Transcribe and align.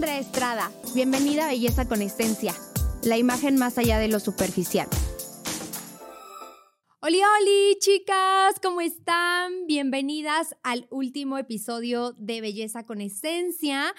Andrea 0.00 0.18
Estrada. 0.18 0.72
Bienvenida 0.94 1.44
a 1.44 1.48
Belleza 1.48 1.86
con 1.86 2.00
Esencia, 2.00 2.54
la 3.02 3.18
imagen 3.18 3.58
más 3.58 3.76
allá 3.76 3.98
de 3.98 4.08
lo 4.08 4.18
superficial. 4.18 4.88
Hola, 7.02 7.18
hola, 7.18 7.78
chicas, 7.80 8.54
¿cómo 8.62 8.80
están? 8.80 9.66
Bienvenidas 9.66 10.56
al 10.62 10.86
último 10.90 11.36
episodio 11.36 12.14
de 12.14 12.40
Belleza 12.40 12.86
con 12.86 13.02
Esencia. 13.02 13.94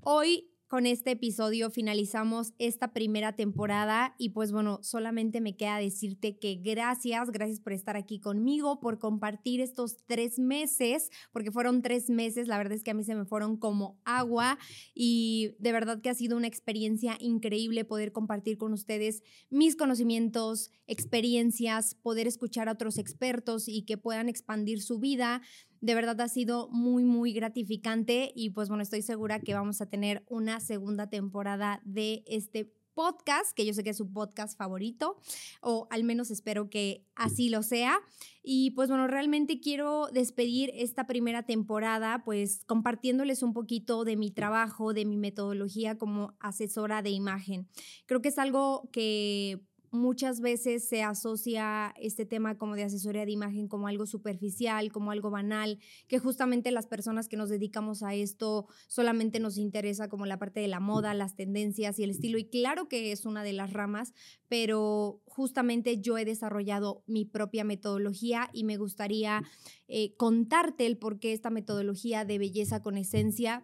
Hoy 0.00 0.50
con 0.74 0.86
este 0.86 1.12
episodio 1.12 1.70
finalizamos 1.70 2.52
esta 2.58 2.92
primera 2.92 3.36
temporada 3.36 4.16
y 4.18 4.30
pues 4.30 4.50
bueno, 4.50 4.80
solamente 4.82 5.40
me 5.40 5.56
queda 5.56 5.78
decirte 5.78 6.36
que 6.36 6.56
gracias, 6.56 7.30
gracias 7.30 7.60
por 7.60 7.72
estar 7.72 7.96
aquí 7.96 8.18
conmigo, 8.18 8.80
por 8.80 8.98
compartir 8.98 9.60
estos 9.60 9.98
tres 10.04 10.40
meses, 10.40 11.10
porque 11.30 11.52
fueron 11.52 11.80
tres 11.80 12.10
meses, 12.10 12.48
la 12.48 12.58
verdad 12.58 12.72
es 12.72 12.82
que 12.82 12.90
a 12.90 12.94
mí 12.94 13.04
se 13.04 13.14
me 13.14 13.24
fueron 13.24 13.56
como 13.56 14.00
agua 14.04 14.58
y 14.96 15.54
de 15.60 15.70
verdad 15.70 16.00
que 16.00 16.10
ha 16.10 16.14
sido 16.14 16.36
una 16.36 16.48
experiencia 16.48 17.16
increíble 17.20 17.84
poder 17.84 18.10
compartir 18.10 18.58
con 18.58 18.72
ustedes 18.72 19.22
mis 19.50 19.76
conocimientos, 19.76 20.72
experiencias, 20.88 21.94
poder 21.94 22.26
escuchar 22.26 22.68
a 22.68 22.72
otros 22.72 22.98
expertos 22.98 23.68
y 23.68 23.82
que 23.82 23.96
puedan 23.96 24.28
expandir 24.28 24.82
su 24.82 24.98
vida 24.98 25.40
de 25.84 25.94
verdad 25.94 26.18
ha 26.22 26.28
sido 26.28 26.70
muy, 26.70 27.04
muy 27.04 27.34
gratificante 27.34 28.32
y 28.34 28.50
pues 28.50 28.70
bueno, 28.70 28.82
estoy 28.82 29.02
segura 29.02 29.40
que 29.40 29.52
vamos 29.52 29.82
a 29.82 29.86
tener 29.86 30.24
una 30.30 30.58
segunda 30.58 31.10
temporada 31.10 31.82
de 31.84 32.24
este 32.26 32.72
podcast, 32.94 33.54
que 33.54 33.66
yo 33.66 33.74
sé 33.74 33.84
que 33.84 33.90
es 33.90 33.98
su 33.98 34.10
podcast 34.10 34.56
favorito, 34.56 35.20
o 35.60 35.86
al 35.90 36.04
menos 36.04 36.30
espero 36.30 36.70
que 36.70 37.04
así 37.14 37.50
lo 37.50 37.62
sea. 37.62 38.00
Y 38.42 38.70
pues 38.70 38.88
bueno, 38.88 39.08
realmente 39.08 39.60
quiero 39.60 40.06
despedir 40.10 40.70
esta 40.74 41.06
primera 41.06 41.42
temporada, 41.42 42.22
pues 42.24 42.64
compartiéndoles 42.64 43.42
un 43.42 43.52
poquito 43.52 44.04
de 44.04 44.16
mi 44.16 44.30
trabajo, 44.30 44.94
de 44.94 45.04
mi 45.04 45.18
metodología 45.18 45.98
como 45.98 46.34
asesora 46.40 47.02
de 47.02 47.10
imagen. 47.10 47.68
Creo 48.06 48.22
que 48.22 48.28
es 48.28 48.38
algo 48.38 48.88
que 48.90 49.60
muchas 49.94 50.40
veces 50.40 50.88
se 50.88 51.02
asocia 51.02 51.94
este 51.98 52.26
tema 52.26 52.58
como 52.58 52.76
de 52.76 52.84
asesoría 52.84 53.24
de 53.24 53.32
imagen 53.32 53.68
como 53.68 53.88
algo 53.88 54.06
superficial, 54.06 54.92
como 54.92 55.10
algo 55.10 55.30
banal, 55.30 55.78
que 56.08 56.18
justamente 56.18 56.70
las 56.70 56.86
personas 56.86 57.28
que 57.28 57.36
nos 57.36 57.48
dedicamos 57.48 58.02
a 58.02 58.14
esto 58.14 58.66
solamente 58.88 59.40
nos 59.40 59.56
interesa 59.56 60.08
como 60.08 60.26
la 60.26 60.38
parte 60.38 60.60
de 60.60 60.68
la 60.68 60.80
moda, 60.80 61.14
las 61.14 61.36
tendencias 61.36 61.98
y 61.98 62.04
el 62.04 62.10
estilo. 62.10 62.38
Y 62.38 62.44
claro 62.44 62.88
que 62.88 63.12
es 63.12 63.24
una 63.24 63.42
de 63.42 63.52
las 63.52 63.72
ramas, 63.72 64.12
pero 64.48 65.22
justamente 65.26 66.00
yo 66.00 66.18
he 66.18 66.24
desarrollado 66.24 67.02
mi 67.06 67.24
propia 67.24 67.64
metodología 67.64 68.50
y 68.52 68.64
me 68.64 68.76
gustaría 68.76 69.42
eh, 69.88 70.14
contarte 70.16 70.86
el 70.86 70.98
por 70.98 71.18
qué 71.18 71.32
esta 71.32 71.50
metodología 71.50 72.24
de 72.24 72.38
belleza 72.38 72.82
con 72.82 72.96
esencia 72.96 73.62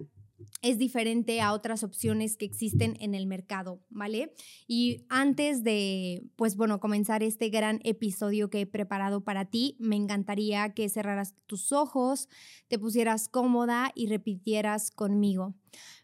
es 0.63 0.79
diferente 0.79 1.41
a 1.41 1.53
otras 1.53 1.83
opciones 1.83 2.37
que 2.37 2.45
existen 2.45 2.97
en 3.01 3.15
el 3.15 3.27
mercado, 3.27 3.81
¿vale? 3.89 4.33
Y 4.67 5.05
antes 5.09 5.65
de, 5.65 6.25
pues 6.37 6.57
bueno, 6.57 6.81
comenzar 6.81 7.23
este 7.23 7.49
gran 7.49 7.81
episodio 7.85 8.51
que 8.51 8.63
he 8.63 8.67
preparado 8.67 9.23
para 9.23 9.47
ti, 9.47 9.77
me 9.79 9.97
encantaría 9.97 10.75
que 10.75 10.89
cerraras 10.89 11.35
tus 11.47 11.73
ojos, 11.73 12.29
te 12.69 12.79
pusieras 12.79 13.29
cómoda 13.29 13.93
y 13.95 14.07
repitieras 14.07 14.91
conmigo. 14.91 15.55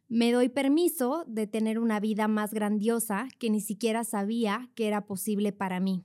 Me 0.08 0.30
doy 0.30 0.48
permiso 0.48 1.24
de 1.26 1.46
tener 1.46 1.78
una 1.78 1.98
vida 1.98 2.28
más 2.28 2.54
grandiosa 2.54 3.28
que 3.38 3.50
ni 3.50 3.60
siquiera 3.60 4.04
sabía 4.04 4.70
que 4.74 4.86
era 4.86 5.06
posible 5.06 5.52
para 5.52 5.80
mí. 5.80 6.04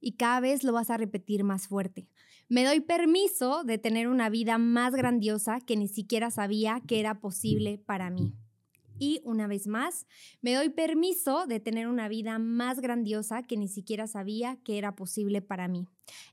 Y 0.00 0.12
cada 0.12 0.40
vez 0.40 0.64
lo 0.64 0.72
vas 0.72 0.90
a 0.90 0.98
repetir 0.98 1.42
más 1.42 1.68
fuerte. 1.68 2.08
Me 2.48 2.64
doy 2.64 2.80
permiso 2.80 3.64
de 3.64 3.78
tener 3.78 4.08
una 4.08 4.28
vida 4.28 4.58
más 4.58 4.94
grandiosa 4.94 5.60
que 5.60 5.76
ni 5.76 5.88
siquiera 5.88 6.30
sabía 6.30 6.82
que 6.86 7.00
era 7.00 7.20
posible 7.20 7.78
para 7.78 8.10
mí. 8.10 8.34
Y 8.98 9.20
una 9.24 9.46
vez 9.46 9.66
más, 9.66 10.06
me 10.42 10.54
doy 10.54 10.68
permiso 10.68 11.46
de 11.46 11.60
tener 11.60 11.88
una 11.88 12.08
vida 12.08 12.38
más 12.38 12.80
grandiosa 12.80 13.42
que 13.42 13.56
ni 13.56 13.68
siquiera 13.68 14.06
sabía 14.06 14.58
que 14.64 14.78
era 14.78 14.94
posible 14.94 15.42
para 15.42 15.66
mí. 15.66 15.86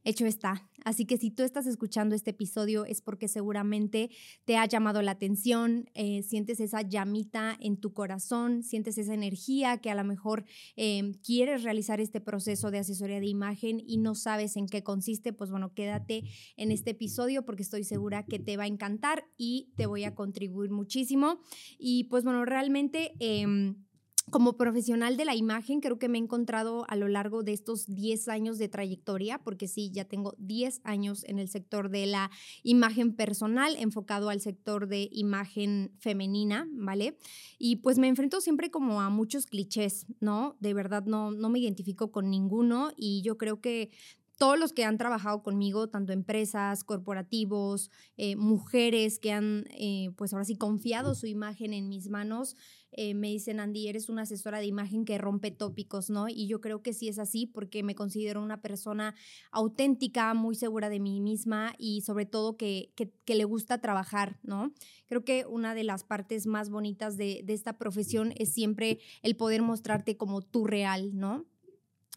Hecho 0.04 0.26
está. 0.26 0.70
Así 0.86 1.06
que 1.06 1.18
si 1.18 1.30
tú 1.32 1.44
estás 1.44 1.68
escuchando 1.68 2.16
este 2.16 2.32
episodio 2.32 2.86
es 2.86 3.02
porque 3.02 3.28
seguramente 3.28 4.10
te 4.46 4.58
ha 4.58 4.66
llamado 4.66 5.02
la 5.02 5.12
atención, 5.12 5.90
eh, 5.94 6.24
sientes 6.24 6.60
esa 6.60 6.82
llamita 6.82 7.58
en 7.60 7.78
tu 7.78 7.94
corazón, 7.94 8.64
sientes 8.64 8.98
esa 8.98 9.14
energía 9.14 9.78
que 9.78 9.92
a 9.92 9.96
lo 9.96 10.04
mejor 10.04 10.46
em, 10.76 11.14
quieres 11.14 11.64
realizar 11.64 12.00
este 12.00 12.22
proceso 12.22 12.72
de 12.72 12.80
asesoría 12.80 13.20
de 13.20 13.28
imagen 13.28 13.82
y 13.86 13.98
no 13.98 14.16
sabes 14.16 14.56
en 14.56 14.68
qué 14.68 14.84
consiste, 14.84 15.34
pues 15.34 15.52
bueno, 15.52 15.74
quédate 15.74 16.24
en 16.56 16.72
este 16.72 16.92
episodio 16.92 17.46
porque 17.46 17.64
estoy 17.64 17.84
segura 17.84 18.26
que 18.26 18.40
te 18.40 18.58
va 18.58 18.64
a 18.64 18.68
encantar 18.68 19.26
y 19.38 19.74
te 19.76 19.86
voy 19.86 20.06
a 20.06 20.16
contribuir 20.16 20.72
muchísimo. 20.72 21.40
Y 21.78 22.06
pues 22.06 22.24
bueno, 22.24 22.46
realmente... 22.46 23.14
Em, 23.20 23.89
como 24.30 24.58
profesional 24.58 25.18
de 25.18 25.26
la 25.26 25.36
imagen, 25.36 25.82
creo 25.82 26.00
que 26.00 26.10
me 26.10 26.18
he 26.18 26.22
encontrado 26.22 26.86
a 26.88 26.96
lo 26.96 27.08
largo 27.08 27.44
de 27.44 27.54
estos 27.54 27.86
10 27.88 28.28
años 28.28 28.58
de 28.58 28.70
trayectoria, 28.70 29.40
porque 29.40 29.68
sí, 29.68 29.92
ya 29.92 30.06
tengo 30.06 30.36
10 30.38 30.82
años 30.84 31.24
en 31.26 31.40
el 31.40 31.50
sector 31.50 31.90
de 31.90 32.06
la 32.06 32.32
imagen 32.64 33.14
personal, 33.14 33.76
enfocado 33.78 34.30
al 34.30 34.42
sector 34.42 34.88
de 34.88 35.10
imagen 35.12 35.92
femenina, 36.00 36.68
¿vale? 36.72 37.18
Y 37.58 37.78
pues 37.78 37.98
me 37.98 38.08
enfrento 38.08 38.42
siempre 38.42 38.72
como 38.72 39.02
a 39.02 39.10
muchos 39.10 39.46
clichés, 39.46 40.06
¿no? 40.20 40.56
De 40.60 40.74
verdad 40.74 41.06
no, 41.06 41.32
no 41.32 41.50
me 41.50 41.60
identifico 41.60 42.12
con 42.12 42.30
ninguno 42.30 42.92
y 42.96 43.22
yo 43.22 43.38
creo 43.38 43.62
que 43.62 43.92
todos 44.40 44.58
los 44.58 44.72
que 44.72 44.86
han 44.86 44.98
trabajado 44.98 45.44
conmigo, 45.44 45.90
tanto 45.90 46.14
empresas, 46.14 46.86
corporativos, 46.86 47.92
eh, 48.16 48.38
mujeres 48.38 49.20
que 49.20 49.34
han, 49.34 49.66
eh, 49.72 50.12
pues 50.16 50.32
ahora 50.32 50.46
sí, 50.46 50.56
confiado 50.56 51.14
su 51.14 51.28
imagen 51.28 51.74
en 51.74 51.90
mis 51.90 52.10
manos, 52.10 52.56
eh, 52.94 53.14
me 53.14 53.28
dicen, 53.28 53.60
Andy, 53.60 53.90
eres 53.90 54.08
una 54.08 54.22
asesora 54.22 54.60
de 54.60 54.66
imagen 54.66 55.04
que 55.04 55.18
rompe 55.18 55.52
tópicos, 55.52 56.10
¿no? 56.10 56.30
Y 56.30 56.48
yo 56.48 56.62
creo 56.62 56.82
que 56.82 56.94
sí 56.94 57.10
es 57.10 57.20
así 57.20 57.48
porque 57.48 57.84
me 57.84 57.96
considero 57.96 58.42
una 58.42 58.62
persona 58.62 59.14
auténtica, 59.52 60.34
muy 60.34 60.56
segura 60.56 60.88
de 60.88 61.02
mí 61.02 61.20
misma 61.20 61.76
y 61.78 62.02
sobre 62.02 62.26
todo 62.26 62.56
que, 62.56 62.94
que, 62.96 63.36
le 63.36 63.44
gusta 63.44 63.82
trabajar, 63.82 64.40
¿no? 64.42 64.74
Creo 65.08 65.26
que 65.26 65.46
una 65.46 65.76
de 65.76 65.84
las 65.84 66.06
partes 66.06 66.48
más 66.48 66.70
bonitas 66.70 67.18
de, 67.18 67.42
de 67.44 67.54
esta 67.54 67.78
profesión 67.78 68.34
es 68.38 68.54
siempre 68.54 69.00
el 69.22 69.36
poder 69.36 69.62
mostrarte 69.62 70.16
como 70.16 70.42
tú 70.42 70.66
real, 70.66 71.12
¿no? 71.14 71.46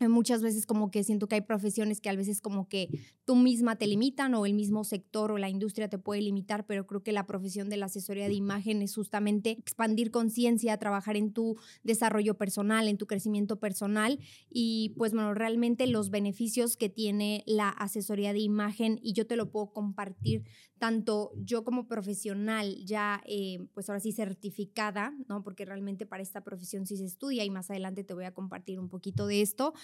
Muchas 0.08 0.42
veces 0.42 0.66
como 0.66 0.90
que 0.90 1.04
siento 1.04 1.28
que 1.28 1.36
hay 1.36 1.40
profesiones 1.42 2.00
que 2.00 2.08
a 2.08 2.16
veces 2.16 2.40
como 2.40 2.68
que 2.68 2.88
tú 3.24 3.36
misma 3.36 3.76
te 3.76 3.86
limitan 3.86 4.34
o 4.34 4.46
el 4.46 4.54
mismo 4.54 4.84
sector 4.84 5.30
o 5.32 5.38
la 5.38 5.48
industria 5.48 5.88
te 5.88 5.98
puede 5.98 6.22
limitar, 6.22 6.66
pero 6.66 6.86
creo 6.86 7.02
que 7.02 7.12
la 7.12 7.26
profesión 7.26 7.68
de 7.68 7.76
la 7.76 7.86
asesoría 7.86 8.28
de 8.28 8.34
imagen 8.34 8.82
es 8.82 8.94
justamente 8.94 9.50
expandir 9.50 10.10
conciencia, 10.10 10.76
trabajar 10.78 11.16
en 11.16 11.32
tu 11.32 11.56
desarrollo 11.82 12.34
personal, 12.36 12.88
en 12.88 12.98
tu 12.98 13.06
crecimiento 13.06 13.58
personal 13.58 14.18
y 14.50 14.94
pues 14.96 15.12
bueno, 15.12 15.34
realmente 15.34 15.86
los 15.86 16.10
beneficios 16.10 16.76
que 16.76 16.88
tiene 16.88 17.44
la 17.46 17.68
asesoría 17.68 18.32
de 18.32 18.40
imagen 18.40 18.98
y 19.02 19.12
yo 19.12 19.26
te 19.26 19.36
lo 19.36 19.50
puedo 19.50 19.72
compartir 19.72 20.44
tanto 20.82 21.30
yo 21.36 21.62
como 21.62 21.86
profesional 21.86 22.84
ya 22.84 23.22
eh, 23.24 23.60
pues 23.72 23.88
ahora 23.88 24.00
sí 24.00 24.10
certificada, 24.10 25.14
¿no? 25.28 25.44
Porque 25.44 25.64
realmente 25.64 26.06
para 26.06 26.24
esta 26.24 26.42
profesión 26.42 26.86
sí 26.86 26.96
se 26.96 27.04
estudia 27.04 27.44
y 27.44 27.50
más 27.50 27.70
adelante 27.70 28.02
te 28.02 28.14
voy 28.14 28.24
a 28.24 28.34
compartir 28.34 28.80
un 28.80 28.88
poquito 28.88 29.28
de 29.28 29.42
esto, 29.42 29.74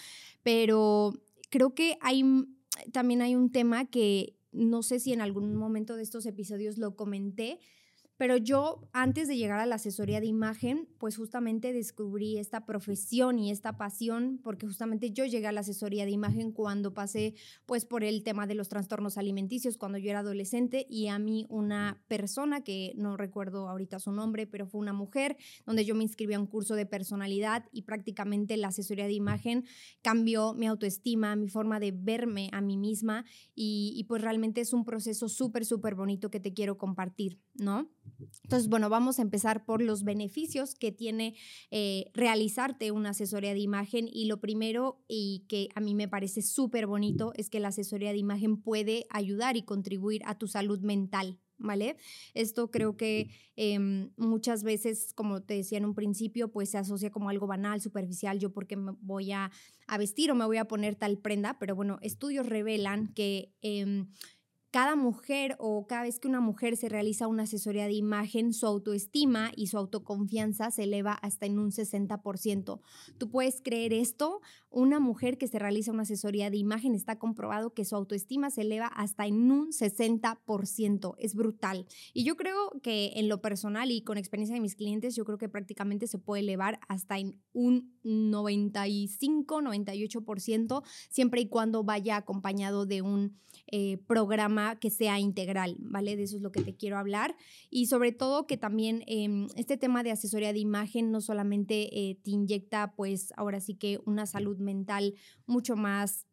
pero 0.43 1.13
creo 1.49 1.73
que 1.73 1.97
hay 2.01 2.23
también 2.91 3.21
hay 3.21 3.35
un 3.35 3.51
tema 3.51 3.85
que 3.85 4.35
no 4.51 4.83
sé 4.83 4.99
si 4.99 5.13
en 5.13 5.21
algún 5.21 5.55
momento 5.55 5.95
de 5.95 6.03
estos 6.03 6.25
episodios 6.25 6.77
lo 6.77 6.95
comenté, 6.95 7.59
pero 8.19 8.35
yo, 8.35 8.89
antes 8.91 9.29
de 9.29 9.37
llegar 9.37 9.61
a 9.61 9.65
la 9.65 9.75
asesoría 9.75 10.19
de 10.19 10.25
imagen, 10.25 10.89
pues 10.97 11.15
justamente 11.15 11.71
descubrí 11.71 12.37
esta 12.37 12.65
profesión 12.65 13.39
y 13.39 13.49
esta 13.49 13.77
pasión, 13.77 14.41
porque 14.43 14.67
justamente 14.67 15.11
yo 15.11 15.23
llegué 15.23 15.47
a 15.47 15.53
la 15.53 15.61
asesoría 15.61 16.03
de 16.03 16.11
imagen 16.11 16.51
cuando 16.51 16.93
pasé 16.93 17.35
pues 17.65 17.85
por 17.85 18.03
el 18.03 18.23
tema 18.23 18.45
de 18.45 18.55
los 18.55 18.67
trastornos 18.67 19.17
alimenticios, 19.17 19.77
cuando 19.77 19.97
yo 19.99 20.09
era 20.09 20.19
adolescente, 20.19 20.85
y 20.89 21.07
a 21.07 21.17
mí 21.17 21.45
una 21.47 22.03
persona, 22.09 22.61
que 22.61 22.91
no 22.97 23.15
recuerdo 23.15 23.69
ahorita 23.69 23.99
su 23.99 24.11
nombre, 24.11 24.45
pero 24.47 24.67
fue 24.67 24.81
una 24.81 24.91
mujer, 24.91 25.37
donde 25.65 25.85
yo 25.85 25.95
me 25.95 26.03
inscribí 26.03 26.33
a 26.33 26.41
un 26.41 26.47
curso 26.47 26.75
de 26.75 26.85
personalidad 26.85 27.69
y 27.71 27.83
prácticamente 27.83 28.57
la 28.57 28.67
asesoría 28.67 29.07
de 29.07 29.13
imagen 29.13 29.63
cambió 30.01 30.53
mi 30.53 30.67
autoestima, 30.67 31.37
mi 31.37 31.47
forma 31.47 31.79
de 31.79 31.93
verme 31.93 32.49
a 32.51 32.59
mí 32.59 32.75
misma, 32.75 33.23
y, 33.55 33.93
y 33.95 34.03
pues 34.03 34.21
realmente 34.21 34.59
es 34.59 34.73
un 34.73 34.83
proceso 34.83 35.29
súper, 35.29 35.63
súper 35.63 35.95
bonito 35.95 36.29
que 36.29 36.41
te 36.41 36.53
quiero 36.53 36.77
compartir, 36.77 37.39
¿no? 37.53 37.89
Entonces, 38.43 38.69
bueno, 38.69 38.89
vamos 38.89 39.19
a 39.19 39.21
empezar 39.21 39.65
por 39.65 39.81
los 39.81 40.03
beneficios 40.03 40.75
que 40.75 40.91
tiene 40.91 41.35
eh, 41.71 42.09
realizarte 42.13 42.91
una 42.91 43.11
asesoría 43.11 43.53
de 43.53 43.59
imagen 43.59 44.09
y 44.11 44.25
lo 44.25 44.39
primero 44.39 45.03
y 45.07 45.45
que 45.47 45.69
a 45.75 45.79
mí 45.79 45.95
me 45.95 46.07
parece 46.07 46.41
súper 46.41 46.87
bonito 46.87 47.33
es 47.35 47.49
que 47.49 47.59
la 47.59 47.69
asesoría 47.69 48.11
de 48.11 48.17
imagen 48.17 48.61
puede 48.61 49.05
ayudar 49.09 49.57
y 49.57 49.63
contribuir 49.63 50.21
a 50.25 50.37
tu 50.37 50.47
salud 50.47 50.79
mental. 50.81 51.39
¿Vale? 51.61 51.97
Esto 52.33 52.71
creo 52.71 52.95
que 52.95 53.31
em, 53.57 54.11
muchas 54.15 54.63
veces, 54.63 55.11
como 55.13 55.41
te 55.41 55.55
decía 55.55 55.77
en 55.77 55.83
un 55.83 55.93
principio, 55.93 56.53
pues 56.53 56.69
se 56.69 56.77
asocia 56.77 57.11
como 57.11 57.29
algo 57.29 57.47
banal, 57.47 57.81
superficial, 57.81 58.39
yo 58.39 58.53
porque 58.53 58.77
me 58.77 58.93
voy 59.01 59.33
a, 59.33 59.51
vestir 59.97 60.31
o 60.31 60.35
me 60.35 60.45
voy 60.45 60.55
a 60.55 60.69
poner 60.69 60.95
tal 60.95 61.17
prenda, 61.17 61.59
pero 61.59 61.75
bueno, 61.75 61.99
estudios 62.01 62.45
revelan 62.47 63.13
que... 63.13 63.51
Em, 63.61 64.07
cada 64.71 64.95
mujer 64.95 65.55
o 65.59 65.87
cada 65.87 66.03
vez 66.03 66.19
que 66.19 66.27
una 66.27 66.41
mujer 66.41 66.77
se 66.77 66.89
realiza 66.89 67.27
una 67.27 67.43
asesoría 67.43 67.85
de 67.85 67.93
imagen, 67.93 68.53
su 68.53 68.67
autoestima 68.67 69.51
y 69.55 69.67
su 69.67 69.77
autoconfianza 69.77 70.69
se 70.71 70.83
eleva 70.83 71.13
hasta 71.13 71.45
en 71.45 71.59
un 71.59 71.71
60%. 71.71 72.79
¿Tú 73.17 73.29
puedes 73.29 73.61
creer 73.61 73.93
esto? 73.93 74.41
Una 74.71 74.99
mujer 74.99 75.37
que 75.37 75.47
se 75.47 75.57
realiza 75.57 75.91
una 75.91 76.03
asesoría 76.03 76.49
de 76.49 76.57
imagen 76.57 76.93
está 76.93 77.17
comprobado 77.17 77.73
que 77.73 77.85
su 77.85 77.95
autoestima 77.95 78.51
se 78.51 78.61
eleva 78.61 78.87
hasta 78.87 79.25
en 79.25 79.51
un 79.51 79.71
60%. 79.71 81.15
Es 81.17 81.33
brutal. 81.33 81.87
Y 82.13 82.23
yo 82.23 82.35
creo 82.35 82.71
que 82.83 83.13
en 83.15 83.29
lo 83.29 83.41
personal 83.41 83.89
y 83.89 84.01
con 84.01 84.17
experiencia 84.17 84.55
de 84.55 84.61
mis 84.61 84.75
clientes, 84.75 85.15
yo 85.15 85.25
creo 85.25 85.37
que 85.37 85.49
prácticamente 85.49 86.07
se 86.07 86.19
puede 86.19 86.43
elevar 86.43 86.79
hasta 86.87 87.17
en 87.17 87.41
un 87.51 87.93
95, 88.03 89.61
98%, 89.61 90.83
siempre 91.09 91.41
y 91.41 91.47
cuando 91.47 91.83
vaya 91.83 92.17
acompañado 92.17 92.85
de 92.85 93.01
un 93.01 93.39
eh, 93.71 93.97
programa 94.07 94.79
que 94.79 94.89
sea 94.89 95.19
integral, 95.19 95.75
¿vale? 95.79 96.15
De 96.15 96.23
eso 96.23 96.37
es 96.37 96.41
lo 96.41 96.51
que 96.51 96.61
te 96.61 96.75
quiero 96.75 96.97
hablar. 96.97 97.35
Y 97.69 97.85
sobre 97.85 98.11
todo 98.11 98.47
que 98.47 98.57
también 98.57 99.03
em, 99.07 99.47
este 99.55 99.77
tema 99.77 100.01
de 100.03 100.11
asesoría 100.11 100.53
de 100.53 100.59
imagen 100.59 101.11
no 101.11 101.21
solamente 101.21 101.89
eh, 101.99 102.17
te 102.23 102.31
inyecta, 102.31 102.93
pues 102.95 103.33
ahora 103.37 103.59
sí 103.59 103.75
que 103.75 103.99
una 104.05 104.25
salud 104.25 104.58
mental 104.59 105.15
mucho 105.45 105.75
más 105.75 106.25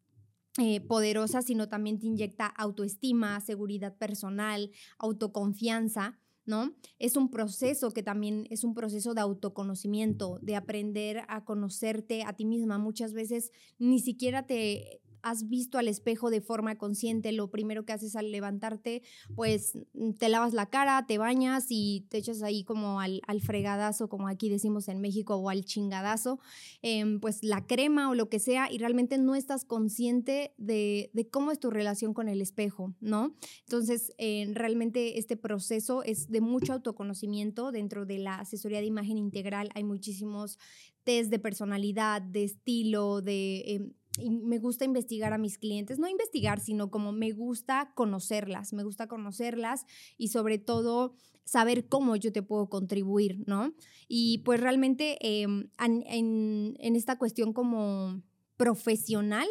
eh, 0.59 0.81
poderosa, 0.81 1.41
sino 1.41 1.69
también 1.69 1.99
te 1.99 2.07
inyecta 2.07 2.47
autoestima, 2.47 3.39
seguridad 3.41 3.95
personal, 3.97 4.71
autoconfianza. 4.97 6.19
¿No? 6.45 6.73
Es 6.97 7.17
un 7.17 7.29
proceso 7.29 7.91
que 7.91 8.03
también 8.03 8.47
es 8.49 8.63
un 8.63 8.73
proceso 8.73 9.13
de 9.13 9.19
autoconocimiento, 9.19 10.39
de 10.41 10.55
aprender 10.55 11.23
a 11.27 11.43
conocerte 11.43 12.23
a 12.23 12.31
ti 12.31 12.45
misma. 12.45 12.77
Muchas 12.77 13.11
veces 13.11 13.51
ni 13.79 13.99
siquiera 13.99 14.47
te, 14.47 15.01
has 15.29 15.49
visto 15.49 15.77
al 15.77 15.87
espejo 15.87 16.29
de 16.29 16.41
forma 16.41 16.77
consciente, 16.77 17.31
lo 17.31 17.49
primero 17.49 17.85
que 17.85 17.93
haces 17.93 18.15
al 18.15 18.31
levantarte, 18.31 19.01
pues 19.35 19.77
mm, 19.93 20.11
te 20.13 20.29
lavas 20.29 20.53
la 20.53 20.67
cara, 20.67 21.05
te 21.07 21.17
bañas 21.17 21.65
y 21.69 22.05
te 22.09 22.17
echas 22.17 22.41
ahí 22.41 22.63
como 22.63 22.99
al, 22.99 23.21
fregadazo, 23.41 24.09
como 24.09 24.27
aquí 24.27 24.49
decimos 24.49 24.87
en 24.87 24.99
México, 24.99 25.35
o 25.35 25.49
al 25.49 25.63
chingadazo, 25.65 26.39
em, 26.81 27.19
pues 27.19 27.43
la 27.43 27.65
crema 27.65 28.09
o 28.09 28.15
lo 28.15 28.29
que 28.29 28.39
sea, 28.39 28.71
y 28.71 28.77
realmente 28.77 29.17
no 29.17 29.35
estás 29.35 29.65
consciente 29.65 30.53
de, 30.57 31.11
cómo 31.31 31.51
es 31.51 31.59
tu 31.59 31.69
relación 31.69 32.13
con 32.13 32.29
el 32.29 32.41
espejo, 32.41 32.93
¿no? 32.99 33.35
Entonces, 33.65 34.13
eh, 34.17 34.49
realmente 34.53 35.19
este 35.19 35.37
proceso 35.37 36.03
es 36.03 36.29
de 36.29 36.41
mucho 36.41 36.73
autoconocimiento 36.73 37.71
dentro 37.71 38.05
de 38.05 38.19
la 38.19 38.35
asesoría 38.35 38.79
de 38.79 38.85
imagen 38.85 39.17
integral. 39.17 39.69
Hay 39.75 39.83
muchísimos 39.83 40.57
test 41.03 41.29
de 41.29 41.39
personalidad, 41.39 42.21
de 42.21 42.43
estilo, 42.43 43.21
de... 43.21 43.63
Em, 43.67 43.93
me 44.17 44.59
gusta 44.59 44.85
investigar 44.85 45.33
a 45.33 45.37
mis 45.37 45.57
clientes, 45.57 45.99
no 45.99 46.07
investigar, 46.07 46.59
sino 46.59 46.89
como 46.89 47.11
me 47.11 47.31
gusta 47.31 47.91
conocerlas, 47.95 48.73
me 48.73 48.83
gusta 48.83 49.07
conocerlas 49.07 49.85
y 50.17 50.29
sobre 50.29 50.57
todo 50.57 51.13
saber 51.47 51.87
cómo 51.87 52.15
yo 52.15 52.31
te 52.31 52.43
puedo 52.43 52.69
contribuir, 52.69 53.43
¿no? 53.47 53.73
Y 54.07 54.39
pues 54.39 54.59
realmente 54.59 55.17
em, 55.21 55.69
en, 55.79 56.95
esta 56.95 57.17
cuestión 57.17 57.53
como 57.53 58.21
profesional, 58.57 59.47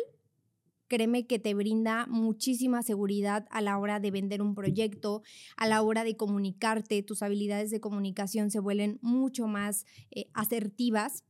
créeme 0.88 1.26
que 1.26 1.38
te 1.38 1.54
brinda 1.54 2.06
muchísima 2.06 2.82
seguridad 2.82 3.46
a 3.50 3.60
la 3.60 3.78
hora 3.78 3.98
de 3.98 4.10
vender 4.10 4.42
un 4.42 4.54
proyecto, 4.54 5.22
a 5.56 5.66
la 5.66 5.82
hora 5.82 6.04
de 6.04 6.16
comunicarte, 6.16 7.02
tus 7.02 7.22
habilidades 7.22 7.70
de 7.70 7.80
comunicación 7.80 8.50
se 8.50 8.60
vuelven 8.60 8.98
mucho 9.00 9.46
más 9.46 9.86
eh, 10.10 10.28
asertivas 10.34 11.24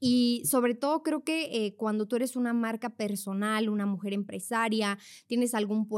y 0.00 0.42
sobre 0.44 0.74
todo 0.74 1.02
creo 1.02 1.24
que 1.24 1.66
eh, 1.66 1.74
cuando 1.74 2.06
tú 2.06 2.16
eres 2.16 2.36
una 2.36 2.52
marca 2.52 2.90
personal, 2.90 3.68
una 3.68 3.86
mujer 3.86 4.12
empresaria, 4.12 4.98
tienes 5.26 5.54
algún, 5.54 5.88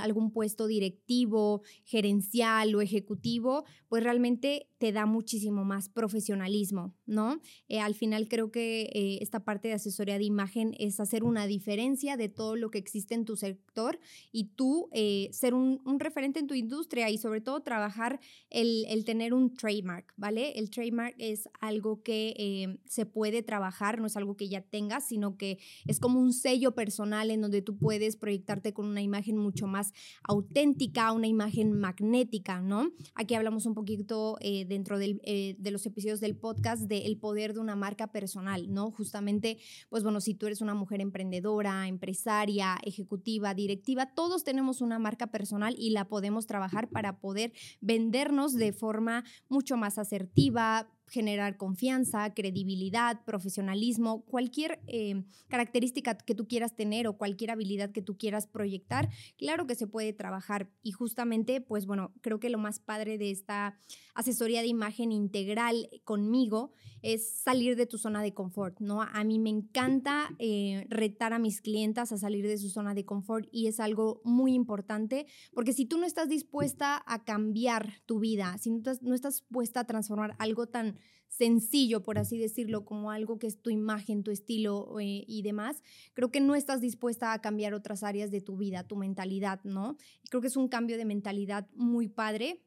algún 0.00 0.32
puesto 0.32 0.66
directivo, 0.66 1.62
gerencial 1.84 2.74
o 2.74 2.80
ejecutivo, 2.80 3.64
pues 3.88 4.02
realmente 4.02 4.68
te 4.78 4.92
da 4.92 5.04
muchísimo 5.04 5.64
más 5.64 5.90
profesionalismo, 5.90 6.94
¿no? 7.04 7.40
Eh, 7.68 7.80
al 7.80 7.94
final 7.94 8.28
creo 8.28 8.50
que 8.50 8.82
eh, 8.94 9.18
esta 9.20 9.44
parte 9.44 9.68
de 9.68 9.74
asesoría 9.74 10.18
de 10.18 10.24
imagen 10.24 10.74
es 10.78 10.98
hacer 11.00 11.22
una 11.22 11.46
diferencia 11.46 12.16
de 12.16 12.30
todo 12.30 12.56
lo 12.56 12.70
que 12.70 12.78
existe 12.78 13.14
en 13.14 13.26
tu 13.26 13.36
sector 13.36 13.98
y 14.32 14.52
tú 14.54 14.88
ser 15.32 15.54
un, 15.54 15.80
un, 15.84 16.00
referente 16.00 16.40
en 16.40 16.46
tu 16.46 16.54
industria 16.54 17.10
y 17.10 17.18
sobre 17.18 17.40
todo 17.40 17.60
trabajar 17.60 18.20
el, 18.48 18.86
el, 18.88 19.04
tener 19.04 19.34
un 19.34 19.54
trademark, 19.54 20.12
¿vale? 20.16 20.58
El 20.58 20.70
trademark 20.70 21.14
es 21.18 21.48
algo 21.60 22.02
que 22.02 22.78
se 22.86 23.06
puede 23.06 23.42
trabajar, 23.50 23.98
no 23.98 24.06
es 24.06 24.16
algo 24.16 24.36
que 24.36 24.48
ya 24.48 24.60
tengas, 24.60 25.08
sino 25.08 25.36
que 25.36 25.58
es 25.84 25.98
como 25.98 26.20
un 26.20 26.32
sello 26.32 26.72
personal 26.76 27.32
en 27.32 27.40
donde 27.40 27.62
tú 27.62 27.76
puedes 27.76 28.14
proyectarte 28.14 28.72
con 28.72 28.86
una 28.86 29.02
imagen 29.02 29.36
mucho 29.36 29.66
más 29.66 29.92
auténtica, 30.22 31.10
una 31.10 31.26
imagen 31.26 31.72
magnética, 31.72 32.60
¿no? 32.60 32.92
Aquí 33.16 33.34
hablamos 33.34 33.66
un 33.66 33.74
poquito 33.74 34.36
eh, 34.40 34.66
dentro 34.66 35.00
eh, 35.00 35.56
de 35.58 35.70
los 35.72 35.84
episodios 35.84 36.20
del 36.20 36.36
podcast 36.36 36.82
del 36.82 37.16
poder 37.16 37.52
de 37.52 37.58
una 37.58 37.74
marca 37.74 38.12
personal, 38.12 38.72
¿no? 38.72 38.92
Justamente, 38.92 39.58
pues 39.88 40.04
bueno, 40.04 40.20
si 40.20 40.34
tú 40.34 40.46
eres 40.46 40.60
una 40.60 40.74
mujer 40.74 41.00
emprendedora, 41.00 41.88
empresaria, 41.88 42.78
ejecutiva, 42.84 43.52
directiva, 43.52 44.14
todos 44.14 44.44
tenemos 44.44 44.80
una 44.80 45.00
marca 45.00 45.26
personal 45.32 45.74
y 45.76 45.90
la 45.90 46.06
podemos 46.06 46.46
trabajar 46.46 46.88
para 46.88 47.18
poder 47.18 47.52
vendernos 47.80 48.54
de 48.54 48.72
forma 48.72 49.24
mucho 49.48 49.76
más 49.76 49.98
asertiva, 49.98 50.88
generar 51.10 51.56
confianza, 51.56 52.32
credibilidad, 52.32 53.24
profesionalismo, 53.24 54.22
cualquier 54.24 54.80
eh, 54.86 55.24
característica 55.48 56.16
que 56.16 56.34
tú 56.34 56.46
quieras 56.46 56.76
tener 56.76 57.06
o 57.08 57.18
cualquier 57.18 57.50
habilidad 57.50 57.90
que 57.90 58.00
tú 58.00 58.16
quieras 58.16 58.46
proyectar, 58.46 59.10
claro 59.36 59.66
que 59.66 59.74
se 59.74 59.86
puede 59.86 60.12
trabajar. 60.12 60.70
Y 60.82 60.92
justamente, 60.92 61.60
pues 61.60 61.86
bueno, 61.86 62.12
creo 62.20 62.40
que 62.40 62.48
lo 62.48 62.58
más 62.58 62.78
padre 62.78 63.18
de 63.18 63.30
esta 63.30 63.76
asesoría 64.14 64.62
de 64.62 64.68
imagen 64.68 65.12
integral 65.12 65.88
conmigo 66.04 66.72
es 67.02 67.40
salir 67.42 67.76
de 67.76 67.86
tu 67.86 67.98
zona 67.98 68.22
de 68.22 68.34
confort, 68.34 68.78
¿no? 68.80 69.02
A 69.02 69.24
mí 69.24 69.38
me 69.38 69.50
encanta 69.50 70.30
eh, 70.38 70.86
retar 70.88 71.32
a 71.32 71.38
mis 71.38 71.60
clientas 71.60 72.12
a 72.12 72.18
salir 72.18 72.46
de 72.46 72.58
su 72.58 72.68
zona 72.68 72.94
de 72.94 73.04
confort 73.04 73.48
y 73.50 73.66
es 73.66 73.80
algo 73.80 74.20
muy 74.24 74.54
importante 74.54 75.26
porque 75.54 75.72
si 75.72 75.86
tú 75.86 75.98
no 75.98 76.06
estás 76.06 76.28
dispuesta 76.28 77.02
a 77.06 77.24
cambiar 77.24 77.94
tu 78.06 78.20
vida, 78.20 78.56
si 78.58 78.70
no 78.70 78.78
estás, 78.78 79.02
no 79.02 79.14
estás 79.14 79.40
dispuesta 79.40 79.80
a 79.80 79.84
transformar 79.84 80.36
algo 80.38 80.66
tan 80.66 80.98
sencillo, 81.28 82.02
por 82.02 82.18
así 82.18 82.38
decirlo, 82.38 82.84
como 82.84 83.10
algo 83.10 83.38
que 83.38 83.46
es 83.46 83.62
tu 83.62 83.70
imagen, 83.70 84.22
tu 84.22 84.30
estilo 84.30 84.98
eh, 85.00 85.24
y 85.26 85.42
demás, 85.42 85.82
creo 86.12 86.30
que 86.30 86.40
no 86.40 86.54
estás 86.54 86.80
dispuesta 86.80 87.32
a 87.32 87.40
cambiar 87.40 87.72
otras 87.72 88.02
áreas 88.02 88.30
de 88.30 88.40
tu 88.40 88.56
vida, 88.56 88.86
tu 88.86 88.96
mentalidad, 88.96 89.60
¿no? 89.64 89.96
Creo 90.28 90.40
que 90.40 90.48
es 90.48 90.56
un 90.56 90.68
cambio 90.68 90.98
de 90.98 91.04
mentalidad 91.04 91.68
muy 91.74 92.08
padre. 92.08 92.60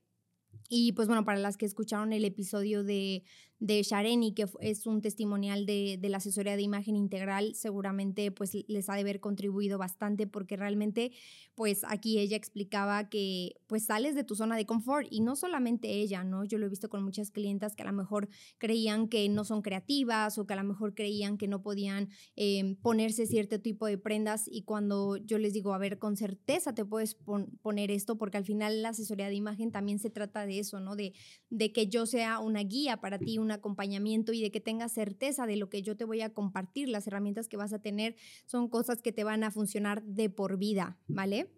Y 0.70 0.94
pues 0.94 1.08
bueno, 1.08 1.26
para 1.26 1.40
las 1.40 1.58
que 1.58 1.66
escucharon 1.66 2.14
el 2.14 2.26
episodio 2.26 2.84
de, 2.84 3.24
de 3.64 3.82
Shareni, 3.82 4.34
que 4.34 4.46
es 4.60 4.86
un 4.86 5.02
testimonial 5.02 5.66
de, 5.66 5.98
de, 5.98 6.10
la 6.10 6.18
asesoría 6.18 6.58
de 6.58 6.64
imagen 6.64 6.98
integral, 6.98 7.56
seguramente 7.56 8.30
pues 8.30 8.52
les 8.68 8.90
ha 8.90 8.96
de 8.96 9.00
haber 9.00 9.22
contribuido 9.22 9.78
bastante 9.78 10.28
porque 10.28 10.58
realmente 10.58 11.14
pues 11.56 11.86
aquí 11.88 12.20
ella 12.20 12.36
explicaba 12.36 13.08
que 13.08 13.56
pues 13.68 13.86
sales 13.86 14.16
de 14.16 14.26
tu 14.26 14.36
zona 14.36 14.58
de 14.58 14.66
confort 14.66 15.08
y 15.10 15.22
no 15.22 15.38
solamente 15.38 15.88
ella, 15.88 16.26
¿no? 16.26 16.44
Yo 16.44 16.58
lo 16.58 16.66
he 16.66 16.70
visto 16.70 16.90
con 16.90 17.04
muchas 17.06 17.32
clientas 17.32 17.78
que 17.78 17.84
a 17.84 17.86
lo 17.86 17.94
mejor 17.94 18.28
creían 18.58 19.08
que 19.08 19.30
no 19.30 19.46
son 19.46 19.62
creativas 19.62 20.38
o 20.38 20.46
que 20.46 20.54
a 20.54 20.58
lo 20.58 20.66
mejor 20.66 20.94
creían 20.94 21.38
que 21.38 21.48
no 21.48 21.62
podían 21.62 22.10
em, 22.36 22.76
ponerse 22.76 23.26
cierto 23.28 23.62
tipo 23.62 23.86
de 23.86 23.98
prendas 23.98 24.44
y 24.46 24.64
cuando 24.64 25.16
yo 25.16 25.38
les 25.38 25.54
digo, 25.54 25.74
a 25.74 25.78
ver, 25.78 26.00
con 26.00 26.18
certeza 26.18 26.76
te 26.76 26.84
puedes 26.84 27.16
poner 27.62 27.92
esto 27.92 28.18
porque 28.18 28.36
al 28.36 28.44
final 28.44 28.82
la 28.82 28.90
asesoría 28.90 29.30
de 29.30 29.36
imagen 29.36 29.72
también 29.72 30.00
se 30.00 30.10
trata 30.10 30.46
de 30.46 30.60
eso, 30.60 30.82
¿no? 30.82 30.98
De, 30.98 31.14
de 31.50 31.72
que 31.72 31.88
yo 31.88 32.06
sea 32.06 32.40
una 32.40 32.60
guía 32.60 33.00
para 33.00 33.20
ti, 33.20 33.38
una 33.38 33.53
acompañamiento 33.54 34.34
y 34.34 34.42
de 34.42 34.52
que 34.52 34.60
tengas 34.60 34.92
certeza 34.92 35.46
de 35.46 35.56
lo 35.56 35.70
que 35.70 35.82
yo 35.82 35.96
te 35.96 36.06
voy 36.06 36.22
a 36.22 36.34
compartir. 36.34 36.90
Las 36.90 37.08
herramientas 37.08 37.48
que 37.48 37.58
vas 37.58 37.74
a 37.74 37.80
tener 37.80 38.16
son 38.46 38.68
cosas 38.68 39.02
que 39.02 39.12
te 39.12 39.24
van 39.24 39.44
a 39.44 39.52
funcionar 39.52 40.04
de 40.04 40.30
por 40.30 40.58
vida, 40.58 40.98
¿vale? 41.08 41.50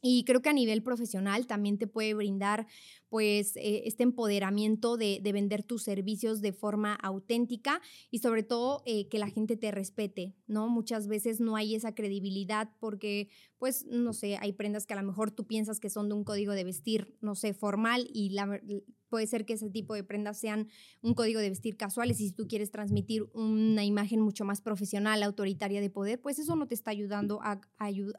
Y 0.00 0.24
creo 0.24 0.42
que 0.42 0.48
a 0.48 0.52
nivel 0.52 0.82
profesional 0.82 1.46
también 1.46 1.76
te 1.76 1.88
puede 1.88 2.14
brindar 2.14 2.66
pues 3.08 3.56
eh, 3.56 3.82
este 3.86 4.02
empoderamiento 4.02 4.96
de, 4.96 5.20
vender 5.32 5.62
tus 5.62 5.82
servicios 5.82 6.40
de 6.40 6.52
forma 6.52 6.94
auténtica 6.94 7.80
y 8.10 8.18
sobre 8.18 8.42
todo 8.42 8.82
eh, 8.86 9.08
que 9.08 9.18
la 9.18 9.28
gente 9.28 9.56
te 9.56 9.70
respete, 9.70 10.34
¿no? 10.46 10.68
Muchas 10.68 11.06
veces 11.06 11.40
no 11.40 11.56
hay 11.56 11.74
esa 11.74 11.94
credibilidad 11.94 12.70
porque 12.80 13.28
pues 13.58 13.86
no 13.86 14.12
sé, 14.12 14.36
hay 14.40 14.52
prendas 14.52 14.86
que 14.86 14.94
a 14.94 15.00
lo 15.00 15.02
mejor 15.02 15.30
tú 15.30 15.46
piensas 15.46 15.80
que 15.80 15.90
son 15.90 16.08
de 16.08 16.14
un 16.14 16.24
código 16.24 16.52
de 16.52 16.64
vestir, 16.64 17.16
no 17.20 17.34
sé, 17.34 17.54
formal 17.54 18.08
y 18.12 18.30
puede 19.08 19.26
ser 19.26 19.44
que 19.44 19.54
ese 19.54 19.70
tipo 19.70 19.94
de 19.94 20.04
prendas 20.04 20.38
sean 20.38 20.68
un 21.02 21.14
código 21.14 21.40
de 21.40 21.48
vestir 21.48 21.76
casuales 21.76 22.20
y 22.20 22.28
si 22.28 22.32
tú 22.34 22.46
quieres 22.46 22.70
transmitir 22.70 23.28
una 23.32 23.84
imagen 23.84 24.20
mucho 24.20 24.44
más 24.44 24.60
profesional, 24.60 25.22
autoritaria 25.22 25.80
de 25.80 25.90
poder, 25.90 26.20
pues 26.20 26.38
eso 26.38 26.56
no 26.56 26.68
te 26.68 26.74
está 26.74 26.90
ayudando 26.90 27.40
a, 27.42 27.60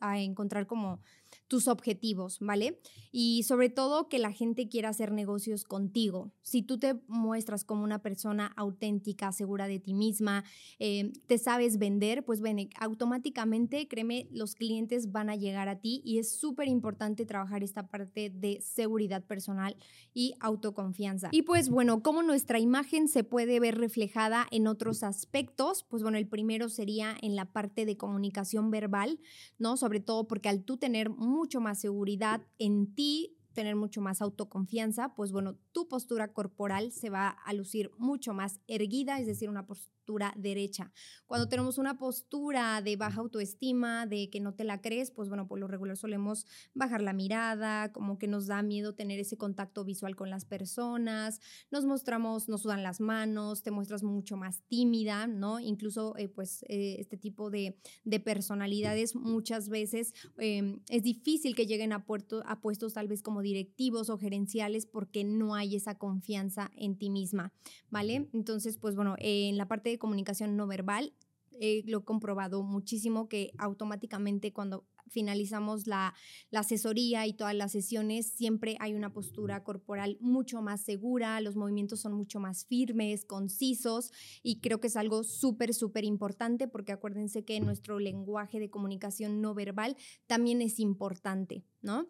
a 0.01 0.19
encontrar 0.19 0.67
como 0.67 0.99
tus 1.47 1.67
objetivos, 1.67 2.39
¿vale? 2.39 2.79
Y 3.11 3.43
sobre 3.43 3.69
todo 3.69 4.09
que 4.09 4.19
la 4.19 4.31
gente 4.31 4.67
quiera 4.67 4.78
quiera 4.79 4.91
hacer 4.91 5.11
negocios 5.11 5.65
contigo. 5.65 6.31
Si 6.41 6.61
tú 6.61 6.79
te 6.79 6.93
muestras 7.09 7.65
como 7.65 7.83
una 7.83 8.01
persona 8.01 8.53
auténtica, 8.55 9.33
segura 9.33 9.67
de 9.67 9.77
ti 9.77 9.93
misma, 9.93 10.45
eh, 10.79 11.11
te 11.27 11.37
sabes 11.37 11.79
vender, 11.79 12.23
pues 12.23 12.39
ven, 12.39 12.69
automáticamente, 12.79 13.89
créeme, 13.89 14.29
los 14.31 14.55
clientes 14.55 15.11
van 15.11 15.29
a 15.29 15.35
llegar 15.35 15.67
a 15.67 15.81
ti 15.81 16.01
y 16.05 16.19
es 16.19 16.31
súper 16.31 16.69
importante 16.69 17.25
trabajar 17.25 17.61
esta 17.61 17.89
parte 17.89 18.29
de 18.29 18.61
seguridad 18.61 19.21
personal 19.21 19.75
y 20.13 20.35
autoconfianza. 20.39 21.27
Y 21.33 21.41
pues 21.41 21.67
bueno, 21.67 22.01
¿cómo 22.01 22.23
nuestra 22.23 22.57
imagen 22.57 23.09
se 23.09 23.25
puede 23.25 23.59
ver 23.59 23.77
reflejada 23.77 24.47
en 24.49 24.65
otros 24.65 25.03
aspectos? 25.03 25.83
Pues 25.83 26.03
bueno, 26.03 26.17
el 26.17 26.29
primero 26.29 26.69
sería 26.69 27.17
en 27.21 27.35
la 27.35 27.51
parte 27.51 27.85
de 27.85 27.97
comunicación 27.97 28.71
verbal, 28.71 29.19
¿no? 29.57 29.75
Sobre 29.75 29.99
todo 29.99 30.25
porque 30.25 30.47
al 30.47 30.63
tú 30.63 30.77
tener 30.77 31.09
mucho 31.09 31.59
más 31.59 31.81
seguridad 31.81 32.43
en 32.59 32.95
ti, 32.95 33.35
tener 33.53 33.75
mucho 33.75 34.01
más 34.01 34.21
autoconfianza, 34.21 35.15
pues 35.15 35.31
bueno, 35.31 35.55
tu 35.71 35.87
postura 35.87 36.33
corporal 36.33 36.91
se 36.91 37.09
va 37.09 37.29
a 37.29 37.53
lucir 37.53 37.91
mucho 37.97 38.33
más 38.33 38.59
erguida, 38.67 39.19
es 39.19 39.27
decir, 39.27 39.49
una 39.49 39.65
postura 39.65 39.99
derecha. 40.35 40.91
Cuando 41.27 41.47
tenemos 41.47 41.77
una 41.77 41.97
postura 41.97 42.81
de 42.81 42.95
baja 42.95 43.21
autoestima, 43.21 44.07
de 44.07 44.29
que 44.29 44.39
no 44.39 44.53
te 44.53 44.63
la 44.63 44.81
crees, 44.81 45.11
pues 45.11 45.29
bueno, 45.29 45.47
por 45.47 45.59
lo 45.59 45.67
regular 45.67 45.97
solemos 45.97 46.47
bajar 46.73 47.01
la 47.01 47.13
mirada, 47.13 47.91
como 47.91 48.17
que 48.17 48.27
nos 48.27 48.47
da 48.47 48.63
miedo 48.63 48.95
tener 48.95 49.19
ese 49.19 49.37
contacto 49.37 49.85
visual 49.85 50.15
con 50.15 50.29
las 50.29 50.45
personas, 50.45 51.39
nos 51.69 51.85
mostramos, 51.85 52.49
nos 52.49 52.63
sudan 52.63 52.81
las 52.81 52.99
manos, 52.99 53.61
te 53.61 53.71
muestras 53.71 54.03
mucho 54.03 54.35
más 54.35 54.63
tímida, 54.67 55.27
¿no? 55.27 55.59
Incluso 55.59 56.17
eh, 56.17 56.27
pues 56.27 56.63
eh, 56.67 56.95
este 56.99 57.17
tipo 57.17 57.51
de, 57.51 57.77
de, 58.03 58.19
personalidades 58.19 59.15
muchas 59.15 59.69
veces 59.69 60.13
em, 60.37 60.81
es 60.89 61.03
difícil 61.03 61.55
que 61.55 61.67
lleguen 61.67 61.93
a, 61.93 62.05
puerto, 62.05 62.43
a 62.45 62.61
puestos 62.61 62.93
tal 62.93 63.07
vez 63.07 63.21
como 63.21 63.38
directivos 63.41 64.09
o 64.09 64.17
gerenciales 64.17 64.85
porque 64.85 65.23
no 65.23 65.55
hay 65.55 65.75
esa 65.75 65.97
confianza 65.97 66.71
en 66.75 66.97
ti 66.97 67.09
misma, 67.09 67.53
¿vale? 67.89 68.29
Entonces, 68.33 68.77
pues 68.77 68.95
bueno, 68.95 69.15
en 69.19 69.57
la 69.57 69.67
parte 69.67 69.89
de 69.89 69.99
comunicación 69.99 70.55
no 70.55 70.67
verbal, 70.67 71.13
eh, 71.61 71.83
lo 71.85 71.99
he 71.99 72.03
comprobado 72.03 72.63
muchísimo 72.63 73.27
que 73.27 73.51
automáticamente 73.57 74.53
cuando 74.53 74.85
finalizamos 75.09 75.87
la, 75.87 76.13
la, 76.51 76.61
asesoría 76.61 77.27
y 77.27 77.33
todas 77.33 77.53
las 77.53 77.73
sesiones, 77.73 78.27
siempre 78.27 78.77
hay 78.79 78.93
una 78.93 79.11
postura 79.11 79.63
corporal 79.63 80.17
mucho 80.21 80.61
más 80.61 80.81
segura, 80.81 81.41
los 81.41 81.57
movimientos 81.57 81.99
son 81.99 82.13
mucho 82.13 82.39
más 82.39 82.65
firmes, 82.65 83.25
concisos 83.25 84.11
y 84.41 84.61
creo 84.61 84.79
que 84.79 84.87
es 84.87 84.95
algo 84.95 85.23
súper, 85.23 85.73
súper 85.73 86.05
importante 86.05 86.67
porque 86.69 86.93
acuérdense 86.93 87.43
que 87.43 87.59
nuestro 87.59 87.99
lenguaje 87.99 88.59
de 88.59 88.69
comunicación 88.69 89.41
no 89.41 89.53
verbal 89.53 89.97
también 90.27 90.61
es 90.61 90.79
importante, 90.79 91.65
¿no? 91.81 92.07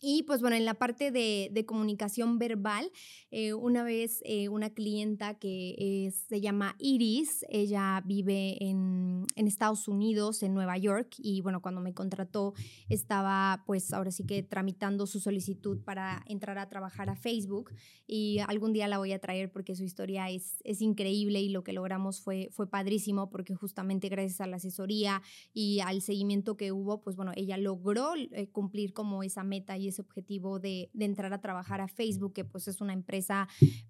Y 0.00 0.24
pues 0.24 0.42
bueno, 0.42 0.56
en 0.56 0.64
la 0.64 0.74
parte 0.74 1.10
de, 1.10 1.64
comunicación 1.66 2.38
verbal, 2.38 2.90
eh, 3.30 3.54
una 3.54 3.82
vez 3.82 4.20
eh, 4.24 4.48
una 4.48 4.70
clienta 4.70 5.34
que 5.34 6.12
se 6.28 6.40
llama 6.40 6.76
Iris, 6.78 7.44
ella 7.48 8.02
vive 8.04 8.62
en, 8.62 9.24
en, 9.34 9.46
Estados 9.46 9.88
Unidos, 9.88 10.42
en 10.42 10.54
Nueva 10.54 10.76
York, 10.76 11.14
y 11.18 11.40
bueno, 11.40 11.62
cuando 11.62 11.80
me 11.80 11.94
contrató 11.94 12.52
estaba 12.88 13.64
pues 13.66 13.92
ahora 13.92 14.10
sí 14.10 14.24
que 14.24 14.42
tramitando 14.42 15.06
su 15.06 15.18
solicitud 15.18 15.80
para 15.82 16.22
entrar 16.26 16.58
a 16.58 16.68
trabajar 16.68 17.08
a 17.10 17.16
Facebook 17.16 17.72
y 18.06 18.38
algún 18.46 18.72
día 18.72 18.88
la 18.88 18.98
voy 18.98 19.12
a 19.12 19.18
traer 19.18 19.50
porque 19.50 19.74
su 19.74 19.82
historia 19.82 20.30
es, 20.30 20.60
es 20.64 20.80
increíble 20.80 21.40
y 21.40 21.48
lo 21.48 21.64
que 21.64 21.72
logramos 21.72 22.20
fue, 22.20 22.48
fue 22.52 22.68
padrísimo 22.68 23.30
porque 23.30 23.54
justamente 23.54 24.08
gracias 24.08 24.40
a 24.40 24.46
la 24.46 24.56
asesoría 24.56 25.22
y 25.52 25.80
al 25.80 26.02
seguimiento 26.02 26.56
que 26.56 26.72
hubo, 26.72 27.00
pues 27.00 27.16
bueno, 27.16 27.32
ella 27.34 27.56
logró 27.56 28.14
eh, 28.14 28.48
cumplir 28.50 28.92
como 28.92 29.22
esa 29.22 29.42
meta 29.42 29.76
y 29.76 29.85
ese 29.88 30.02
objetivo 30.02 30.58
de, 30.58 30.90
entrar 30.98 31.32
a 31.32 31.40
trabajar 31.40 31.80
a 31.80 31.88
Facebook, 31.88 32.32
que 32.32 32.44
pues 32.44 32.68
es 32.68 32.80
una 32.80 32.92
empresa 32.92 33.48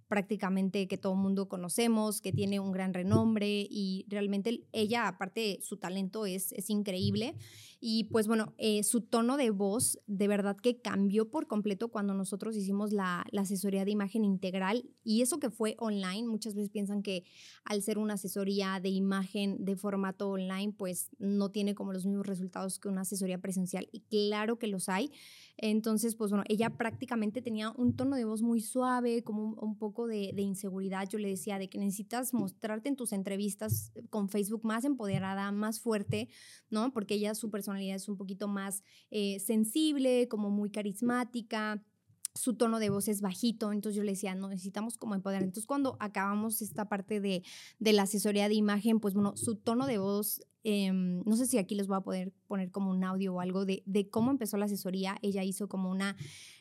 prácticamente 0.09 0.87
que 0.89 0.99
todo 0.99 1.15
el 1.15 1.21
mundo 1.21 1.49
conocemos, 1.49 2.21
que 2.21 2.33
tiene 2.33 2.61
un 2.61 2.73
gran 2.73 2.95
renombre 2.95 3.67
y 3.71 4.05
realmente 4.09 4.65
ella, 4.73 5.09
aparte, 5.09 5.59
su 5.63 5.77
talento 5.77 6.27
es, 6.27 6.53
es 6.53 6.71
increíble. 6.71 7.35
Y 7.81 8.05
pues 8.05 8.27
bueno, 8.27 8.55
eh, 8.59 8.83
su 8.83 9.03
tono 9.03 9.37
de 9.37 9.51
voz 9.51 9.99
de 10.07 10.29
verdad 10.29 10.57
que 10.57 10.81
cambió 10.81 11.31
por 11.31 11.47
completo 11.47 11.89
cuando 11.89 12.15
nosotros 12.15 12.57
hicimos 12.57 12.93
la, 12.93 13.25
la, 13.31 13.43
asesoría 13.43 13.85
de 13.85 13.91
imagen 13.91 14.25
integral 14.25 14.89
y 15.05 15.23
eso 15.23 15.39
que 15.39 15.51
fue 15.51 15.77
online, 15.79 16.27
muchas 16.27 16.55
veces 16.55 16.71
piensan 16.71 17.03
que 17.03 17.25
al 17.65 17.83
ser 17.83 17.99
una 17.99 18.15
asesoría 18.15 18.81
de 18.81 18.89
imagen 18.89 19.65
de 19.65 19.77
formato 19.77 20.31
online, 20.31 20.73
pues 20.77 21.11
no 21.19 21.51
tiene 21.51 21.75
como 21.75 21.93
los 21.93 22.07
mismos 22.07 22.27
resultados 22.27 22.79
que 22.79 22.89
una 22.89 23.03
asesoría 23.03 23.39
presencial 23.39 23.89
y 23.93 24.01
claro 24.01 24.59
que 24.59 24.67
los 24.67 24.89
hay. 24.89 25.11
Entonces, 25.57 25.86
pues 26.17 26.31
bueno, 26.31 26.45
ella 26.49 26.71
prácticamente 26.71 27.43
tenía 27.43 27.71
un 27.71 27.95
tono 27.95 28.17
de 28.17 28.25
voz 28.25 28.43
muy 28.43 28.61
suave, 28.61 29.23
como 29.23 29.55
un, 29.55 29.79
poco 29.79 30.07
de, 30.07 30.33
de, 30.35 30.43
inseguridad. 30.43 31.09
Yo 31.09 31.19
le 31.19 31.29
decía 31.29 31.59
de 31.59 31.69
que 31.69 31.79
necesitas 31.79 32.35
mostrarte 32.35 32.89
en 32.89 32.97
tus 32.97 33.13
entrevistas 33.13 33.93
con 34.11 34.29
Facebook 34.29 34.65
más 34.65 34.85
empoderada, 34.85 35.53
más 35.53 35.81
fuerte, 35.81 36.29
¿no? 36.71 36.93
Porque 36.93 37.15
ella 37.15 37.35
su 37.35 37.51
personalidad 37.51 37.97
es 37.97 38.09
un 38.09 38.17
poquito 38.17 38.49
más 38.49 38.83
eh, 39.11 39.39
sensible, 39.39 40.29
como 40.29 40.51
muy 40.51 40.71
carismática 40.71 41.83
su 42.37 42.55
tono 42.55 42.79
de 42.79 42.91
voz 42.91 43.09
es 43.09 43.21
bajito, 43.21 43.73
entonces 43.73 43.97
yo 43.97 44.03
le 44.03 44.13
decía, 44.13 44.35
no, 44.35 44.49
necesitamos 44.49 44.97
como 44.97 45.15
empoderar. 45.15 45.43
Entonces 45.43 45.67
cuando 45.67 45.97
acabamos 46.01 46.63
esta 46.63 46.89
parte 46.89 47.21
de, 47.21 47.43
de 47.79 47.93
la 47.93 48.03
asesoría 48.03 48.49
de 48.49 48.55
imagen, 48.55 49.01
pues 49.01 49.15
bueno, 49.15 49.37
su 49.37 49.57
tono 49.57 49.87
de 49.87 49.99
voz 49.99 50.41
Em, 50.69 51.23
no 51.25 51.37
sé 51.37 51.47
si 51.47 51.59
aquí 51.59 51.77
les 51.77 51.87
voy 51.87 51.97
a 51.97 52.01
poder 52.01 52.33
poner 52.49 52.73
como 52.73 52.91
un 52.91 53.05
audio 53.05 53.35
o 53.35 53.41
algo 53.41 53.65
de, 53.65 53.85
de 53.87 54.11
cómo 54.11 54.33
empezó 54.33 54.57
la 54.57 54.65
asesoría. 54.65 55.17
Ella 55.23 55.45
hizo 55.45 55.69
como 55.69 55.93
una 55.93 56.17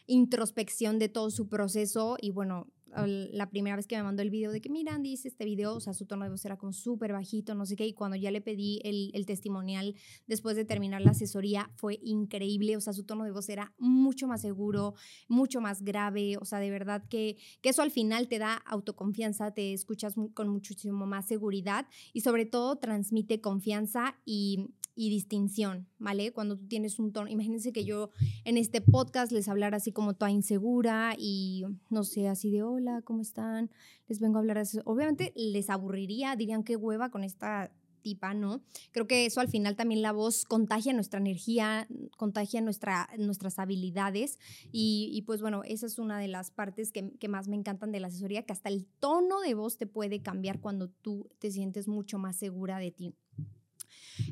introspección 0.05 1.00
de 1.00 1.10
todo 1.10 1.32
su 1.32 1.50
proceso 1.50 2.15
y 2.22 2.29
bueno, 2.29 2.67
la 2.96 3.50
primera 3.50 3.75
vez 3.75 3.88
que 3.88 3.98
me 3.98 4.04
mandó 4.04 4.22
el 4.22 4.30
video 4.30 4.51
de 4.51 4.62
que, 4.62 4.70
mira, 4.70 4.94
Andy, 4.96 5.13
hice 5.13 5.27
este 5.27 5.44
video, 5.44 5.75
o 5.75 5.80
sea, 5.80 5.94
su 5.94 6.06
tono 6.06 6.24
de 6.24 6.32
voz 6.32 6.46
era 6.46 6.58
como 6.58 6.72
súper 6.72 7.12
bajito, 7.12 7.54
no 7.56 7.65
sé 7.65 7.75
qué, 7.75 7.86
y 7.86 7.94
cuando 7.94 8.15
ya 8.15 8.32
le 8.32 8.42
pedí 8.42 8.80
el, 8.84 9.12
el, 9.13 9.25
testimonial 9.25 9.96
después 10.27 10.56
de 10.56 10.65
terminar 10.65 11.01
la 11.01 11.12
asesoría, 11.12 11.72
fue 11.75 12.00
increíble, 12.04 12.77
o 12.77 12.82
sea, 12.82 12.94
su 12.94 13.04
tono 13.04 13.25
de 13.25 13.32
voz 13.32 13.50
era 13.50 13.74
mucho 13.77 14.27
más 14.27 14.42
seguro, 14.42 14.94
mucho 15.27 15.62
más 15.62 15.82
grave, 15.82 16.38
o 16.38 16.46
sea, 16.46 16.60
de 16.60 16.70
verdad 16.70 17.04
que, 17.10 17.38
que 17.62 17.70
eso 17.70 17.82
al 17.82 17.92
final 17.92 18.27
te 18.27 18.39
da 18.39 18.56
autoconfianza, 18.56 19.51
te 19.51 19.74
escuchas 19.74 20.15
con 20.34 20.48
muchísimo 20.48 21.06
más 21.06 21.27
seguridad 21.27 21.88
y 22.13 22.22
sobre 22.22 22.46
todo 22.46 22.77
transmite 22.77 23.42
confianza 23.42 24.18
y 24.25 24.68
y 24.95 25.09
distinción, 25.09 25.87
¿vale? 25.99 26.31
Cuando 26.31 26.57
tú 26.57 26.67
tienes 26.67 26.99
un 26.99 27.11
tono, 27.11 27.29
imagínense 27.29 27.73
que 27.73 27.83
yo 27.83 28.09
en 28.45 28.57
este 28.57 28.81
podcast 28.81 29.31
les 29.31 29.47
hablara 29.47 29.77
así 29.77 29.91
como 29.91 30.13
toda 30.13 30.31
insegura 30.31 31.15
y 31.17 31.65
no 31.89 32.03
sé, 32.03 32.27
así 32.27 32.49
de 32.49 32.63
hola, 32.63 33.01
¿cómo 33.03 33.21
están? 33.21 33.69
Les 34.07 34.19
vengo 34.19 34.37
a 34.37 34.39
hablar 34.39 34.57
así. 34.57 34.79
Obviamente 34.85 35.33
les 35.35 35.69
aburriría, 35.69 36.35
dirían 36.35 36.63
qué 36.63 36.77
hueva 36.77 37.09
con 37.11 37.23
esta 37.23 37.71
tipa, 38.05 38.35
¿no? 38.35 38.61
Creo 38.91 39.07
que 39.07 39.25
eso 39.25 39.41
al 39.41 39.47
final 39.47 39.75
también 39.75 40.03
la 40.03 40.11
voz 40.11 40.45
contagia 40.45 40.93
nuestra 40.93 41.19
energía, 41.19 41.87
contagia 42.17 42.61
nuestra, 42.61 43.09
nuestras 43.17 43.57
habilidades 43.57 44.37
y, 44.71 45.09
y 45.11 45.23
pues 45.23 45.41
bueno, 45.41 45.63
esa 45.65 45.87
es 45.87 45.97
una 45.97 46.19
de 46.19 46.27
las 46.27 46.51
partes 46.51 46.91
que, 46.91 47.17
que, 47.17 47.27
más 47.27 47.47
me 47.47 47.55
encantan 47.55 47.91
de 47.91 47.99
la 47.99 48.07
asesoría, 48.07 48.43
que 48.43 48.53
hasta 48.53 48.69
el 48.69 48.85
tono 48.99 49.41
de 49.41 49.55
voz 49.55 49.77
te 49.77 49.87
puede 49.87 50.21
cambiar 50.21 50.61
cuando 50.61 50.87
tú 50.87 51.31
te 51.39 51.49
sientes 51.49 51.87
mucho 51.87 52.19
más 52.19 52.35
segura 52.35 52.77
de 52.77 52.91
ti. 52.91 53.15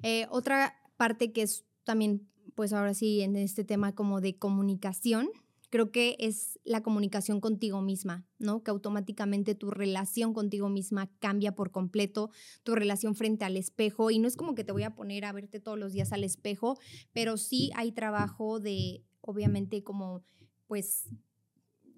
Eh, 0.02 0.28
otra 0.30 0.76
parte 0.98 1.32
que 1.32 1.42
es 1.42 1.66
también, 1.84 2.28
pues 2.56 2.74
ahora 2.74 2.94
sí, 2.94 3.22
en 3.22 3.36
este 3.36 3.64
tema 3.64 3.94
como 3.96 4.22
de 4.22 4.38
comunicación, 4.38 5.30
creo 5.74 5.92
que 5.92 6.16
es 6.20 6.60
la 6.66 6.84
comunicación 6.84 7.42
contigo 7.42 7.82
misma, 7.82 8.28
¿no? 8.38 8.62
Que 8.62 8.70
automáticamente 8.70 9.56
tu 9.56 9.72
relación 9.72 10.32
contigo 10.32 10.70
misma 10.70 11.12
cambia 11.20 11.56
por 11.56 11.72
completo, 11.72 12.30
tu 12.62 12.76
relación 12.76 13.16
frente 13.16 13.44
al 13.44 13.58
espejo, 13.58 14.12
y 14.12 14.20
no 14.20 14.28
es 14.28 14.38
como 14.38 14.54
que 14.54 14.64
te 14.64 14.72
voy 14.72 14.84
a 14.84 14.94
poner 14.94 15.26
a 15.26 15.32
verte 15.32 15.60
todos 15.60 15.80
los 15.80 15.92
días 15.92 16.14
al 16.14 16.24
espejo, 16.24 16.78
pero 17.12 17.38
sí 17.38 17.72
hay 17.76 17.92
trabajo 17.92 18.60
de, 18.60 19.04
obviamente, 19.22 19.84
como, 19.84 20.24
pues, 20.68 21.10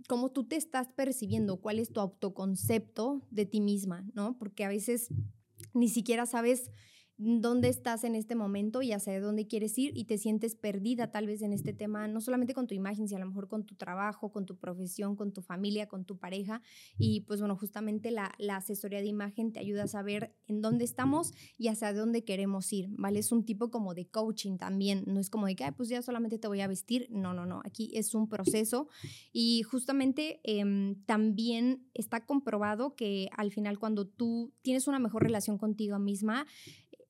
cómo 0.07 0.31
tú 0.31 0.45
te 0.45 0.55
estás 0.55 0.87
percibiendo, 0.87 1.57
cuál 1.57 1.79
es 1.79 1.91
tu 1.91 1.99
autoconcepto 1.99 3.27
de 3.29 3.45
ti 3.45 3.59
misma, 3.59 4.05
¿no? 4.13 4.37
Porque 4.37 4.63
a 4.63 4.69
veces 4.69 5.09
ni 5.73 5.89
siquiera 5.89 6.25
sabes 6.25 6.71
dónde 7.17 7.69
estás 7.69 8.03
en 8.03 8.15
este 8.15 8.35
momento 8.35 8.81
y 8.81 8.91
hacia 8.91 9.19
dónde 9.21 9.47
quieres 9.47 9.77
ir 9.77 9.91
y 9.95 10.05
te 10.05 10.17
sientes 10.17 10.55
perdida 10.55 11.11
tal 11.11 11.27
vez 11.27 11.41
en 11.41 11.53
este 11.53 11.73
tema, 11.73 12.07
no 12.07 12.19
solamente 12.19 12.53
con 12.53 12.67
tu 12.67 12.73
imagen, 12.73 13.07
sino 13.07 13.17
a 13.17 13.21
lo 13.21 13.27
mejor 13.27 13.47
con 13.47 13.65
tu 13.65 13.75
trabajo, 13.75 14.31
con 14.31 14.45
tu 14.45 14.57
profesión, 14.57 15.15
con 15.15 15.31
tu 15.31 15.41
familia, 15.41 15.87
con 15.87 16.05
tu 16.05 16.17
pareja. 16.17 16.61
Y 16.97 17.21
pues 17.21 17.39
bueno, 17.39 17.55
justamente 17.55 18.11
la, 18.11 18.33
la 18.37 18.57
asesoría 18.57 18.99
de 18.99 19.07
imagen 19.07 19.53
te 19.53 19.59
ayuda 19.59 19.83
a 19.83 19.87
saber 19.87 20.35
en 20.47 20.61
dónde 20.61 20.83
estamos 20.83 21.33
y 21.57 21.69
hacia 21.69 21.93
dónde 21.93 22.23
queremos 22.23 22.71
ir, 22.73 22.87
¿vale? 22.89 23.19
Es 23.19 23.31
un 23.31 23.45
tipo 23.45 23.71
como 23.71 23.93
de 23.93 24.07
coaching 24.07 24.57
también, 24.57 25.03
no 25.07 25.19
es 25.19 25.29
como 25.29 25.47
de 25.47 25.55
que, 25.55 25.71
pues 25.71 25.89
ya 25.89 26.01
solamente 26.01 26.37
te 26.37 26.47
voy 26.47 26.61
a 26.61 26.67
vestir, 26.67 27.07
no, 27.09 27.33
no, 27.33 27.45
no, 27.45 27.61
aquí 27.65 27.91
es 27.93 28.13
un 28.13 28.27
proceso 28.27 28.89
y 29.31 29.63
justamente 29.63 30.41
em, 30.43 30.95
también 31.05 31.87
está 31.93 32.25
comprobado 32.25 32.95
que 32.95 33.29
al 33.35 33.51
final 33.51 33.79
cuando 33.79 34.07
tú 34.07 34.53
tienes 34.61 34.87
una 34.87 34.99
mejor 34.99 35.23
relación 35.23 35.57
contigo 35.57 35.99
misma, 35.99 36.45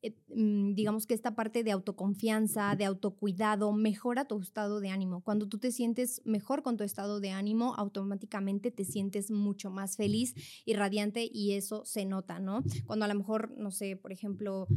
eh, 0.06 0.16
mm, 0.36 0.76
digamos 0.76 1.08
que 1.08 1.16
esta 1.16 1.36
parte 1.36 1.64
de 1.64 1.72
autoconfianza, 1.72 2.76
de 2.76 2.86
autocuidado, 2.86 3.74
mejora 3.74 4.26
tu 4.26 4.40
estado 4.40 4.80
de 4.80 4.90
ánimo. 4.90 5.22
Cuando 5.22 5.48
tú 5.48 5.58
te 5.58 5.72
sientes 5.72 6.22
mejor 6.26 6.62
con 6.62 6.78
tu 6.78 6.84
estado 6.84 7.20
de 7.20 7.32
ánimo, 7.32 7.74
automáticamente 7.76 8.70
te 8.70 8.86
sientes 8.86 9.32
mucho 9.32 9.72
más 9.72 9.98
feliz 9.98 10.36
y 10.64 10.74
radiante 10.74 11.28
y 11.32 11.54
eso 11.54 11.84
se 11.86 12.06
nota, 12.06 12.40
¿no? 12.40 12.64
Cuando 12.86 13.06
a 13.06 13.08
lo 13.08 13.16
mejor, 13.16 13.52
no 13.58 13.72
sé, 13.72 13.96
por 13.96 14.12
ejemplo, 14.12 14.68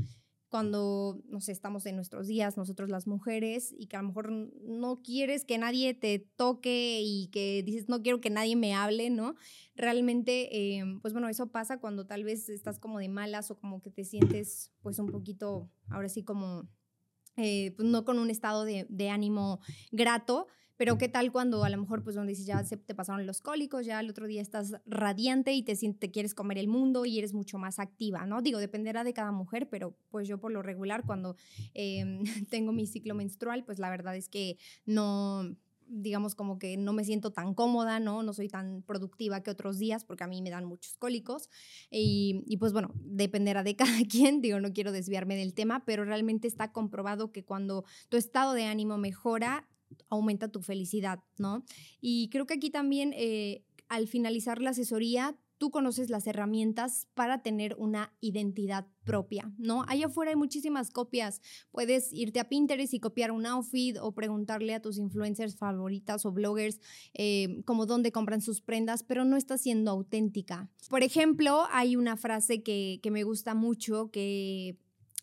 cuando, 0.49 1.21
no 1.29 1.41
sé, 1.41 1.53
estamos 1.53 1.85
en 1.87 1.97
nuestros 1.97 2.27
días, 2.27 2.57
nosotros 2.57 2.89
las 2.89 3.07
mujeres, 3.07 3.75
y 3.77 3.87
que 3.87 3.97
a 3.97 4.03
lo 4.03 4.09
mejor 4.09 4.31
no 4.31 5.03
quieres 5.03 5.45
que 5.45 5.59
nadie 5.59 5.95
te 5.95 6.19
toque 6.37 7.01
y 7.03 7.29
que 7.29 7.63
dices, 7.63 7.89
no 7.89 8.03
quiero 8.03 8.21
que 8.21 8.31
nadie 8.31 8.57
me 8.57 8.75
hable, 8.75 9.11
¿no? 9.11 9.35
Realmente, 9.75 10.77
em, 10.79 11.01
pues 11.01 11.13
bueno, 11.13 11.29
eso 11.29 11.49
pasa 11.49 11.79
cuando 11.81 12.07
tal 12.07 12.25
vez 12.25 12.49
estás 12.49 12.79
como 12.79 12.99
de 12.99 13.09
malas 13.09 13.51
o 13.51 13.59
como 13.59 13.83
que 13.83 13.91
te 13.91 14.05
sientes 14.05 14.73
pues 14.81 14.99
un 14.99 15.11
poquito, 15.11 15.71
ahora 15.89 16.09
sí 16.09 16.25
como, 16.25 16.69
eh, 17.37 17.73
pues 17.77 17.87
no 17.87 18.05
con 18.05 18.19
un 18.19 18.31
estado 18.31 18.65
de, 18.65 18.87
de 18.89 19.11
ánimo 19.11 19.61
grato, 19.93 20.47
pero 20.79 20.97
qué 20.97 21.09
tal 21.09 21.33
cuando 21.33 21.65
a 21.65 21.69
lo 21.69 21.77
mejor, 21.77 22.03
pues 22.03 22.17
donde 22.17 22.31
dices, 22.31 22.47
ya 22.47 22.63
se 22.65 22.77
te 22.77 22.95
pasaron 22.95 23.27
los 23.27 23.43
cólicos, 23.43 23.85
ya 23.85 23.99
el 24.01 24.09
otro 24.09 24.27
día 24.27 24.41
estás 24.41 24.77
radiante 24.87 25.53
y 25.53 25.63
te, 25.63 25.77
te 25.77 26.11
quieres 26.11 26.35
comer 26.35 26.57
el 26.57 26.69
mundo 26.69 27.05
y 27.05 27.19
eres 27.19 27.35
mucho 27.35 27.59
más 27.59 27.81
activa, 27.81 28.27
¿no? 28.27 28.41
Digo, 28.41 28.61
dependerá 28.61 29.03
de 29.03 29.13
cada 29.13 29.33
mujer, 29.33 29.69
pero 29.69 29.99
pues 30.09 30.29
yo 30.29 30.39
por 30.39 30.53
lo 30.53 30.63
regular 30.63 31.05
cuando 31.05 31.37
em, 31.75 32.23
tengo 32.49 32.73
mi 32.73 32.87
ciclo 32.87 33.15
menstrual, 33.15 33.65
pues 33.65 33.81
la 33.81 33.91
verdad 33.91 34.17
es 34.17 34.29
que 34.29 34.57
no 34.87 35.57
digamos 35.91 36.35
como 36.35 36.59
que 36.59 36.77
no 36.77 36.93
me 36.93 37.03
siento 37.03 37.33
tan 37.33 37.55
cómoda, 37.55 37.99
¿no? 37.99 38.23
No 38.23 38.35
soy 38.35 38.49
tan 38.49 38.83
productiva 38.83 39.43
que 39.43 39.51
otros 39.51 39.79
días 39.79 40.05
porque 40.05 40.23
a 40.23 40.27
mí 40.27 40.43
me 40.43 40.51
dan 40.51 40.67
muchos 40.67 40.97
cólicos 40.99 41.49
y, 41.91 42.45
y, 42.47 42.59
pues 42.59 42.73
bueno, 42.73 42.93
dependerá 42.95 43.63
de 43.63 43.75
cada 43.77 44.05
quien, 44.09 44.43
digo, 44.43 44.61
no 44.61 44.73
quiero 44.73 44.93
desviarme 44.93 45.35
del 45.37 45.55
tema, 45.55 45.85
pero 45.85 46.05
realmente 46.05 46.47
está 46.47 46.73
comprobado 46.73 47.33
que 47.33 47.45
cuando 47.45 47.85
tu 48.11 48.17
estado 48.17 48.53
de 48.53 48.67
ánimo 48.67 48.99
mejora, 48.99 49.67
aumenta 50.09 50.49
tu 50.49 50.61
felicidad, 50.63 51.21
¿no? 51.39 51.65
Y 52.01 52.29
creo 52.31 52.47
que 52.47 52.55
aquí 52.55 52.71
también 52.71 53.13
eh, 53.17 53.65
al 53.89 54.07
finalizar 54.07 54.61
la 54.61 54.71
asesoría, 54.71 55.37
tú 55.59 55.71
conoces 55.71 56.09
las 56.09 56.27
herramientas 56.27 57.09
para 57.15 57.43
tener 57.43 57.75
una 57.79 58.15
identidad 58.21 58.87
propia, 59.05 59.53
¿no? 59.59 59.85
Allá 59.89 60.07
afuera 60.07 60.31
hay 60.31 60.37
muchísimas 60.37 60.91
copias. 60.91 61.41
Puedes 61.73 62.13
irte 62.13 62.41
a 62.41 62.49
Pinterest 62.49 62.95
y 62.95 63.01
copiar 63.01 63.33
un 63.33 63.45
outfit 63.45 63.97
o 64.01 64.13
preguntarle 64.13 64.75
a 64.75 64.81
tus 64.81 64.99
influencers 64.99 65.57
favoritas 65.57 66.25
o 66.25 66.33
bloggers 66.33 66.81
eh, 67.13 67.63
como 67.65 67.87
dónde 67.87 68.13
compran 68.13 68.41
sus 68.41 68.61
prendas, 68.61 69.03
pero 69.03 69.25
no 69.25 69.37
está 69.37 69.59
siendo 69.59 69.91
auténtica. 69.91 70.71
Por 70.89 71.03
ejemplo, 71.03 71.65
hay 71.73 71.97
una 71.97 72.17
frase 72.17 72.63
que, 72.63 73.01
que 73.03 73.11
me 73.11 73.25
gusta 73.25 73.55
mucho 73.55 74.11
que 74.11 74.79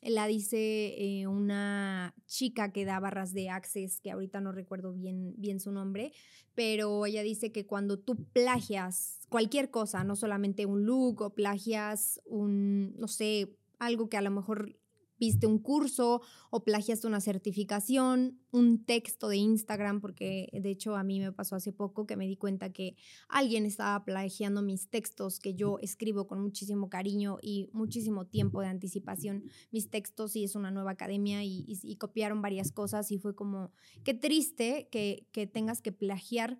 la 0.06 0.28
dice 0.28 0.96
eh, 0.98 1.28
una 1.28 2.14
chica 2.26 2.72
que 2.72 2.86
da 2.86 3.00
barras 3.00 3.34
de 3.34 3.50
Access, 3.50 4.00
que 4.00 4.12
ahorita 4.12 4.40
no 4.42 4.52
recuerdo 4.52 4.94
bien, 4.94 5.34
bien 5.38 5.60
su 5.60 5.72
nombre, 5.72 6.14
pero 6.54 7.06
ella 7.06 7.24
dice 7.24 7.52
que 7.52 7.66
cuando 7.66 8.00
tú 8.00 8.16
plagias 8.32 9.20
cualquier 9.30 9.72
cosa, 9.72 10.04
no 10.04 10.16
solamente 10.16 10.66
un 10.66 10.86
look 10.86 11.22
o 11.22 11.34
plagias 11.34 12.22
un, 12.26 12.96
no 12.98 13.08
sé, 13.08 13.58
algo 13.80 14.10
que 14.10 14.18
a 14.18 14.22
lo 14.22 14.32
mejor 14.32 14.78
viste 15.20 15.48
un 15.48 15.60
curso 15.60 16.22
o 16.50 16.64
plagiaste 16.64 17.08
una 17.08 17.22
certificación, 17.22 18.40
un 18.52 18.86
texto 18.86 19.28
de 19.28 19.38
Instagram, 19.38 20.02
porque 20.02 20.50
de 20.54 20.70
hecho 20.70 20.96
a 20.96 21.04
mí 21.04 21.20
me 21.20 21.32
pasó 21.32 21.56
hace 21.56 21.74
poco 21.74 22.06
que 22.06 22.16
me 22.16 22.28
di 22.28 22.38
cuenta 22.38 22.72
que 22.72 22.96
alguien 23.28 23.66
estaba 23.66 24.04
plagiando 24.06 24.62
mis 24.62 24.90
textos 24.90 25.40
que 25.40 25.56
yo 25.56 25.78
escribo 25.82 26.28
con 26.28 26.42
muchísimo 26.42 26.90
cariño 26.90 27.38
y 27.42 27.70
muchísimo 27.74 28.26
tiempo 28.26 28.62
de 28.62 28.68
anticipación. 28.68 29.44
Mis 29.72 29.90
textos 29.90 30.36
y 30.36 30.44
es 30.44 30.56
una 30.56 30.72
nueva 30.72 30.92
academia 30.92 31.44
y, 31.44 31.98
copiaron 31.98 32.42
varias 32.42 32.72
cosas 32.72 33.10
y 33.12 33.20
fue 33.20 33.36
como, 33.36 33.72
qué 34.04 34.14
triste 34.14 34.90
que, 34.92 35.28
que 35.32 35.48
tengas 35.48 35.82
que 35.82 35.94
plagiar 35.94 36.60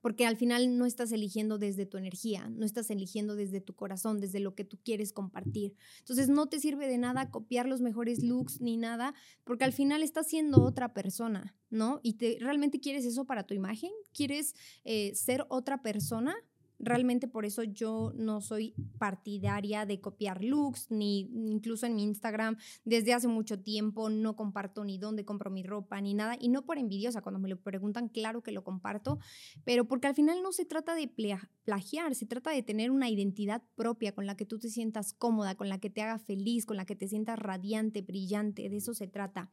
porque 0.00 0.26
al 0.26 0.36
final 0.36 0.76
no 0.76 0.86
estás 0.86 1.12
eligiendo 1.12 1.58
desde 1.58 1.86
tu 1.86 1.96
energía, 1.96 2.48
no 2.48 2.64
estás 2.64 2.90
eligiendo 2.90 3.36
desde 3.36 3.60
tu 3.60 3.74
corazón, 3.74 4.20
desde 4.20 4.40
lo 4.40 4.54
que 4.54 4.64
tú 4.64 4.78
quieres 4.82 5.12
compartir. 5.12 5.74
Entonces 6.00 6.28
no 6.28 6.46
te 6.46 6.60
sirve 6.60 6.86
de 6.88 6.98
nada 6.98 7.30
copiar 7.30 7.66
los 7.66 7.80
mejores 7.80 8.22
looks 8.22 8.60
ni 8.60 8.76
nada, 8.76 9.14
porque 9.44 9.64
al 9.64 9.72
final 9.72 10.02
estás 10.02 10.26
siendo 10.26 10.62
otra 10.62 10.92
persona, 10.92 11.54
¿no? 11.70 12.00
Y 12.02 12.14
te, 12.14 12.38
realmente 12.40 12.80
quieres 12.80 13.04
eso 13.04 13.24
para 13.24 13.44
tu 13.44 13.54
imagen, 13.54 13.90
quieres 14.12 14.54
eh, 14.84 15.14
ser 15.14 15.46
otra 15.48 15.82
persona, 15.82 16.34
Realmente 16.84 17.28
por 17.28 17.44
eso 17.44 17.62
yo 17.62 18.12
no 18.14 18.40
soy 18.40 18.74
partidaria 18.98 19.86
de 19.86 20.00
copiar 20.00 20.44
looks, 20.44 20.90
ni 20.90 21.20
incluso 21.20 21.86
en 21.86 21.96
mi 21.96 22.04
Instagram 22.04 22.56
desde 22.84 23.14
hace 23.14 23.28
mucho 23.28 23.60
tiempo 23.60 24.10
no 24.10 24.36
comparto 24.36 24.84
ni 24.84 24.98
dónde 24.98 25.24
compro 25.24 25.50
mi 25.50 25.62
ropa 25.62 26.00
ni 26.00 26.14
nada. 26.14 26.36
Y 26.38 26.48
no 26.48 26.64
por 26.64 26.78
envidiosa, 26.78 27.22
cuando 27.22 27.38
me 27.38 27.48
lo 27.48 27.60
preguntan, 27.60 28.08
claro 28.08 28.42
que 28.42 28.52
lo 28.52 28.64
comparto, 28.64 29.18
pero 29.64 29.86
porque 29.86 30.06
al 30.06 30.14
final 30.14 30.42
no 30.42 30.52
se 30.52 30.64
trata 30.64 30.94
de 30.94 31.08
plagiar, 31.64 32.14
se 32.14 32.26
trata 32.26 32.50
de 32.50 32.62
tener 32.62 32.90
una 32.90 33.08
identidad 33.08 33.62
propia 33.74 34.12
con 34.12 34.26
la 34.26 34.36
que 34.36 34.46
tú 34.46 34.58
te 34.58 34.68
sientas 34.68 35.12
cómoda, 35.12 35.54
con 35.54 35.68
la 35.68 35.78
que 35.78 35.90
te 35.90 36.02
haga 36.02 36.18
feliz, 36.18 36.66
con 36.66 36.76
la 36.76 36.84
que 36.84 36.96
te 36.96 37.08
sientas 37.08 37.38
radiante, 37.38 38.02
brillante, 38.02 38.68
de 38.68 38.76
eso 38.76 38.94
se 38.94 39.06
trata. 39.06 39.50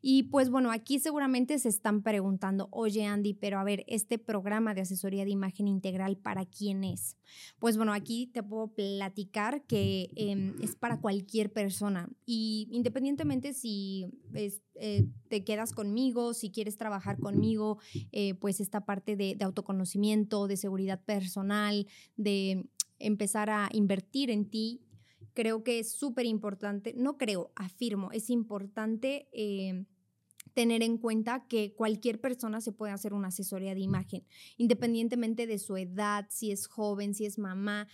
Y 0.00 0.24
pues 0.24 0.50
bueno, 0.50 0.70
aquí 0.70 0.98
seguramente 0.98 1.58
se 1.58 1.68
están 1.68 2.02
preguntando, 2.02 2.68
oye 2.70 3.04
Andy, 3.04 3.34
pero 3.34 3.58
a 3.58 3.64
ver, 3.64 3.84
este 3.86 4.18
programa 4.18 4.74
de 4.74 4.82
asesoría 4.82 5.24
de 5.24 5.30
imagen 5.30 5.68
integral, 5.68 6.16
¿para 6.16 6.46
quién? 6.46 6.73
Es. 6.82 7.16
Pues 7.60 7.76
bueno, 7.76 7.92
aquí 7.92 8.26
te 8.26 8.42
puedo 8.42 8.68
platicar 8.68 9.62
que 9.66 10.10
em, 10.16 10.54
es 10.62 10.74
para 10.74 11.00
cualquier 11.00 11.52
persona 11.52 12.08
y 12.26 12.68
independientemente 12.72 13.52
si 13.52 14.06
eh, 14.34 15.06
te 15.28 15.44
quedas 15.44 15.72
conmigo, 15.72 16.34
si 16.34 16.50
quieres 16.50 16.76
trabajar 16.76 17.18
conmigo, 17.18 17.78
eh, 18.10 18.34
pues 18.34 18.60
esta 18.60 18.84
parte 18.84 19.14
de, 19.14 19.36
de 19.36 19.44
autoconocimiento, 19.44 20.48
de 20.48 20.56
seguridad 20.56 21.04
personal, 21.04 21.86
de 22.16 22.66
empezar 22.98 23.50
a 23.50 23.68
invertir 23.72 24.30
en 24.30 24.50
ti 24.50 24.80
creo 25.34 25.64
que 25.64 25.80
es 25.80 25.92
súper 25.92 26.26
importante, 26.26 26.94
no 26.96 27.18
creo, 27.18 27.50
afirmo, 27.56 28.10
es 28.12 28.30
importante 28.30 29.28
eh, 29.32 29.84
tener 30.54 30.82
en 30.82 30.98
cuenta 30.98 31.46
que 31.48 31.74
cualquier 31.74 32.20
persona 32.20 32.60
se 32.60 32.72
puede 32.72 32.92
hacer 32.92 33.12
una 33.12 33.28
asesoría 33.28 33.74
de 33.74 33.80
imagen, 33.80 34.24
independientemente 34.56 35.46
de 35.46 35.58
su 35.58 35.76
edad, 35.76 36.26
si 36.30 36.52
es 36.52 36.66
joven, 36.66 37.14
si 37.14 37.26
es 37.26 37.38
mamá, 37.38 37.88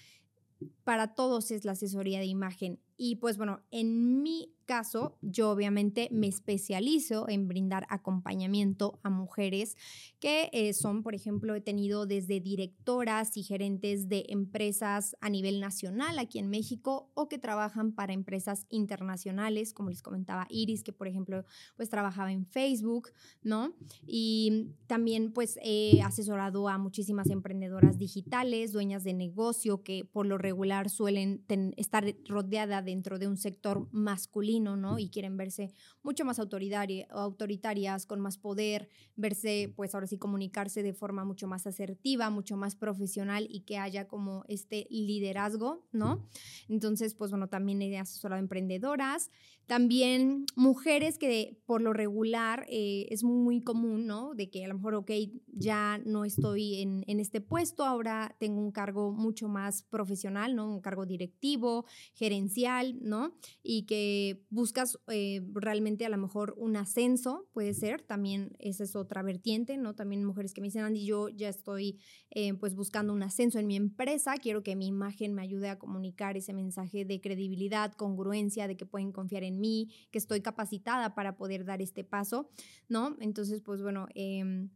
para 0.85 1.15
todos 1.15 1.51
es 1.51 1.65
la 1.65 1.73
asesoría 1.73 2.19
de 2.19 2.27
imagen. 2.27 2.81
Y 3.03 3.17
pues 3.17 3.39
bueno, 3.39 3.63
en 3.71 4.23
mi 4.23 4.53
caso, 4.67 5.17
yo 5.21 5.51
obviamente 5.51 6.09
me 6.13 6.29
especializo 6.29 7.29
en 7.29 7.49
brindar 7.49 7.87
acompañamiento 7.89 9.01
a 9.03 9.11
mujeres 9.11 9.77
que 10.21 10.49
eh, 10.53 10.75
son, 10.75 11.03
por 11.03 11.15
ejemplo, 11.15 11.57
he 11.57 11.61
tenido 11.61 12.07
desde 12.07 12.41
directoras 12.41 13.37
y 13.37 13.43
gerentes 13.43 14.09
de 14.09 14.27
empresas 14.29 15.17
a 15.21 15.29
nivel 15.31 15.61
nacional 15.61 16.19
aquí 16.19 16.39
en 16.39 16.51
México 16.51 17.11
o 17.15 17.27
que 17.27 17.39
trabajan 17.39 17.93
para 17.93 18.13
empresas 18.13 18.67
internacionales, 18.69 19.73
como 19.73 19.89
les 19.89 20.03
comentaba 20.03 20.47
Iris, 20.51 20.85
que 20.85 20.93
por 20.93 21.09
ejemplo, 21.09 21.45
pues 21.77 21.89
trabajaba 21.89 22.31
en 22.31 22.47
Facebook, 22.47 23.09
¿no? 23.43 23.73
Y 24.07 24.69
también 24.87 25.33
pues 25.33 25.59
he 25.63 26.03
asesorado 26.03 26.69
a 26.69 26.77
muchísimas 26.77 27.31
emprendedoras 27.31 27.99
digitales, 27.99 28.73
dueñas 28.73 29.05
de 29.05 29.15
negocio 29.15 29.83
que 29.83 30.05
por 30.05 30.27
lo 30.27 30.39
regular 30.39 30.91
suelen 30.91 31.43
estar 31.77 32.05
rodeadas 32.29 32.85
dentro 32.91 33.19
de 33.19 33.29
un 33.29 33.37
sector 33.37 33.89
masculino 33.93 34.61
¿no? 34.77 34.99
Y 34.99 35.09
quieren 35.09 35.37
verse 35.37 35.73
mucho 36.03 36.25
más 36.25 36.39
autoritarias, 36.39 38.07
con 38.07 38.21
más 38.21 38.39
poder, 38.39 38.89
verse, 39.17 39.73
pues 39.77 39.95
ahora 39.95 40.07
sí, 40.07 40.19
comunicarse 40.19 40.83
de 40.83 40.93
forma 40.93 41.25
mucho 41.25 41.47
más 41.47 41.67
asertiva, 41.67 42.31
mucho 42.31 42.57
más 42.57 42.75
profesional 42.75 43.47
y 43.49 43.61
que 43.61 43.79
haya 43.79 44.09
como 44.09 44.45
este 44.49 44.87
liderazgo, 44.91 45.87
¿no? 45.93 46.27
Entonces, 46.69 47.15
pues 47.15 47.31
bueno, 47.31 47.49
también 47.49 47.83
he 47.83 47.99
asesorado 47.99 48.41
emprendedoras, 48.41 49.31
también 49.67 50.47
mujeres 50.57 51.17
que 51.17 51.57
por 51.65 51.81
lo 51.81 51.93
regular 51.93 52.67
eh, 52.69 53.07
es 53.11 53.23
muy 53.23 53.63
común, 53.63 54.07
¿no? 54.07 54.35
De 54.35 54.51
que 54.51 54.65
a 54.65 54.69
lo 54.69 54.75
mejor, 54.75 54.95
ok, 54.95 55.13
ya 55.47 56.01
no 56.05 56.25
estoy 56.25 56.83
en, 56.83 57.05
en 57.07 57.21
este 57.21 57.41
puesto, 57.41 57.85
ahora 57.85 58.35
tengo 58.41 58.61
un 58.61 58.73
cargo 58.73 59.13
mucho 59.13 59.47
más 59.47 59.85
profesional, 59.85 60.57
¿no? 60.57 60.69
Un 60.69 60.81
cargo 60.81 61.07
directivo, 61.07 61.85
gerencial, 62.15 62.80
¿no? 63.01 63.35
Y 63.63 63.85
que 63.85 64.45
buscas 64.51 64.99
eh, 65.09 65.41
realmente 65.53 66.05
a 66.05 66.09
lo 66.09 66.19
mejor 66.19 66.55
un 66.57 66.77
ascenso, 66.77 67.49
puede 67.53 67.75
ser, 67.75 68.03
también 68.03 68.57
esa 68.59 68.85
es 68.85 68.97
otra 68.97 69.23
vertiente, 69.23 69.77
¿no? 69.77 69.95
También 69.95 70.25
mujeres 70.25 70.55
que 70.55 70.61
me 70.61 70.69
dicen, 70.69 70.83
Andy, 70.83 71.05
yo 71.05 71.29
ya 71.29 71.49
estoy 71.49 71.99
eh, 72.31 72.55
pues 72.55 72.75
buscando 72.75 73.13
un 73.13 73.23
ascenso 73.23 73.59
en 73.59 73.67
mi 73.67 73.77
empresa, 73.77 74.35
quiero 74.37 74.63
que 74.63 74.77
mi 74.77 74.87
imagen 74.87 75.35
me 75.35 75.43
ayude 75.43 75.69
a 75.69 75.79
comunicar 75.79 76.37
ese 76.37 76.53
mensaje 76.53 77.05
de 77.05 77.21
credibilidad, 77.21 77.93
congruencia, 77.93 78.67
de 78.67 78.77
que 78.77 78.87
pueden 78.87 79.13
confiar 79.13 79.45
en 79.45 79.61
mí, 79.61 79.89
que 80.11 80.19
estoy 80.19 80.41
capacitada 80.41 81.15
para 81.15 81.37
poder 81.37 81.65
dar 81.65 81.83
este 81.83 82.05
paso, 82.05 82.51
¿no? 82.89 83.17
Entonces, 83.21 83.63
pues 83.63 83.83
bueno, 83.83 84.07
em, 84.15 84.71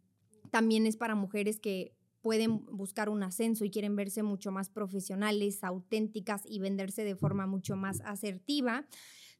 también 0.50 0.86
es 0.86 0.96
para 0.96 1.14
mujeres 1.14 1.58
que 1.58 1.96
pueden 2.24 2.64
buscar 2.64 3.10
un 3.10 3.22
ascenso 3.22 3.66
y 3.66 3.70
quieren 3.70 3.96
verse 3.96 4.22
mucho 4.22 4.50
más 4.50 4.70
profesionales, 4.70 5.62
auténticas 5.62 6.40
y 6.46 6.58
venderse 6.58 7.04
de 7.04 7.16
forma 7.16 7.46
mucho 7.46 7.76
más 7.76 8.00
asertiva. 8.00 8.86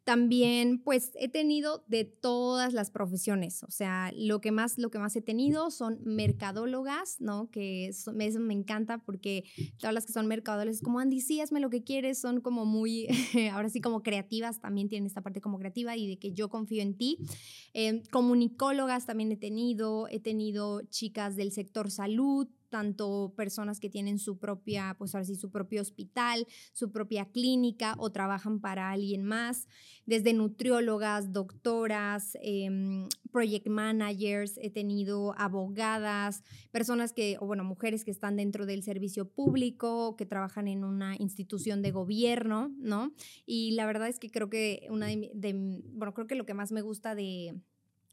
También, 0.05 0.83
pues 0.83 1.13
he 1.15 1.31
tenido 1.31 1.83
de 1.89 2.05
todas 2.05 2.75
las 2.75 2.91
profesiones, 2.91 3.63
o 3.63 3.71
sea, 3.71 4.13
lo 4.15 4.43
que 4.43 4.53
más, 4.53 4.77
lo 4.77 4.91
que 4.91 4.99
más 4.99 5.17
he 5.17 5.23
tenido 5.23 5.71
son 5.71 5.99
mercadólogas, 6.05 7.23
¿no? 7.23 7.51
Que 7.51 7.87
eso, 7.87 8.13
eso 8.21 8.39
me 8.39 8.53
encanta 8.53 8.99
porque 8.99 9.45
todas 9.79 9.95
las 9.95 10.05
que 10.05 10.13
son 10.13 10.27
mercadólogas 10.27 10.83
como, 10.83 10.99
Andy, 10.99 11.23
sí, 11.23 11.41
hazme 11.41 11.59
lo 11.59 11.71
que 11.71 11.85
quieres, 11.85 12.21
son 12.21 12.43
como 12.43 12.67
muy, 12.67 13.07
ahora 13.51 13.71
sí 13.71 13.81
como 13.81 14.03
creativas, 14.03 14.61
también 14.61 14.91
tienen 14.91 15.07
esta 15.07 15.23
parte 15.23 15.41
como 15.41 15.59
creativa 15.59 15.97
y 15.97 16.07
de 16.07 16.19
que 16.19 16.33
yo 16.33 16.51
confío 16.51 16.83
en 16.83 16.99
ti. 16.99 17.17
Eh, 17.73 18.03
comunicólogas 18.11 19.07
también 19.07 19.33
he 19.33 19.39
tenido, 19.39 20.07
he 20.09 20.21
tenido 20.21 20.83
chicas 20.91 21.35
del 21.35 21.51
sector 21.51 21.91
salud, 21.91 22.47
tanto 22.75 23.33
personas 23.37 23.79
que 23.79 23.89
tienen 23.89 24.19
su 24.19 24.37
propia, 24.37 24.97
pues 24.99 25.15
ahora 25.15 25.25
sí, 25.25 25.37
su 25.37 25.49
propio 25.49 25.81
hospital, 25.81 26.45
su 26.73 26.91
propia 26.91 27.27
clínica 27.27 27.95
o 27.99 28.11
trabajan 28.11 28.59
para 28.59 28.91
alguien 28.91 29.23
más, 29.23 29.69
desde 30.07 30.33
nutriólogas, 30.33 31.33
doctoras, 31.33 32.37
em, 32.43 33.09
project 33.31 33.69
managers, 33.69 34.59
he 34.59 34.71
tenido 34.71 35.39
abogadas, 35.39 36.43
personas 36.73 37.13
que, 37.13 37.37
o 37.39 37.47
bueno, 37.47 37.63
mujeres 37.63 38.05
que 38.05 38.11
están 38.11 38.35
dentro 38.35 38.67
del 38.67 38.83
servicio 38.83 39.29
público, 39.29 40.17
que 40.17 40.27
trabajan 40.27 40.67
en 40.67 40.83
una 40.83 41.15
institución 41.15 41.81
de 41.81 41.93
gobierno, 41.93 42.75
¿no? 42.81 43.13
Y 43.47 43.71
la 43.77 43.87
verdad 43.87 44.09
es 44.09 44.19
que 44.19 44.33
creo 44.33 44.51
que 44.51 44.89
una 44.91 45.07
de, 45.07 45.81
bueno, 45.93 46.13
creo 46.13 46.27
que 46.27 46.35
lo 46.35 46.45
que 46.45 46.55
más 46.55 46.73
me 46.73 46.83
gusta 46.83 47.15
de, 47.15 47.55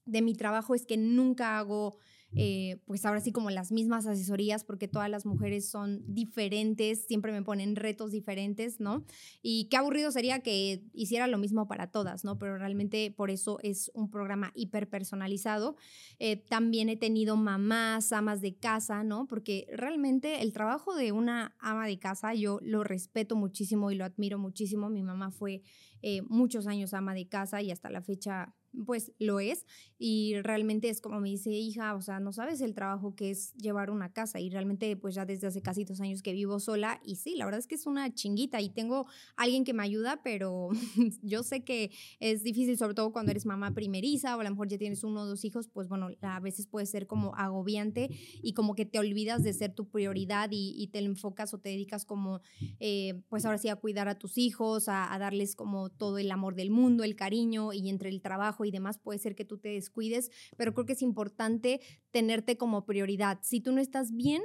de 0.06 0.22
mi 0.22 0.36
trabajo 0.36 0.76
es 0.76 0.86
que 0.86 0.98
nunca 0.98 1.58
hago 1.58 1.98
eh, 2.36 2.78
pues 2.86 3.06
ahora 3.06 3.20
sí 3.22 3.32
como 3.32 3.50
las 3.50 3.72
mismas 3.72 4.06
asesorías, 4.08 4.64
porque 4.64 4.88
todas 4.88 5.10
las 5.10 5.26
mujeres 5.26 5.70
son 5.70 6.02
diferentes, 6.08 7.06
siempre 7.06 7.32
me 7.32 7.42
ponen 7.44 7.76
retos 7.76 8.12
diferentes, 8.12 8.80
¿no? 8.80 9.06
Y 9.42 9.66
qué 9.66 9.78
aburrido 9.78 10.12
sería 10.12 10.40
que 10.40 10.84
hiciera 10.94 11.28
lo 11.28 11.38
mismo 11.38 11.68
para 11.68 11.88
todas, 11.88 12.24
¿no? 12.24 12.38
Pero 12.38 12.58
realmente 12.58 13.12
por 13.12 13.32
eso 13.32 13.60
es 13.62 13.92
un 13.94 14.10
programa 14.10 14.52
hiper 14.56 14.90
personalizado. 14.90 15.76
Eh, 16.20 16.38
también 16.38 16.90
he 16.90 16.98
tenido 16.98 17.36
mamás, 17.36 18.12
amas 18.14 18.42
de 18.42 18.56
casa, 18.56 19.04
¿no? 19.04 19.28
Porque 19.28 19.68
realmente 19.72 20.42
el 20.42 20.54
trabajo 20.54 20.96
de 20.96 21.12
una 21.12 21.56
ama 21.60 21.88
de 21.88 22.00
casa 22.00 22.34
yo 22.34 22.60
lo 22.62 22.84
respeto 22.84 23.36
muchísimo 23.36 23.92
y 23.92 23.96
lo 23.96 24.06
admiro 24.06 24.38
muchísimo. 24.38 24.90
Mi 24.90 25.04
mamá 25.04 25.32
fue 25.32 25.62
eh, 26.02 26.22
muchos 26.24 26.68
años 26.68 26.94
ama 26.94 27.14
de 27.14 27.28
casa 27.28 27.62
y 27.62 27.72
hasta 27.72 27.90
la 27.90 28.02
fecha 28.02 28.56
pues 28.86 29.12
lo 29.20 29.40
es 29.40 29.66
y 29.98 30.36
realmente 30.42 30.90
es 30.90 31.02
como 31.02 31.20
me 31.20 31.30
dice 31.30 31.52
hija, 31.52 31.94
o 31.96 32.02
sea, 32.02 32.20
no 32.20 32.32
sabes 32.32 32.62
el 32.62 32.74
trabajo 32.74 33.16
que 33.16 33.30
es 33.30 33.54
llevar 33.56 33.92
una 33.92 34.12
casa 34.14 34.40
y 34.40 34.50
realmente 34.50 34.96
pues 34.96 35.16
ya 35.16 35.26
desde 35.26 35.48
hace 35.48 35.62
casi 35.62 35.84
dos 35.84 36.00
años 36.02 36.22
que 36.22 36.34
vivo 36.34 36.60
sola 36.60 37.02
y 37.06 37.18
sí, 37.18 37.36
la 37.36 37.46
verdad 37.46 37.60
es 37.60 37.68
que 37.68 37.76
es 37.76 37.86
una 37.86 38.14
chinguita 38.14 38.62
y 38.62 38.70
tengo 38.70 39.06
alguien 39.36 39.64
que 39.64 39.74
me 39.74 39.84
ayuda, 39.84 40.22
pero 40.24 40.70
yo 41.22 41.44
sé 41.44 41.64
que 41.64 41.92
es 42.20 42.44
difícil, 42.44 42.78
sobre 42.78 42.94
todo 42.94 43.12
cuando 43.12 43.32
eres 43.32 43.46
mamá 43.46 43.74
primeriza 43.74 44.36
o 44.36 44.40
a 44.40 44.44
lo 44.44 44.50
mejor 44.50 44.68
ya 44.68 44.78
tienes 44.78 45.04
uno 45.04 45.22
o 45.22 45.26
dos 45.26 45.44
hijos, 45.46 45.68
pues 45.68 45.88
bueno, 45.88 46.10
a 46.22 46.40
veces 46.40 46.68
puede 46.68 46.86
ser 46.86 47.08
como 47.08 47.36
agobiante 47.36 48.10
y 48.42 48.54
como 48.54 48.76
que 48.76 48.86
te 48.86 49.00
olvidas 49.00 49.44
de 49.44 49.54
ser 49.54 49.74
tu 49.74 49.90
prioridad 49.90 50.50
y, 50.52 50.90
te 50.92 51.00
enfocas 51.00 51.54
o 51.54 51.60
te 51.60 51.70
dedicas 51.70 52.06
como 52.06 52.42
eh, 52.80 53.22
pues 53.30 53.46
ahora 53.46 53.58
sí 53.58 53.70
a 53.70 53.76
cuidar 53.76 54.08
a 54.08 54.18
tus 54.18 54.38
hijos, 54.38 54.90
a 54.90 55.16
darles 55.20 55.56
como 55.56 55.90
todo 55.90 56.18
el 56.18 56.32
amor 56.32 56.56
del 56.56 56.70
mundo, 56.70 57.04
el 57.04 57.16
cariño 57.16 57.72
y 57.72 57.90
entre 57.90 58.10
el 58.10 58.22
trabajo 58.22 58.61
y 58.66 58.72
demás 58.72 59.00
puede 59.00 59.20
ser 59.20 59.36
que 59.36 59.46
tú 59.46 59.58
te 59.58 59.70
descuides, 59.70 60.32
pero 60.58 60.74
creo 60.74 60.86
que 60.86 60.94
es 60.94 61.02
importante 61.02 61.82
tenerte 62.12 62.58
como 62.58 62.86
prioridad. 62.86 63.40
Si 63.42 63.62
tú 63.62 63.72
no 63.72 63.82
estás 63.82 64.12
bien, 64.14 64.42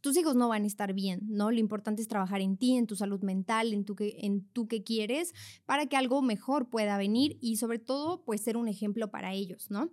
tus 0.00 0.16
hijos 0.16 0.36
no 0.36 0.48
van 0.48 0.64
a 0.64 0.66
estar 0.66 0.92
bien, 0.92 1.20
¿no? 1.28 1.50
Lo 1.50 1.58
importante 1.58 2.02
es 2.02 2.08
trabajar 2.08 2.40
en 2.40 2.56
ti, 2.56 2.76
en 2.76 2.86
tu 2.86 2.96
salud 2.96 3.22
mental, 3.22 3.72
en 3.72 3.84
tu 3.84 3.94
que, 3.94 4.16
en 4.20 4.44
tú 4.52 4.68
que 4.68 4.82
quieres, 4.82 5.34
para 5.66 5.86
que 5.86 5.96
algo 5.96 6.22
mejor 6.22 6.68
pueda 6.68 6.96
venir 6.98 7.38
y 7.40 7.56
sobre 7.56 7.78
todo, 7.78 8.22
pues 8.24 8.42
ser 8.42 8.56
un 8.56 8.68
ejemplo 8.68 9.10
para 9.10 9.32
ellos, 9.32 9.70
¿no? 9.70 9.90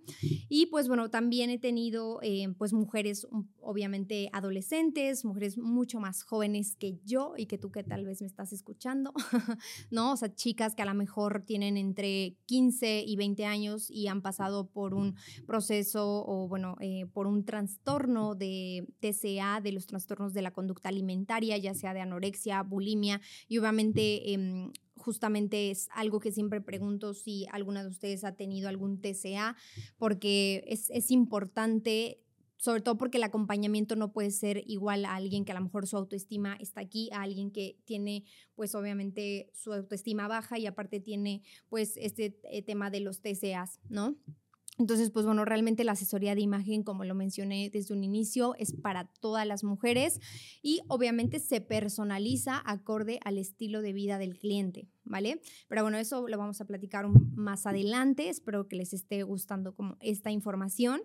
Y 0.48 0.66
pues 0.66 0.88
bueno, 0.88 1.10
también 1.10 1.50
he 1.50 1.58
tenido 1.58 2.20
eh, 2.22 2.48
pues 2.58 2.72
mujeres, 2.72 3.26
obviamente 3.60 4.30
adolescentes, 4.32 5.24
mujeres 5.24 5.58
mucho 5.58 6.00
más 6.00 6.22
jóvenes 6.22 6.76
que 6.76 6.98
yo 7.04 7.34
y 7.36 7.46
que 7.46 7.58
tú 7.58 7.70
que 7.70 7.82
tal 7.82 8.04
vez 8.04 8.20
me 8.20 8.26
estás 8.26 8.52
escuchando, 8.52 9.12
¿no? 9.90 10.12
O 10.12 10.16
sea, 10.16 10.34
chicas 10.34 10.74
que 10.74 10.82
a 10.82 10.86
lo 10.86 10.94
mejor 10.94 11.44
tienen 11.46 11.76
entre 11.76 12.36
15 12.46 13.04
y 13.06 13.16
20 13.16 13.44
años 13.44 13.90
y 13.90 14.08
han 14.08 14.22
pasado 14.22 14.68
por 14.68 14.94
un 14.94 15.16
proceso 15.46 16.24
o 16.26 16.48
bueno, 16.48 16.76
eh, 16.80 17.06
por 17.12 17.26
un 17.26 17.44
trastorno 17.44 18.34
de 18.34 18.86
TCA, 19.00 19.60
de 19.60 19.72
los 19.72 19.86
trastornos 19.96 20.34
de 20.34 20.42
la 20.42 20.52
conducta 20.52 20.90
alimentaria, 20.90 21.56
ya 21.56 21.74
sea 21.74 21.94
de 21.94 22.00
anorexia, 22.00 22.62
bulimia, 22.62 23.20
y 23.48 23.58
obviamente 23.58 24.32
em, 24.32 24.72
justamente 24.94 25.70
es 25.70 25.88
algo 25.94 26.20
que 26.20 26.32
siempre 26.32 26.60
pregunto 26.60 27.14
si 27.14 27.46
alguna 27.50 27.82
de 27.82 27.88
ustedes 27.88 28.24
ha 28.24 28.36
tenido 28.36 28.68
algún 28.68 29.00
TCA, 29.00 29.56
porque 29.96 30.64
es, 30.66 30.90
es 30.90 31.10
importante 31.10 32.20
sobre 32.58 32.80
todo 32.80 32.96
porque 32.96 33.18
el 33.18 33.24
acompañamiento 33.24 33.96
no 33.96 34.12
puede 34.12 34.30
ser 34.30 34.62
igual 34.66 35.04
a 35.04 35.14
alguien 35.14 35.44
que 35.44 35.52
a 35.52 35.54
lo 35.54 35.60
mejor 35.60 35.86
su 35.86 35.96
autoestima 35.96 36.56
está 36.58 36.80
aquí, 36.80 37.10
a 37.12 37.20
alguien 37.20 37.50
que 37.50 37.78
tiene 37.84 38.24
pues 38.54 38.74
obviamente 38.74 39.50
su 39.52 39.72
autoestima 39.74 40.26
baja 40.26 40.58
y 40.58 40.66
aparte 40.66 40.98
tiene 40.98 41.42
pues 41.68 41.96
este 41.98 42.40
eh, 42.44 42.62
tema 42.62 42.90
de 42.90 43.00
los 43.00 43.20
TCAs, 43.20 43.78
¿no? 43.90 44.16
Entonces, 44.78 45.10
pues 45.10 45.24
bueno, 45.24 45.44
realmente 45.44 45.84
la 45.84 45.92
asesoría 45.92 46.34
de 46.34 46.42
imagen, 46.42 46.82
como 46.82 47.04
lo 47.04 47.14
mencioné 47.14 47.70
desde 47.70 47.94
un 47.94 48.04
inicio, 48.04 48.54
es 48.58 48.74
para 48.74 49.06
todas 49.20 49.46
las 49.46 49.64
mujeres 49.64 50.20
y 50.62 50.82
obviamente 50.88 51.38
se 51.38 51.60
personaliza 51.62 52.62
acorde 52.64 53.18
al 53.24 53.38
estilo 53.38 53.80
de 53.80 53.94
vida 53.94 54.18
del 54.18 54.36
cliente, 54.38 54.88
¿vale? 55.04 55.40
Pero 55.68 55.82
bueno, 55.82 55.96
eso 55.96 56.28
lo 56.28 56.36
vamos 56.36 56.60
a 56.60 56.66
platicar 56.66 57.08
más 57.08 57.66
adelante. 57.66 58.28
Espero 58.28 58.68
que 58.68 58.76
les 58.76 58.92
esté 58.92 59.22
gustando 59.22 59.74
como 59.74 59.96
esta 60.00 60.30
información. 60.30 61.00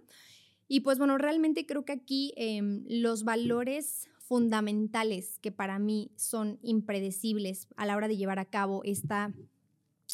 Y 0.68 0.82
pues 0.82 0.98
bueno, 0.98 1.18
realmente 1.18 1.66
creo 1.66 1.86
que 1.86 1.94
aquí 1.94 2.34
em, 2.36 2.84
los 2.88 3.24
valores 3.24 4.10
fundamentales 4.20 5.40
que 5.40 5.52
para 5.52 5.80
mí 5.80 6.12
son 6.16 6.60
impredecibles 6.62 7.68
a 7.76 7.86
la 7.86 7.98
hora 7.98 8.08
de 8.08 8.16
llevar 8.16 8.40
a 8.40 8.46
cabo 8.46 8.82
esta 8.86 9.34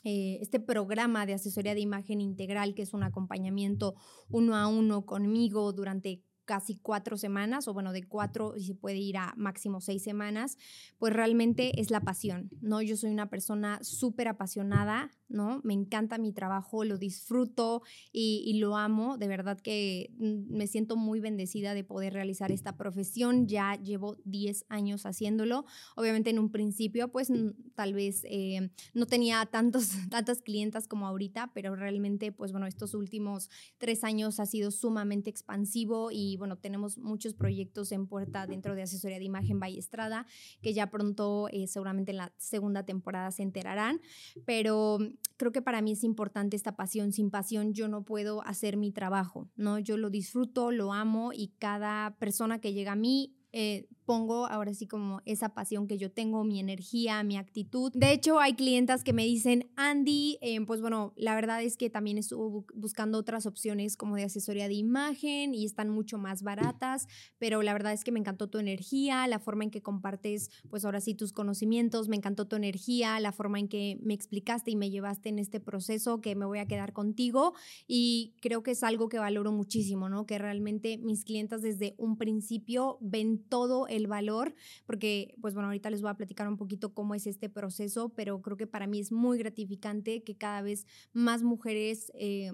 eh, 0.04 0.38
este 0.42 0.60
programa 0.60 1.26
de 1.26 1.34
asesoría 1.34 1.74
de 1.74 1.82
imagen 1.82 2.22
integral, 2.22 2.74
que 2.74 2.84
es 2.84 2.94
un 2.94 3.04
acompañamiento 3.04 3.96
uno 4.30 4.56
a 4.56 4.68
uno 4.68 5.06
conmigo 5.06 5.74
durante 5.74 6.24
casi 6.48 6.78
cuatro 6.78 7.18
semanas, 7.18 7.68
o 7.68 7.74
bueno, 7.74 7.92
de 7.92 8.04
cuatro 8.04 8.56
y 8.56 8.64
se 8.64 8.74
puede 8.74 8.98
ir 8.98 9.18
a 9.18 9.34
máximo 9.36 9.82
seis 9.82 10.02
semanas, 10.02 10.58
pues 10.98 11.14
realmente 11.14 11.80
es 11.80 11.92
la 11.92 12.00
pasión, 12.00 12.50
¿no? 12.62 12.82
Yo 12.82 12.96
soy 12.96 13.12
una 13.12 13.30
persona 13.30 13.80
súper 13.84 14.30
apasionada, 14.30 15.12
¿no? 15.28 15.60
Me 15.66 15.74
encanta 15.74 16.18
mi 16.18 16.32
trabajo, 16.32 16.86
lo 16.86 16.98
disfruto 16.98 17.84
y, 18.14 18.58
lo 18.60 18.78
amo, 18.78 19.18
de 19.18 19.28
verdad 19.28 19.60
que 19.60 20.14
mm, 20.18 20.56
me 20.56 20.68
siento 20.68 20.96
muy 20.96 21.20
bendecida 21.20 21.74
de 21.74 21.84
poder 21.84 22.14
realizar 22.14 22.52
esta 22.52 22.78
profesión, 22.78 23.48
ya 23.48 23.76
llevo 23.76 24.16
10 24.24 24.66
años 24.70 25.06
haciéndolo, 25.06 25.66
obviamente 25.98 26.30
en 26.30 26.40
un 26.40 26.50
principio 26.50 27.10
pues 27.10 27.30
tal 27.76 27.94
vez 27.94 28.22
eh, 28.24 28.72
no 28.94 29.06
tenía 29.06 29.46
tantos, 29.48 29.90
tantas 30.10 30.42
clientas 30.42 30.88
como 30.88 31.08
ahorita, 31.08 31.52
pero 31.54 31.76
realmente 31.76 32.32
pues 32.32 32.54
bueno, 32.54 32.68
estos 32.68 32.94
últimos 32.94 33.50
tres 33.78 34.06
años 34.06 34.40
ha 34.40 34.46
sido 34.46 34.72
sumamente 34.72 35.30
expansivo 35.30 36.10
y 36.10 36.37
bueno, 36.38 36.58
tenemos 36.58 36.97
muchos 36.97 37.34
proyectos 37.34 37.91
en 37.91 38.08
puerta 38.08 38.47
dentro 38.47 38.76
de 38.76 38.84
asesoría 38.84 39.19
de 39.19 39.26
imagen 39.26 39.60
Estrada, 39.78 40.26
que 40.62 40.73
ya 40.73 40.89
pronto, 40.89 41.50
eh, 41.52 41.67
seguramente 41.67 42.12
en 42.12 42.17
la 42.17 42.34
segunda 42.38 42.84
temporada 42.84 43.32
se 43.32 43.43
enterarán, 43.43 44.02
pero 44.45 45.00
creo 45.38 45.52
que 45.52 45.62
para 45.62 45.82
mí 45.82 45.91
es 45.91 46.04
importante 46.04 46.56
esta 46.56 46.76
pasión. 46.76 47.12
Sin 47.12 47.30
pasión 47.30 47.73
yo 47.73 47.88
no 47.88 48.04
puedo 48.04 48.41
hacer 48.45 48.78
mi 48.78 48.91
trabajo, 48.91 49.50
¿no? 49.56 49.80
Yo 49.80 49.97
lo 49.97 50.10
disfruto, 50.10 50.71
lo 50.71 50.93
amo 50.93 51.32
y 51.34 51.50
cada 51.60 52.15
persona 52.17 52.60
que 52.60 52.73
llega 52.73 52.93
a 52.93 52.95
mí 52.95 53.36
eh, 53.52 53.88
pongo 54.08 54.48
ahora 54.48 54.74
sí 54.74 54.88
como 54.88 55.22
esa 55.26 55.50
pasión 55.50 55.86
que 55.86 55.98
yo 55.98 56.10
tengo, 56.10 56.46
mi 56.46 56.62
energía, 56.62 57.22
mi 57.24 57.36
actitud. 57.36 57.91
De 57.93 58.13
hecho, 58.13 58.39
hay 58.39 58.54
clientas 58.54 59.04
que 59.04 59.12
me 59.12 59.26
dicen, 59.26 59.70
Andy, 59.76 60.38
eh, 60.41 60.60
pues 60.65 60.80
bueno, 60.80 61.12
la 61.17 61.36
verdad 61.36 61.62
es 61.62 61.76
que 61.76 61.89
también 61.89 62.17
estuve 62.17 62.63
buscando 62.74 63.17
otras 63.17 63.46
opciones 63.46 63.98
como 63.98 64.15
de 64.15 64.24
asesoría 64.24 64.70
de 64.70 64.76
imagen 64.76 65.54
y 65.54 65.65
están 65.65 65.89
mucho 65.89 66.17
más 66.17 66.41
baratas, 66.41 67.10
pero 67.38 67.62
la 67.62 67.74
verdad 67.74 67.91
es 67.91 68.06
que 68.06 68.13
me 68.13 68.20
encantó 68.22 68.48
tu 68.48 68.60
energía, 68.60 69.28
la 69.28 69.39
forma 69.39 69.65
en 69.65 69.72
que 69.72 69.82
compartes, 69.82 70.52
pues 70.70 70.86
ahora 70.86 71.02
sí, 71.02 71.13
tus 71.13 71.34
conocimientos, 71.34 72.08
me 72.08 72.15
encantó 72.15 72.48
tu 72.48 72.56
energía, 72.56 73.20
la 73.20 73.34
forma 73.34 73.60
en 73.60 73.67
que 73.67 74.00
me 74.02 74.13
explicaste 74.13 74.72
y 74.72 74.78
me 74.78 74.89
llevaste 74.89 75.28
en 75.28 75.38
este 75.38 75.60
proceso 75.60 76.22
que 76.22 76.34
me 76.34 76.46
voy 76.46 76.60
a 76.60 76.65
quedar 76.65 76.93
contigo 76.93 77.56
y 77.88 78.36
creo 78.41 78.63
que 78.63 78.72
es 78.72 78.84
algo 78.84 79.10
que 79.10 79.20
valoro 79.20 79.52
muchísimo, 79.52 80.08
¿no? 80.08 80.26
Que 80.26 80.38
realmente 80.38 80.98
mis 80.98 81.26
clientas 81.26 81.62
desde 81.62 81.93
un 81.98 82.17
principio 82.17 82.98
ven 83.02 83.43
todo 83.50 83.86
el 83.88 83.97
el 83.98 84.08
valor, 84.08 84.56
porque 84.86 85.36
pues 85.42 85.54
bueno, 85.54 85.68
ahorita 85.68 85.90
les 85.90 86.02
voy 86.02 86.12
a 86.12 86.16
platicar 86.16 86.48
un 86.48 86.58
poquito 86.58 86.94
cómo 86.94 87.16
es 87.16 87.28
este 87.28 87.50
proceso, 87.50 88.10
pero 88.10 88.42
creo 88.42 88.58
que 88.58 88.68
para 88.68 88.88
mí 88.88 89.00
es 89.00 89.12
muy 89.12 89.38
gratificante 89.38 90.24
que 90.24 90.38
cada 90.38 90.62
vez 90.62 90.86
más 91.14 91.44
mujeres... 91.44 92.12
Eh, 92.16 92.54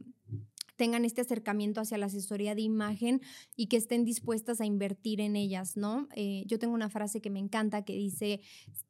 tengan 0.76 1.06
este 1.06 1.22
acercamiento 1.22 1.82
hacia 1.82 2.00
la 2.00 2.08
asesoría 2.08 2.56
de 2.56 2.62
imagen 2.62 3.22
y 3.56 3.68
que 3.68 3.78
estén 3.78 4.06
dispuestas 4.06 4.60
a 4.60 4.66
invertir 4.66 5.22
en 5.22 5.36
ellas, 5.36 5.78
¿no? 5.78 6.08
Eh, 6.16 6.44
yo 6.48 6.58
tengo 6.60 6.74
una 6.74 6.90
frase 6.90 7.22
que 7.22 7.30
me 7.30 7.40
encanta 7.40 7.86
que 7.86 7.94
dice, 7.94 8.42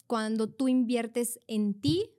cuando 0.07 0.47
tú 0.47 0.67
inviertes 0.67 1.39
en 1.47 1.73
ti, 1.73 2.09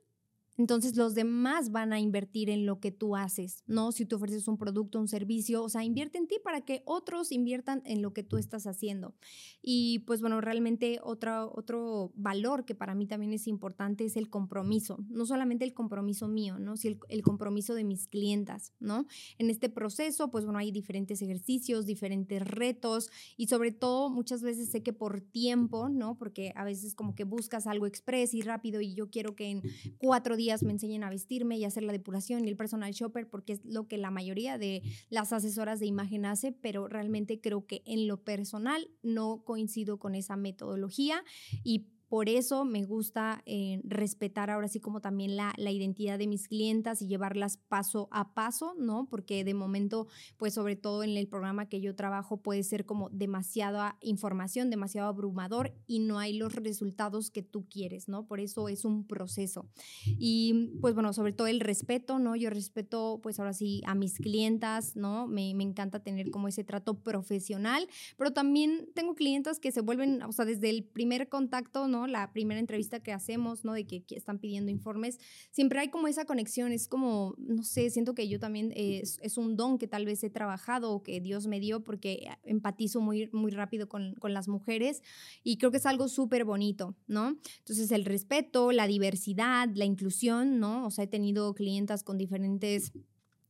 entonces 0.57 0.95
los 0.95 1.15
demás 1.15 1.71
van 1.71 1.91
a 1.91 1.99
invertir 1.99 2.49
en 2.49 2.65
lo 2.65 2.79
que 2.79 2.91
tú 2.91 3.15
haces, 3.15 3.63
¿no? 3.67 3.91
Si 3.91 4.05
tú 4.05 4.15
ofreces 4.15 4.47
un 4.47 4.57
producto, 4.57 4.99
un 4.99 5.07
servicio, 5.07 5.63
o 5.63 5.69
sea, 5.69 5.83
invierte 5.83 6.17
en 6.17 6.27
ti 6.27 6.37
para 6.43 6.61
que 6.61 6.81
otros 6.85 7.31
inviertan 7.31 7.81
en 7.85 8.01
lo 8.01 8.13
que 8.13 8.23
tú 8.23 8.37
estás 8.37 8.65
haciendo. 8.65 9.15
Y 9.61 9.99
pues 9.99 10.21
bueno, 10.21 10.39
realmente 10.39 10.99
otro, 11.03 11.51
otro 11.55 12.13
valor 12.15 12.63
que 12.63 12.73
para 12.73 12.95
mí 12.95 13.05
también 13.05 13.33
es 13.33 13.47
importante 13.47 14.05
es 14.05 14.15
el 14.15 14.29
compromiso, 14.29 15.03
no 15.09 15.25
solamente 15.25 15.65
el 15.65 15.73
compromiso 15.73 16.27
mío, 16.27 16.57
¿no? 16.57 16.75
El, 16.83 16.99
el 17.09 17.21
compromiso 17.21 17.73
de 17.73 17.83
mis 17.83 18.07
clientas, 18.07 18.73
¿no? 18.79 19.07
En 19.37 19.49
este 19.49 19.69
proceso, 19.69 20.31
pues 20.31 20.45
bueno, 20.45 20.59
hay 20.59 20.71
diferentes 20.71 21.21
ejercicios, 21.21 21.85
diferentes 21.85 22.41
retos 22.47 23.09
y 23.35 23.47
sobre 23.47 23.71
todo 23.71 24.09
muchas 24.09 24.41
veces 24.41 24.69
sé 24.69 24.83
que 24.83 24.93
por 24.93 25.19
tiempo, 25.19 25.89
¿no? 25.89 26.17
Porque 26.17 26.53
a 26.55 26.63
veces 26.63 26.95
como 26.95 27.13
que 27.13 27.25
buscas 27.25 27.67
algo 27.67 27.87
express 27.87 28.33
y 28.33 28.41
rápido 28.41 28.79
y 28.79 28.93
yo 28.93 29.09
quiero 29.09 29.35
que 29.35 29.49
en 29.49 29.61
cuatro 29.97 30.37
días 30.37 30.44
me 30.63 30.71
enseñen 30.71 31.03
a 31.03 31.09
vestirme 31.09 31.57
y 31.57 31.65
hacer 31.65 31.83
la 31.83 31.93
depuración 31.93 32.45
y 32.45 32.49
el 32.49 32.55
personal 32.55 32.91
shopper, 32.91 33.29
porque 33.29 33.53
es 33.53 33.65
lo 33.65 33.87
que 33.87 33.97
la 33.97 34.11
mayoría 34.11 34.57
de 34.57 34.81
las 35.09 35.33
asesoras 35.33 35.79
de 35.79 35.85
imagen 35.85 36.25
hace, 36.25 36.51
pero 36.51 36.87
realmente 36.87 37.39
creo 37.41 37.65
que 37.65 37.83
en 37.85 38.07
lo 38.07 38.23
personal 38.23 38.89
no 39.03 39.43
coincido 39.43 39.99
con 39.99 40.15
esa 40.15 40.35
metodología 40.35 41.23
y 41.63 41.87
por 42.15 42.29
eso 42.29 42.63
me 42.63 42.85
gusta 42.85 43.43
eh, 43.45 43.81
respetar 43.83 44.49
ahora 44.49 44.69
sí 44.69 44.79
como 44.79 45.01
también 45.01 45.35
la, 45.35 45.53
la, 45.57 45.69
identidad 45.71 46.17
de 46.17 46.27
mis 46.27 46.47
clientas 46.47 47.01
y 47.01 47.07
llevarlas 47.07 47.57
paso 47.67 48.07
a 48.09 48.33
paso, 48.33 48.73
¿no? 48.77 49.05
Porque 49.09 49.43
de 49.43 49.53
momento, 49.53 50.07
pues 50.37 50.53
sobre 50.53 50.77
todo 50.77 51.03
en 51.03 51.17
el 51.17 51.27
programa 51.27 51.67
que 51.67 51.81
yo 51.81 51.93
trabajo 51.93 52.37
puede 52.37 52.63
ser 52.63 52.85
como 52.85 53.09
demasiada 53.09 53.97
información, 53.99 54.69
demasiado 54.69 55.09
abrumador 55.09 55.73
y 55.87 55.99
no 55.99 56.17
hay 56.17 56.37
los 56.37 56.55
resultados 56.55 57.31
que 57.31 57.43
tú 57.43 57.67
quieres, 57.67 58.07
¿no? 58.07 58.25
Por 58.25 58.39
eso 58.39 58.69
es 58.69 58.85
un 58.85 59.05
proceso. 59.05 59.67
Y 60.05 60.77
pues 60.79 60.93
bueno, 60.93 61.11
sobre 61.11 61.33
todo 61.33 61.47
el 61.47 61.59
respeto, 61.59 62.17
¿no? 62.17 62.37
Yo 62.37 62.49
respeto 62.49 63.19
pues 63.21 63.39
ahora 63.39 63.51
sí 63.51 63.81
a 63.87 63.93
mis 63.93 64.19
clientas, 64.19 64.95
¿no? 64.95 65.27
Me, 65.27 65.53
me 65.53 65.65
encanta 65.65 65.99
tener 65.99 66.31
como 66.31 66.47
ese 66.47 66.63
trato 66.63 66.93
profesional, 66.93 67.89
pero 68.15 68.31
también 68.31 68.87
tengo 68.95 69.15
clientas 69.15 69.59
que 69.59 69.73
se 69.73 69.81
vuelven, 69.81 70.23
o 70.23 70.31
sea, 70.31 70.45
desde 70.45 70.69
el 70.69 70.85
primer 70.85 71.27
contacto, 71.27 71.89
¿no? 71.89 72.04
La 72.07 72.31
primera 72.31 72.59
entrevista 72.59 72.99
que 72.99 73.11
hacemos, 73.11 73.63
¿no? 73.63 73.73
De 73.73 73.85
que, 73.85 74.03
están 74.09 74.39
pidiendo 74.39 74.71
informes, 74.71 75.19
siempre 75.51 75.79
hay 75.79 75.89
como 75.89 76.07
esa 76.07 76.25
conexión, 76.25 76.71
es 76.71 76.87
como, 76.87 77.35
no 77.37 77.63
sé, 77.63 77.89
siento 77.89 78.13
que 78.13 78.27
yo 78.27 78.39
también 78.39 78.71
es, 78.75 79.19
es, 79.21 79.37
un 79.37 79.55
don 79.55 79.77
que 79.77 79.87
tal 79.87 80.05
vez 80.05 80.23
he 80.23 80.29
trabajado 80.29 80.91
o 80.91 81.03
que 81.03 81.19
Dios 81.19 81.47
me 81.47 81.59
dio 81.59 81.83
porque 81.83 82.27
empatizo 82.43 83.01
muy, 83.01 83.29
muy 83.33 83.51
rápido 83.51 83.89
con, 83.89 84.15
con 84.15 84.33
las 84.33 84.47
mujeres 84.47 85.01
y 85.43 85.57
creo 85.57 85.71
que 85.71 85.77
es 85.77 85.85
algo 85.85 86.07
súper 86.07 86.45
bonito, 86.45 86.95
¿no? 87.07 87.37
Entonces 87.59 87.91
el 87.91 88.05
respeto, 88.05 88.71
la 88.71 88.87
diversidad, 88.87 89.69
la 89.73 89.85
inclusión, 89.85 90.59
¿no? 90.59 90.85
O 90.85 90.91
sea, 90.91 91.03
he 91.03 91.07
tenido 91.07 91.53
clientas 91.53 92.03
con 92.03 92.17
diferentes 92.17 92.93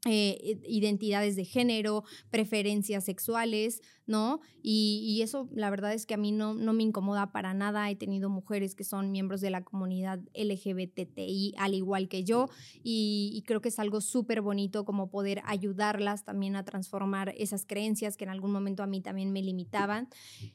eh, 0.06 0.62
identidades 0.68 1.36
de 1.36 1.46
género, 1.46 2.04
preferencias 2.30 3.04
sexuales, 3.06 3.82
¿no? 4.06 4.39
Y, 4.62 5.20
eso 5.24 5.50
la 5.52 5.72
verdad 5.72 5.94
es 5.94 6.06
que 6.06 6.13
a 6.13 6.18
mí 6.18 6.32
no, 6.32 6.54
no 6.54 6.74
me 6.74 6.84
incomoda 6.84 7.32
para 7.32 7.56
nada. 7.56 7.89
He 7.89 7.96
tenido 7.96 8.30
mujeres 8.30 8.76
que 8.76 8.84
son 8.84 9.12
miembros 9.12 9.41
de 9.41 9.50
la 9.50 9.63
comunidad 9.63 10.20
LGBTI 10.36 11.56
al 11.58 11.74
igual 11.74 12.08
que 12.08 12.24
yo 12.24 12.50
y, 12.84 13.44
creo 13.48 13.62
que 13.62 13.70
es 13.70 13.80
algo 13.80 14.02
súper 14.02 14.41
bonito 14.41 14.86
como 14.86 15.10
poder 15.10 15.41
ayudarlas 15.46 16.24
también 16.24 16.56
a 16.56 16.63
transformar 16.63 17.34
esas 17.38 17.65
creencias 17.65 18.18
que 18.18 18.24
en 18.24 18.30
algún 18.30 18.52
momento 18.52 18.84
a 18.84 18.88
mí 18.88 19.02
también 19.02 19.32
me 19.32 19.41
limitaban 19.41 20.10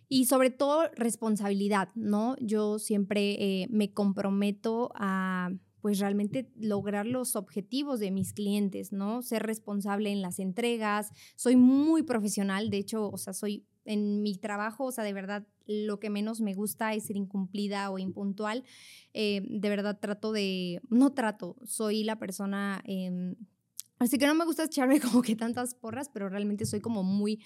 y 0.09 0.27
sobre 0.27 0.51
todo 0.51 0.89
responsabilidad, 0.95 1.89
¿no? 1.95 2.37
Yo 2.41 2.79
siempre 2.79 3.63
eh, 3.63 3.67
me 3.71 3.93
comprometo 3.93 4.93
a 4.95 5.51
pues 5.81 5.99
realmente 5.99 6.51
lograr 6.57 7.07
los 7.07 7.37
objetivos 7.37 8.01
de 8.01 8.11
mis 8.11 8.33
clientes, 8.33 8.93
¿no? 8.93 9.23
Ser 9.23 9.43
responsable 9.43 10.11
en 10.11 10.23
las 10.23 10.39
entregas, 10.39 11.13
soy 11.37 11.57
muy 11.57 12.03
profesional, 12.03 12.71
de 12.71 12.79
hecho, 12.79 13.11
o 13.11 13.19
sea, 13.19 13.33
soy 13.33 13.65
en 13.85 14.23
mi 14.23 14.37
trabajo, 14.37 14.85
o 14.85 14.93
sea, 14.93 15.05
de 15.05 15.13
verdad, 15.13 15.47
lo 15.67 16.01
que 16.01 16.11
menos 16.11 16.41
me 16.41 16.55
gusta 16.55 16.95
es 16.95 17.05
ser 17.05 17.17
incumplida 17.17 17.91
o 17.91 17.99
impuntual. 17.99 18.65
Eh, 19.15 19.43
de 19.49 19.69
verdad 19.69 19.99
trato 20.01 20.33
de, 20.33 20.81
no 20.89 21.13
trato, 21.13 21.57
soy 21.65 22.05
la 22.05 22.19
persona... 22.19 22.83
Em, 22.85 23.37
así 23.99 24.19
que 24.19 24.27
no 24.27 24.35
me 24.35 24.45
gusta 24.45 24.65
echarme 24.65 25.01
como 25.01 25.23
que 25.23 25.37
tantas 25.37 25.75
porras, 25.75 26.09
pero 26.09 26.29
realmente 26.29 26.67
soy 26.67 26.81
como 26.81 27.03
muy, 27.03 27.43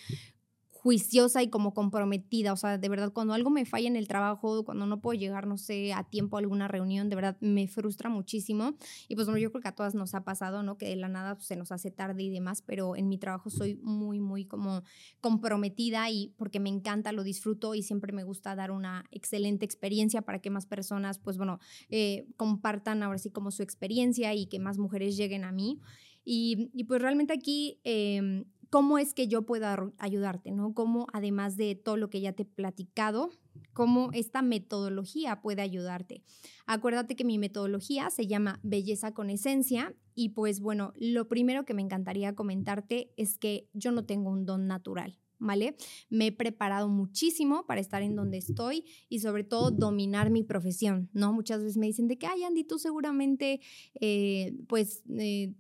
juiciosa 0.85 1.43
y 1.43 1.49
como 1.49 1.73
comprometida. 1.73 2.53
O 2.53 2.57
sea, 2.59 2.77
de 2.77 2.89
verdad, 2.91 3.11
cuando 3.11 3.33
algo 3.33 3.49
me 3.49 3.65
falla 3.65 3.89
en 3.89 3.97
el 3.97 4.07
trabajo, 4.07 4.67
cuando 4.67 4.85
no 4.85 5.01
puedo 5.01 5.19
llegar, 5.19 5.47
no 5.47 5.57
sé, 5.57 5.95
a 5.95 6.05
tiempo 6.05 6.37
a 6.37 6.41
alguna 6.41 6.69
reunión, 6.69 7.09
de 7.09 7.17
verdad 7.17 7.39
me 7.41 7.67
frustra 7.67 8.11
muchísimo. 8.11 8.75
Y 9.09 9.15
pues 9.15 9.27
bueno, 9.27 9.39
yo 9.39 9.51
creo 9.51 9.63
que 9.63 9.69
a 9.69 9.75
todas 9.75 9.95
nos 9.95 10.15
ha 10.15 10.25
pasado, 10.25 10.63
¿no? 10.63 10.77
Que 10.77 10.91
de 10.91 10.97
la 10.97 11.09
nada 11.09 11.37
pues, 11.37 11.47
se 11.47 11.57
nos 11.57 11.73
hace 11.73 11.91
tarde 11.91 12.23
y 12.25 12.29
demás, 12.29 12.61
pero 12.61 12.97
en 12.97 13.09
mi 13.09 13.17
trabajo 13.17 13.49
soy 13.49 13.77
muy, 13.77 14.21
muy 14.21 14.45
como 14.45 14.83
comprometida 15.23 16.11
y 16.11 16.35
porque 16.37 16.61
me 16.61 16.69
encanta, 16.69 17.13
lo 17.13 17.25
disfruto 17.25 17.75
y 17.75 17.83
siempre 17.83 18.13
me 18.13 18.23
gusta 18.23 18.55
dar 18.55 18.71
una 18.71 19.07
excelente 19.11 19.65
experiencia 19.65 20.21
para 20.21 20.41
que 20.41 20.51
más 20.51 20.67
personas, 20.67 21.19
pues 21.19 21.39
bueno, 21.39 21.61
eh, 21.89 22.27
compartan 22.37 23.03
ahora 23.03 23.17
sí 23.17 23.31
como 23.31 23.51
su 23.53 23.63
experiencia 23.63 24.35
y 24.35 24.45
que 24.49 24.59
más 24.59 24.77
mujeres 24.77 25.17
lleguen 25.17 25.45
a 25.45 25.51
mí. 25.51 25.81
Y, 26.27 26.71
y 26.75 26.85
pues 26.85 27.01
realmente 27.03 27.33
aquí 27.33 27.81
eh, 27.85 28.45
cómo 28.71 28.99
es 28.99 29.15
que 29.15 29.29
yo 29.29 29.43
puedo 29.43 29.93
ayudarte, 29.99 30.51
¿no? 30.51 30.75
Cómo, 30.75 31.07
además 31.13 31.57
de 31.57 31.75
todo 31.75 31.97
lo 31.97 32.11
que 32.11 32.21
ya 32.21 32.33
te 32.33 32.43
he 32.43 32.47
platicado, 32.47 33.31
cómo 33.73 34.11
esta 34.13 34.43
metodología 34.43 35.41
puede 35.41 35.63
ayudarte. 35.63 36.23
Acuérdate 36.67 37.17
que 37.17 37.25
mi 37.25 37.39
metodología 37.39 38.11
se 38.11 38.27
llama 38.27 38.61
Belleza 38.63 39.13
con 39.13 39.31
Esencia 39.31 39.95
y 40.15 40.31
pues 40.31 40.61
bueno, 40.61 40.93
lo 40.97 41.29
primero 41.29 41.65
que 41.65 41.75
me 41.75 41.83
encantaría 41.83 42.35
comentarte 42.35 43.13
es 43.17 43.39
que 43.39 43.69
yo 43.73 43.93
no 43.93 44.05
tengo 44.05 44.31
un 44.31 44.47
don 44.47 44.67
natural. 44.67 45.19
¿Vale? 45.41 45.77
Me 46.09 46.29
he 46.29 46.33
preparado 46.33 46.89
muchísimo 46.89 47.67
para 47.67 47.81
estar 47.81 48.03
en 48.03 48.15
donde 48.15 48.39
estoy 48.39 48.85
y 49.11 49.19
sobre 49.19 49.45
todo 49.45 49.73
dominar 49.73 50.31
mi 50.31 50.43
profesión, 50.43 51.11
¿no? 51.13 51.35
Muchas 51.35 51.61
veces 51.61 51.77
me 51.77 51.87
dicen 51.87 52.07
de 52.07 52.17
que, 52.17 52.27
ay, 52.27 52.45
Andy, 52.45 52.65
tú 52.65 52.79
seguramente, 52.79 53.61
eh, 54.01 54.57
pues, 54.69 55.03
eh, 55.19 55.53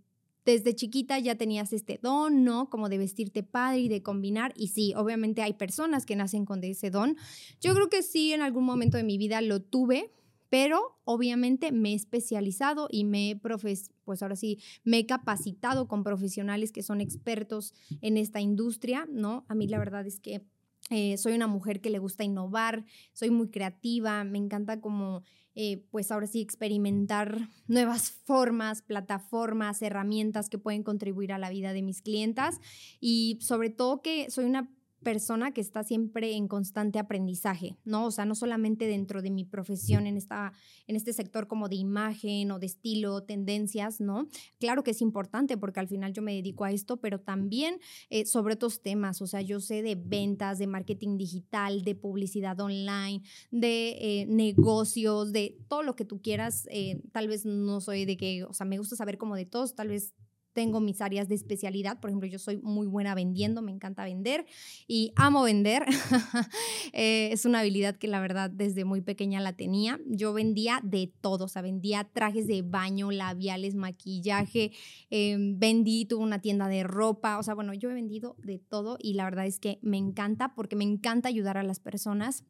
desde 0.45 0.75
chiquita 0.75 1.19
ya 1.19 1.37
tenías 1.37 1.73
este 1.73 1.99
don, 2.03 2.45
¿no? 2.45 2.69
Como 2.71 2.89
de 2.89 2.99
vestirte 2.99 3.43
padre 3.43 3.81
y 3.81 3.89
de 3.89 4.03
combinar. 4.03 4.53
Y 4.57 4.69
sí, 4.69 4.93
obviamente 4.97 5.43
hay 5.43 5.55
personas 5.55 6.07
que 6.07 6.17
nacen 6.17 6.45
con 6.45 6.63
ese 6.65 6.91
don. 6.91 7.17
Yo 7.61 7.75
creo 7.75 7.89
que 7.89 8.03
sí, 8.03 8.33
en 8.33 8.43
algún 8.43 8.65
momento 8.65 8.97
de 8.97 9.05
mi 9.05 9.19
vida 9.19 9.41
lo 9.41 9.61
tuve, 9.61 10.13
pero 10.51 11.01
obviamente 11.05 11.73
me 11.73 11.93
he 11.93 11.95
especializado 11.95 12.89
y 12.91 13.05
me 13.05 13.31
he 13.31 13.37
profes 13.37 13.91
pues 14.05 14.23
ahora 14.23 14.37
sí, 14.37 14.59
me 14.85 14.99
he 14.99 15.07
capacitado 15.07 15.89
con 15.89 16.05
profesionales 16.05 16.73
que 16.73 16.83
son 16.83 17.01
expertos 17.01 17.75
en 18.03 18.17
esta 18.17 18.41
industria, 18.41 19.09
¿no? 19.11 19.45
A 19.49 19.55
mí 19.55 19.67
la 19.67 19.79
verdad 19.79 20.07
es 20.07 20.21
que 20.21 20.43
eh, 20.91 21.17
soy 21.17 21.35
una 21.35 21.47
mujer 21.47 21.81
que 21.81 21.91
le 21.91 21.99
gusta 21.99 22.25
innovar, 22.25 22.85
soy 23.13 23.31
muy 23.31 23.49
creativa, 23.49 24.23
me 24.25 24.39
encanta 24.39 24.81
como, 24.81 25.23
eh, 25.55 25.85
pues 25.91 26.13
ahora 26.13 26.27
sí, 26.27 26.41
experimentar 26.41 27.49
nuevas 27.69 28.11
formas, 28.11 28.83
plataformas, 28.83 29.81
herramientas 29.83 30.49
que 30.49 30.59
pueden 30.59 30.83
contribuir 30.83 31.33
a 31.33 31.39
la 31.39 31.49
vida 31.51 31.73
de 31.73 31.83
mis 31.83 32.03
clientas. 32.03 32.61
Y 33.01 33.39
sobre 33.41 33.71
todo 33.71 34.03
que 34.03 34.31
soy 34.31 34.45
una 34.45 34.74
persona 35.05 35.53
que 35.53 35.61
está 35.61 35.85
siempre 35.85 36.35
en 36.35 36.49
constante 36.49 36.99
aprendizaje, 36.99 37.77
¿no? 37.85 38.07
O 38.07 38.11
sea, 38.11 38.25
no 38.25 38.35
solamente 38.35 38.87
dentro 38.87 39.23
de 39.23 39.31
mi 39.31 39.45
profesión 39.45 40.07
en, 40.07 40.17
esta, 40.17 40.53
en 40.87 40.97
este 40.97 41.13
sector 41.13 41.47
como 41.47 41.69
de 41.69 41.77
imagen 41.77 42.51
o 42.51 42.59
de 42.59 42.67
estilo, 42.67 43.23
tendencias, 43.23 44.01
¿no? 44.01 44.27
Claro 44.59 44.83
que 44.83 44.91
es 44.91 45.01
importante 45.01 45.57
porque 45.57 45.81
al 45.81 45.89
final 45.89 46.13
yo 46.13 46.23
me 46.23 46.35
dedico 46.35 46.65
a 46.65 46.73
esto, 46.73 46.97
pero 46.97 47.21
también 47.21 47.79
eh, 48.11 48.27
sobre 48.27 48.55
otros 48.55 48.83
temas, 48.83 49.23
o 49.23 49.27
sea, 49.27 49.43
yo 49.43 49.61
sé 49.61 49.83
de 49.83 49.95
ventas, 49.95 50.59
de 50.59 50.67
marketing 50.67 51.19
digital, 51.19 51.85
de 51.85 51.95
publicidad 51.95 52.59
online, 52.59 53.23
de 53.51 53.91
eh, 54.01 54.27
negocios, 54.27 55.33
de 55.33 55.59
todo 55.69 55.83
lo 55.83 55.95
que 55.95 56.05
tú 56.05 56.21
quieras. 56.21 56.67
Eh, 56.71 57.01
tal 57.13 57.29
vez 57.29 57.45
no 57.45 57.81
soy 57.81 58.07
de 58.07 58.17
que, 58.17 58.45
o 58.45 58.53
sea, 58.53 58.67
me 58.67 58.79
gusta 58.79 58.97
saber 58.97 59.19
como 59.19 59.37
de 59.37 59.45
todos, 59.45 59.75
tal 59.75 59.89
vez 59.89 60.15
tengo 60.55 60.81
mis 60.81 61.01
áreas 61.01 61.29
de 61.29 61.35
especialidad. 61.35 62.01
Por 62.01 62.11
ejemplo, 62.11 62.29
yo 62.29 62.39
soy 62.39 62.57
muy 62.59 62.87
buena 62.87 63.15
vendiendo, 63.15 63.61
me 63.61 63.73
encanta 63.73 64.05
vender 64.05 64.47
y 64.87 65.13
amo 65.17 65.43
vender. 65.43 65.85
Eh, 66.93 67.31
es 67.33 67.45
una 67.45 67.61
habilidad 67.61 67.97
que 67.97 68.07
la 68.07 68.21
verdad 68.21 68.51
desde 68.51 68.85
muy 68.85 69.01
pequeña 69.01 69.41
la 69.41 69.55
tenía. 69.55 69.99
Yo 70.07 70.33
vendía 70.33 70.81
de 70.83 71.13
todo, 71.21 71.47
o 71.47 71.49
sea, 71.49 71.61
vendía 71.61 72.05
trajes 72.05 72.47
de 72.47 72.63
baño, 72.63 73.11
labiales, 73.11 73.75
maquillaje, 73.75 74.71
em, 75.11 75.59
vendí, 75.59 76.05
tuve 76.05 76.23
una 76.23 76.41
tienda 76.41 76.69
de 76.69 76.85
ropa, 76.85 77.39
o 77.39 77.43
sea, 77.43 77.55
bueno, 77.55 77.75
yo 77.75 77.91
he 77.91 77.95
vendido 77.95 78.37
de 78.39 78.59
todo 78.59 78.97
y 79.01 79.15
la 79.15 79.25
verdad 79.25 79.47
es 79.47 79.59
que 79.59 79.79
me 79.83 79.97
encanta 79.97 80.55
porque 80.55 80.77
me 80.77 80.85
encanta 80.85 81.29
ayudar 81.29 81.59
a 81.59 81.65
las 81.65 81.81
personas 81.81 82.45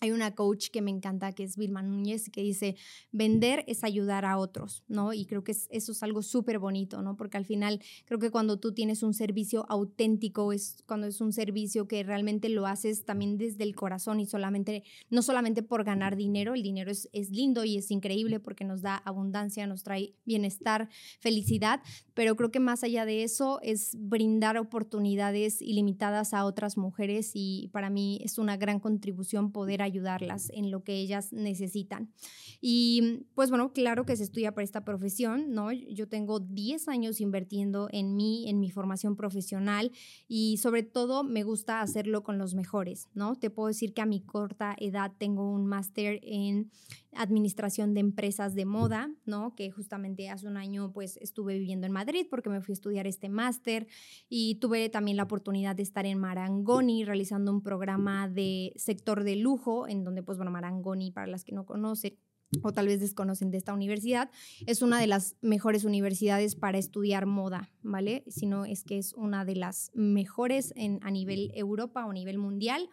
hay 0.00 0.12
una 0.12 0.34
coach 0.34 0.70
que 0.70 0.80
me 0.80 0.90
encanta, 0.90 1.32
que 1.32 1.44
es 1.44 1.58
Vilma 1.58 1.82
Núñez, 1.82 2.30
que 2.30 2.42
dice, 2.42 2.76
vender 3.12 3.64
es 3.66 3.84
ayudar 3.84 4.24
a 4.24 4.38
otros, 4.38 4.82
¿no? 4.88 5.12
Y 5.12 5.26
creo 5.26 5.44
que 5.44 5.52
eso 5.52 5.92
es 5.92 6.02
algo 6.02 6.22
súper 6.22 6.58
bonito, 6.58 7.02
¿no? 7.02 7.16
Porque 7.16 7.36
al 7.36 7.44
final 7.44 7.82
creo 8.06 8.18
que 8.18 8.30
cuando 8.30 8.58
tú 8.58 8.72
tienes 8.72 9.02
un 9.02 9.12
servicio 9.12 9.66
auténtico, 9.68 10.52
es 10.54 10.82
cuando 10.86 11.06
es 11.06 11.20
un 11.20 11.34
servicio 11.34 11.86
que 11.86 12.02
realmente 12.02 12.48
lo 12.48 12.66
haces 12.66 13.04
también 13.04 13.36
desde 13.36 13.62
el 13.62 13.74
corazón 13.76 14.20
y 14.20 14.26
solamente, 14.26 14.84
no 15.10 15.20
solamente 15.20 15.62
por 15.62 15.84
ganar 15.84 16.16
dinero, 16.16 16.54
el 16.54 16.62
dinero 16.62 16.90
es, 16.90 17.10
es 17.12 17.30
lindo 17.30 17.64
y 17.64 17.76
es 17.76 17.90
increíble 17.90 18.40
porque 18.40 18.64
nos 18.64 18.80
da 18.80 18.96
abundancia, 18.96 19.66
nos 19.66 19.82
trae 19.82 20.14
bienestar, 20.24 20.88
felicidad, 21.18 21.82
pero 22.14 22.36
creo 22.36 22.50
que 22.50 22.60
más 22.60 22.84
allá 22.84 23.04
de 23.04 23.22
eso 23.22 23.60
es 23.62 23.94
brindar 23.98 24.56
oportunidades 24.56 25.60
ilimitadas 25.60 26.32
a 26.32 26.46
otras 26.46 26.78
mujeres 26.78 27.32
y 27.34 27.68
para 27.72 27.90
mí 27.90 28.18
es 28.24 28.38
una 28.38 28.56
gran 28.56 28.80
contribución 28.80 29.52
poder 29.52 29.82
ayudar 29.82 29.89
ayudarlas 29.90 30.50
en 30.50 30.70
lo 30.70 30.82
que 30.82 30.94
ellas 30.94 31.32
necesitan. 31.32 32.12
Y 32.60 33.26
pues 33.34 33.50
bueno, 33.50 33.72
claro 33.72 34.04
que 34.04 34.16
se 34.16 34.24
estudia 34.24 34.52
para 34.52 34.64
esta 34.64 34.84
profesión, 34.84 35.52
¿no? 35.52 35.72
Yo 35.72 36.08
tengo 36.08 36.40
10 36.40 36.88
años 36.88 37.20
invirtiendo 37.20 37.88
en 37.90 38.16
mí, 38.16 38.48
en 38.48 38.60
mi 38.60 38.70
formación 38.70 39.16
profesional 39.16 39.92
y 40.28 40.58
sobre 40.58 40.82
todo 40.82 41.24
me 41.24 41.42
gusta 41.42 41.80
hacerlo 41.80 42.22
con 42.22 42.38
los 42.38 42.54
mejores, 42.54 43.08
¿no? 43.14 43.36
Te 43.36 43.50
puedo 43.50 43.68
decir 43.68 43.94
que 43.94 44.02
a 44.02 44.06
mi 44.06 44.20
corta 44.20 44.76
edad 44.78 45.12
tengo 45.18 45.50
un 45.50 45.66
máster 45.66 46.20
en 46.22 46.70
administración 47.14 47.94
de 47.94 48.00
empresas 48.00 48.54
de 48.54 48.64
moda, 48.64 49.10
¿no? 49.24 49.54
Que 49.54 49.70
justamente 49.70 50.28
hace 50.28 50.46
un 50.46 50.56
año 50.56 50.92
pues 50.92 51.16
estuve 51.16 51.58
viviendo 51.58 51.86
en 51.86 51.92
Madrid 51.92 52.26
porque 52.30 52.48
me 52.48 52.60
fui 52.60 52.72
a 52.72 52.74
estudiar 52.74 53.06
este 53.06 53.28
máster 53.28 53.88
y 54.28 54.56
tuve 54.56 54.88
también 54.88 55.16
la 55.16 55.24
oportunidad 55.24 55.74
de 55.74 55.82
estar 55.82 56.06
en 56.06 56.18
Marangoni 56.18 57.04
realizando 57.04 57.52
un 57.52 57.62
programa 57.62 58.28
de 58.28 58.72
sector 58.76 59.24
de 59.24 59.36
lujo 59.36 59.79
en 59.88 60.04
donde 60.04 60.22
pues 60.22 60.38
bueno, 60.38 60.50
Marangoni 60.50 61.10
para 61.10 61.26
las 61.26 61.44
que 61.44 61.52
no 61.52 61.66
conocen 61.66 62.16
o 62.62 62.72
tal 62.72 62.86
vez 62.86 63.00
desconocen 63.00 63.50
de 63.50 63.58
esta 63.58 63.72
universidad, 63.72 64.30
es 64.66 64.82
una 64.82 64.98
de 64.98 65.06
las 65.06 65.36
mejores 65.40 65.84
universidades 65.84 66.56
para 66.56 66.78
estudiar 66.78 67.26
moda, 67.26 67.70
¿vale? 67.82 68.24
Si 68.26 68.46
no 68.46 68.64
es 68.64 68.82
que 68.82 68.98
es 68.98 69.12
una 69.14 69.44
de 69.44 69.56
las 69.56 69.90
mejores 69.94 70.72
en, 70.76 70.98
a 71.02 71.10
nivel 71.10 71.52
Europa 71.54 72.04
o 72.06 72.10
a 72.10 72.14
nivel 72.14 72.38
mundial. 72.38 72.88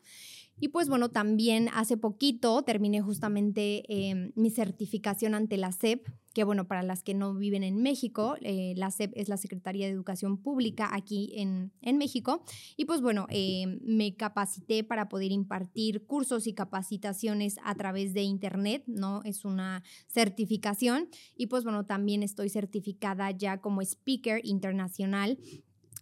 Y 0.60 0.70
pues 0.70 0.90
bueno, 0.90 1.10
también 1.10 1.70
hace 1.74 1.98
poquito 1.98 2.64
terminé 2.64 3.02
justamente 3.02 3.84
em, 3.88 4.32
mi 4.36 4.50
certificación 4.50 5.36
ante 5.36 5.58
la 5.58 5.72
SEP, 5.72 6.08
que 6.34 6.44
bueno, 6.44 6.68
para 6.68 6.84
las 6.84 7.04
que 7.04 7.14
no 7.14 7.34
viven 7.34 7.64
en 7.64 7.82
México, 7.82 8.36
eh, 8.42 8.74
la 8.76 8.92
SEP 8.92 9.12
es 9.16 9.28
la 9.28 9.38
Secretaría 9.38 9.88
de 9.88 9.94
Educación 9.94 10.38
Pública 10.38 10.90
aquí 10.94 11.32
en, 11.36 11.72
en 11.82 11.98
México. 11.98 12.44
Y 12.76 12.86
pues 12.86 13.02
bueno, 13.02 13.26
em, 13.30 13.80
me 13.84 14.16
capacité 14.16 14.84
para 14.84 15.10
poder 15.10 15.32
impartir 15.32 16.06
cursos 16.06 16.48
y 16.48 16.54
capacitaciones 16.54 17.58
a 17.64 17.76
través 17.76 18.14
de 18.14 18.22
Internet, 18.22 18.84
¿no? 18.88 19.22
Es 19.24 19.46
una 19.46 19.84
certificación. 20.08 21.10
Y 21.36 21.48
pues 21.48 21.64
bueno, 21.64 21.86
también 21.86 22.24
estoy 22.24 22.50
certificada 22.50 23.32
ya 23.32 23.60
como 23.60 23.82
speaker 23.82 24.42
internacional 24.44 25.40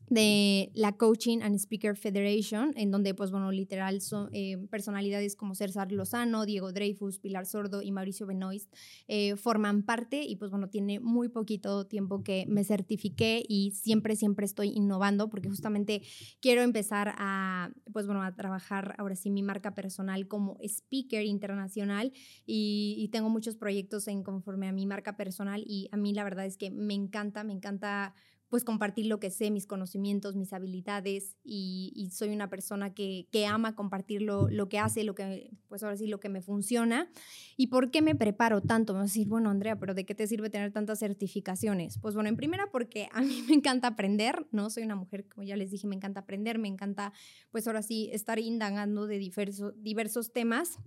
de 0.10 0.72
la 0.74 0.94
Coaching 0.98 1.40
and 1.42 1.56
Speaker 1.56 1.96
Federation, 1.96 2.74
en 2.76 2.92
donde, 2.92 3.14
pues 3.14 3.32
bueno, 3.32 3.52
literal 3.52 4.02
son 4.02 4.30
eh, 4.34 4.58
personalidades 4.70 5.36
como 5.36 5.56
César 5.56 5.92
Lozano, 5.92 6.46
Diego 6.46 6.72
Dreyfus, 6.72 7.20
Pilar 7.20 7.46
Sordo 7.46 7.82
y 7.82 7.92
Mauricio 7.92 8.28
Benoist 8.28 8.74
eh, 9.08 9.36
forman 9.36 9.84
parte 9.84 10.24
y 10.24 10.36
pues 10.36 10.52
bueno, 10.52 10.70
tiene 10.70 11.00
muy 11.00 11.30
poquito 11.30 11.86
tiempo 11.88 12.24
que 12.24 12.46
me 12.48 12.64
certifiqué 12.64 13.44
y 13.48 13.72
siempre, 13.72 14.16
siempre 14.16 14.46
estoy 14.46 14.70
innovando 14.70 15.30
porque 15.30 15.50
justamente 15.50 16.02
quiero 16.40 16.62
empezar 16.62 17.16
a, 17.18 17.72
pues 17.92 18.06
bueno, 18.06 18.22
a 18.22 18.36
trabajar 18.36 18.96
ahora 18.98 19.16
sí 19.16 19.30
mi 19.30 19.44
marca 19.44 19.74
personal 19.74 20.28
como 20.28 20.58
speaker 20.62 21.26
internacional 21.26 22.12
y, 22.46 22.96
y 23.00 23.10
tengo 23.10 23.30
muchos 23.30 23.56
proyectos 23.56 24.08
en 24.08 24.24
conforme 24.24 24.68
a 24.68 24.72
mi 24.72 24.86
marca 24.86 25.18
personal 25.18 25.64
y 25.66 25.90
a 25.92 25.98
mí 25.98 26.14
la 26.14 26.24
verdad 26.24 26.46
es 26.46 26.58
que 26.58 26.72
me 26.72 26.94
encanta, 26.94 27.44
me 27.44 27.54
encanta 27.54 28.14
pues 28.56 28.64
compartir 28.64 29.08
lo 29.08 29.20
que 29.20 29.32
sé, 29.32 29.52
mis 29.52 29.68
conocimientos, 29.68 30.38
mis 30.38 30.54
habilidades 30.54 31.36
y, 31.44 32.10
soy 32.14 32.30
una 32.30 32.50
persona 32.50 32.94
que, 32.94 33.28
ama 33.46 33.76
compartir 33.76 34.22
lo, 34.22 34.70
que 34.70 34.80
hace, 34.80 35.04
lo 35.04 35.14
que, 35.14 35.52
pues 35.68 35.84
ahora 35.84 35.98
sí, 35.98 36.08
lo 36.08 36.22
que 36.22 36.30
me 36.30 36.42
funciona. 36.42 37.10
¿Y 37.58 37.68
por 37.68 37.92
qué 37.92 38.02
me 38.02 38.16
preparo 38.16 38.62
tanto? 38.62 38.94
Me 38.94 39.00
vas 39.00 39.12
a 39.12 39.14
decir, 39.14 39.28
bueno, 39.28 39.50
Andrea, 39.50 39.78
pero 39.78 39.94
¿de 39.94 40.06
qué 40.06 40.16
te 40.16 40.26
sirve 40.26 40.50
tener 40.50 40.72
tantas 40.72 41.00
certificaciones? 41.00 42.00
Pues 42.00 42.16
bueno, 42.16 42.30
en 42.30 42.38
primera 42.38 42.72
porque 42.72 43.10
a 43.12 43.20
mí 43.24 43.44
me 43.50 43.56
encanta 43.56 43.90
aprender, 43.90 44.48
¿no? 44.54 44.70
Soy 44.70 44.84
una 44.84 44.96
mujer, 44.96 45.28
como 45.28 45.46
ya 45.46 45.58
les 45.58 45.70
dije, 45.70 45.86
me 45.86 45.98
encanta 45.98 46.22
aprender, 46.22 46.58
me 46.58 46.70
encanta, 46.70 47.12
pues 47.52 47.68
ahora 47.68 47.82
sí, 47.82 48.10
estar 48.14 48.40
indagando 48.40 49.06
de 49.06 49.18
diversos, 49.18 49.74
diversos 49.84 50.32
temas. 50.32 50.80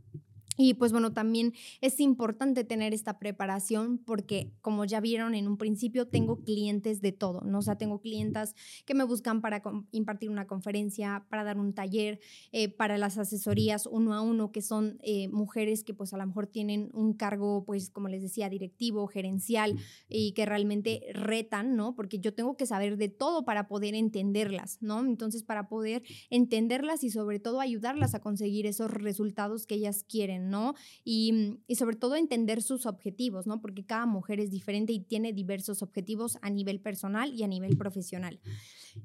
Y 0.60 0.74
pues 0.74 0.90
bueno, 0.90 1.12
también 1.12 1.54
es 1.80 2.00
importante 2.00 2.64
tener 2.64 2.92
esta 2.92 3.20
preparación 3.20 3.98
porque 3.98 4.52
como 4.60 4.84
ya 4.84 5.00
vieron 5.00 5.36
en 5.36 5.46
un 5.46 5.56
principio, 5.56 6.08
tengo 6.08 6.42
clientes 6.42 7.00
de 7.00 7.12
todo, 7.12 7.42
¿no? 7.42 7.60
O 7.60 7.62
sea, 7.62 7.78
tengo 7.78 8.00
clientas 8.00 8.56
que 8.84 8.94
me 8.94 9.04
buscan 9.04 9.40
para 9.40 9.62
impartir 9.92 10.30
una 10.30 10.48
conferencia, 10.48 11.24
para 11.30 11.44
dar 11.44 11.58
un 11.58 11.74
taller, 11.74 12.18
eh, 12.50 12.68
para 12.68 12.98
las 12.98 13.18
asesorías 13.18 13.86
uno 13.86 14.14
a 14.14 14.20
uno, 14.20 14.50
que 14.50 14.60
son 14.60 14.98
eh, 15.02 15.28
mujeres 15.28 15.84
que 15.84 15.94
pues 15.94 16.12
a 16.12 16.18
lo 16.18 16.26
mejor 16.26 16.48
tienen 16.48 16.90
un 16.92 17.14
cargo, 17.14 17.64
pues 17.64 17.88
como 17.88 18.08
les 18.08 18.22
decía, 18.22 18.48
directivo, 18.48 19.06
gerencial 19.06 19.76
y 20.08 20.32
que 20.32 20.44
realmente 20.44 21.02
retan, 21.12 21.76
¿no? 21.76 21.94
Porque 21.94 22.18
yo 22.18 22.34
tengo 22.34 22.56
que 22.56 22.66
saber 22.66 22.96
de 22.96 23.08
todo 23.08 23.44
para 23.44 23.68
poder 23.68 23.94
entenderlas, 23.94 24.78
¿no? 24.80 25.04
Entonces, 25.04 25.44
para 25.44 25.68
poder 25.68 26.02
entenderlas 26.30 27.04
y 27.04 27.10
sobre 27.10 27.38
todo 27.38 27.60
ayudarlas 27.60 28.16
a 28.16 28.20
conseguir 28.20 28.66
esos 28.66 28.90
resultados 28.90 29.64
que 29.64 29.76
ellas 29.76 30.02
quieren. 30.02 30.47
¿No? 30.48 30.74
Y, 31.04 31.58
sobre 31.76 31.96
todo 31.96 32.16
entender 32.16 32.62
sus 32.62 32.86
objetivos, 32.86 33.46
¿no? 33.46 33.60
Porque 33.60 33.84
cada 33.84 34.06
mujer 34.06 34.40
es 34.40 34.50
diferente 34.50 34.92
y 34.92 35.00
tiene 35.00 35.32
diversos 35.32 35.82
objetivos 35.82 36.38
a 36.42 36.50
nivel 36.50 36.80
personal 36.80 37.32
y 37.34 37.42
a 37.42 37.48
nivel 37.48 37.76
profesional. 37.76 38.40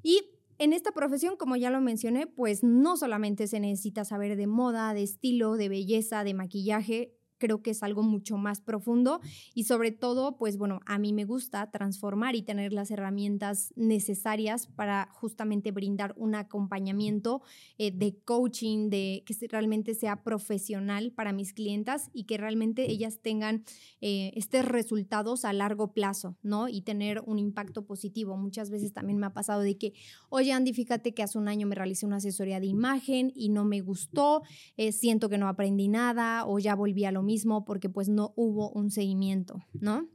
Y 0.02 0.22
en 0.58 0.72
esta 0.72 0.92
profesión, 0.92 1.36
como 1.36 1.56
ya 1.56 1.70
lo 1.70 1.80
mencioné, 1.80 2.26
pues 2.26 2.62
no 2.62 2.96
solamente 2.96 3.46
se 3.46 3.60
necesita 3.60 4.04
saber 4.04 4.36
de 4.36 4.46
moda, 4.46 4.94
de 4.94 5.02
estilo, 5.02 5.56
de 5.56 5.68
belleza, 5.68 6.24
de 6.24 6.34
maquillaje, 6.34 7.14
creo 7.44 7.60
que 7.60 7.72
es 7.72 7.82
algo 7.82 8.02
mucho 8.02 8.38
más 8.38 8.62
profundo 8.62 9.20
y 9.52 9.64
sobre 9.64 9.92
todo, 9.92 10.38
pues 10.38 10.56
bueno, 10.56 10.80
a 10.86 10.98
mí 10.98 11.12
me 11.12 11.26
gusta 11.26 11.70
transformar 11.70 12.36
y 12.36 12.40
tener 12.40 12.72
las 12.72 12.90
herramientas 12.90 13.74
necesarias 13.76 14.66
para 14.66 15.10
justamente 15.12 15.70
brindar 15.70 16.14
un 16.16 16.34
acompañamiento 16.34 17.42
eh, 17.76 17.90
de 17.90 18.16
coaching, 18.24 18.88
de 18.88 19.24
que 19.26 19.34
realmente 19.48 19.92
sea 19.92 20.22
profesional 20.22 21.12
para 21.12 21.34
mis 21.34 21.52
clientas 21.52 22.08
y 22.14 22.24
que 22.24 22.38
realmente 22.38 22.90
ellas 22.90 23.18
tengan 23.20 23.64
eh, 24.00 24.32
estos 24.36 24.64
resultados 24.64 25.44
a 25.44 25.52
largo 25.52 25.92
plazo, 25.92 26.38
¿no? 26.42 26.68
Y 26.68 26.80
tener 26.80 27.20
un 27.26 27.38
impacto 27.38 27.84
positivo. 27.84 28.38
Muchas 28.38 28.70
veces 28.70 28.94
también 28.94 29.18
me 29.18 29.26
ha 29.26 29.34
pasado 29.34 29.60
de 29.60 29.76
que, 29.76 29.92
oye 30.30 30.52
Andy, 30.52 30.72
fíjate 30.72 31.12
que 31.12 31.22
hace 31.22 31.36
un 31.36 31.48
año 31.48 31.66
me 31.66 31.74
realicé 31.74 32.06
una 32.06 32.16
asesoría 32.16 32.58
de 32.58 32.68
imagen 32.68 33.32
y 33.34 33.50
no 33.50 33.66
me 33.66 33.82
gustó, 33.82 34.44
eh, 34.78 34.92
siento 34.92 35.28
que 35.28 35.36
no 35.36 35.46
aprendí 35.46 35.88
nada 35.88 36.46
o 36.46 36.58
ya 36.58 36.74
volví 36.74 37.04
a 37.04 37.12
lo 37.12 37.22
mismo 37.22 37.33
porque 37.64 37.88
pues 37.88 38.08
no 38.08 38.32
hubo 38.36 38.70
un 38.70 38.90
seguimiento, 38.90 39.62
¿no? 39.72 40.08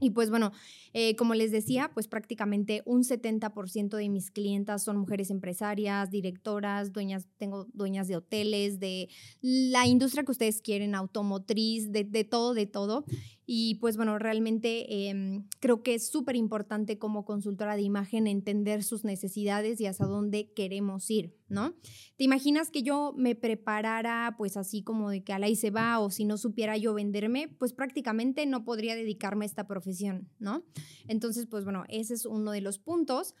Y 0.00 0.10
pues 0.10 0.30
bueno, 0.30 0.52
eh, 0.92 1.16
como 1.16 1.34
les 1.34 1.50
decía, 1.50 1.90
pues 1.94 2.08
prácticamente 2.08 2.82
un 2.84 3.02
70% 3.02 3.96
de 3.96 4.08
mis 4.08 4.30
clientas 4.30 4.82
son 4.82 4.98
mujeres 4.98 5.30
empresarias, 5.30 6.10
directoras, 6.10 6.92
dueñas, 6.92 7.26
tengo 7.38 7.66
dueñas 7.72 8.06
de 8.06 8.16
hoteles, 8.16 8.78
de 8.78 9.08
la 9.40 9.86
industria 9.86 10.24
que 10.24 10.32
ustedes 10.32 10.60
quieren, 10.60 10.94
automotriz, 10.94 11.90
de 11.90 12.24
todo, 12.24 12.54
de 12.54 12.66
todo. 12.66 13.04
Y 13.50 13.76
pues 13.76 13.96
bueno, 13.96 14.18
realmente 14.18 15.08
em, 15.08 15.46
creo 15.58 15.82
que 15.82 15.94
es 15.94 16.10
súper 16.10 16.36
importante 16.36 16.98
como 16.98 17.24
consultora 17.24 17.76
de 17.76 17.82
imagen 17.82 18.26
entender 18.26 18.82
sus 18.82 19.04
necesidades 19.04 19.80
y 19.80 19.86
hasta 19.86 20.04
dónde 20.04 20.52
queremos 20.52 21.08
ir, 21.08 21.34
¿no? 21.48 21.72
¿Te 22.18 22.24
imaginas 22.24 22.70
que 22.70 22.82
yo 22.82 23.14
me 23.16 23.34
preparara 23.34 24.34
pues 24.36 24.58
así 24.58 24.82
como 24.82 25.08
de 25.08 25.24
que 25.24 25.32
a 25.32 25.38
la 25.38 25.48
y 25.48 25.56
se 25.56 25.70
va 25.70 25.98
o 25.98 26.10
si 26.10 26.26
no 26.26 26.36
supiera 26.36 26.76
yo 26.76 26.92
venderme, 26.92 27.48
pues 27.48 27.72
prácticamente 27.72 28.44
no 28.44 28.66
podría 28.66 28.94
dedicarme 28.94 29.46
a 29.46 29.48
esta 29.48 29.66
profesión, 29.66 30.28
¿no? 30.38 30.66
Entonces, 31.06 31.46
pues 31.46 31.64
bueno, 31.64 31.84
ese 31.88 32.12
es 32.12 32.26
uno 32.26 32.50
de 32.50 32.60
los 32.60 32.78
puntos. 32.78 33.34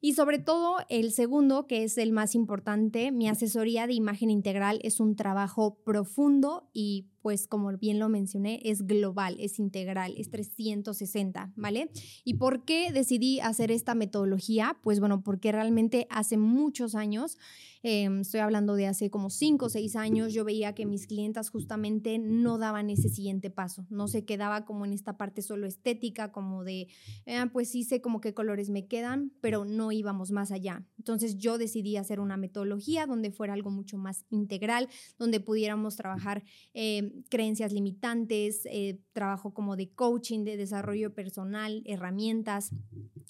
Y 0.00 0.12
sobre 0.12 0.38
todo 0.38 0.76
el 0.88 1.10
segundo, 1.10 1.66
que 1.66 1.82
es 1.82 1.98
el 1.98 2.12
más 2.12 2.36
importante, 2.36 3.10
mi 3.10 3.28
asesoría 3.28 3.88
de 3.88 3.94
imagen 3.94 4.30
integral 4.30 4.78
es 4.84 5.00
un 5.00 5.16
trabajo 5.16 5.82
profundo 5.82 6.70
y 6.72 7.08
pues 7.28 7.46
como 7.46 7.76
bien 7.76 7.98
lo 7.98 8.08
mencioné, 8.08 8.58
es 8.64 8.86
global, 8.86 9.36
es 9.38 9.58
integral, 9.58 10.14
es 10.16 10.30
360, 10.30 11.52
¿vale? 11.56 11.90
¿Y 12.24 12.38
por 12.38 12.64
qué 12.64 12.90
decidí 12.90 13.38
hacer 13.40 13.70
esta 13.70 13.94
metodología? 13.94 14.78
Pues 14.82 14.98
bueno, 14.98 15.22
porque 15.22 15.52
realmente 15.52 16.06
hace 16.08 16.38
muchos 16.38 16.94
años 16.94 17.36
Em, 17.82 18.20
estoy 18.20 18.40
hablando 18.40 18.74
de 18.74 18.86
hace 18.86 19.10
como 19.10 19.30
cinco 19.30 19.66
o 19.66 19.68
seis 19.68 19.94
años, 19.94 20.32
yo 20.32 20.44
veía 20.44 20.74
que 20.74 20.86
mis 20.86 21.06
clientas 21.06 21.50
justamente 21.50 22.18
no 22.18 22.58
daban 22.58 22.90
ese 22.90 23.08
siguiente 23.08 23.50
paso, 23.50 23.86
no 23.88 24.08
se 24.08 24.24
quedaba 24.24 24.64
como 24.64 24.84
en 24.84 24.92
esta 24.92 25.16
parte 25.16 25.42
solo 25.42 25.66
estética, 25.66 26.32
como 26.32 26.64
de, 26.64 26.88
eh, 27.26 27.46
pues 27.52 27.70
sí 27.70 27.84
sé 27.84 28.00
como 28.00 28.20
qué 28.20 28.34
colores 28.34 28.70
me 28.70 28.86
quedan, 28.86 29.32
pero 29.40 29.64
no 29.64 29.92
íbamos 29.92 30.32
más 30.32 30.50
allá. 30.50 30.84
Entonces 30.98 31.36
yo 31.38 31.58
decidí 31.58 31.96
hacer 31.96 32.20
una 32.20 32.36
metodología 32.36 33.06
donde 33.06 33.30
fuera 33.30 33.54
algo 33.54 33.70
mucho 33.70 33.96
más 33.96 34.24
integral, 34.30 34.88
donde 35.18 35.40
pudiéramos 35.40 35.96
trabajar 35.96 36.42
em, 36.74 37.22
creencias 37.28 37.72
limitantes, 37.72 38.66
eh, 38.66 39.00
trabajo 39.12 39.54
como 39.54 39.76
de 39.76 39.90
coaching, 39.90 40.44
de 40.44 40.56
desarrollo 40.56 41.14
personal, 41.14 41.82
herramientas 41.86 42.70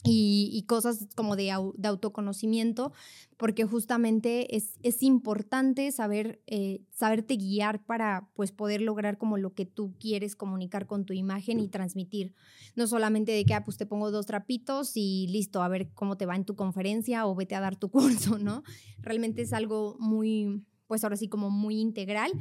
y, 0.04 0.64
cosas 0.68 1.08
como 1.16 1.34
de 1.34 1.50
autoconocimiento 1.50 2.92
porque 3.38 3.64
justamente 3.64 4.56
es, 4.56 4.78
es 4.82 5.00
importante 5.04 5.92
saber, 5.92 6.42
eh, 6.48 6.82
saberte 6.90 7.36
guiar 7.36 7.84
para 7.86 8.28
pues, 8.34 8.50
poder 8.50 8.80
lograr 8.80 9.16
como 9.16 9.38
lo 9.38 9.54
que 9.54 9.64
tú 9.64 9.94
quieres 10.00 10.34
comunicar 10.34 10.88
con 10.88 11.06
tu 11.06 11.12
imagen 11.12 11.60
y 11.60 11.68
transmitir. 11.68 12.34
No 12.74 12.88
solamente 12.88 13.30
de 13.30 13.44
que 13.44 13.54
ah, 13.54 13.64
pues 13.64 13.76
te 13.76 13.86
pongo 13.86 14.10
dos 14.10 14.26
trapitos 14.26 14.96
y 14.96 15.28
listo, 15.28 15.62
a 15.62 15.68
ver 15.68 15.92
cómo 15.94 16.16
te 16.16 16.26
va 16.26 16.34
en 16.34 16.44
tu 16.44 16.56
conferencia 16.56 17.26
o 17.26 17.34
vete 17.36 17.54
a 17.54 17.60
dar 17.60 17.76
tu 17.76 17.90
curso, 17.92 18.38
¿no? 18.38 18.64
Realmente 18.98 19.42
es 19.42 19.52
algo 19.52 19.96
muy, 20.00 20.64
pues 20.88 21.04
ahora 21.04 21.16
sí 21.16 21.28
como 21.28 21.48
muy 21.48 21.80
integral 21.80 22.32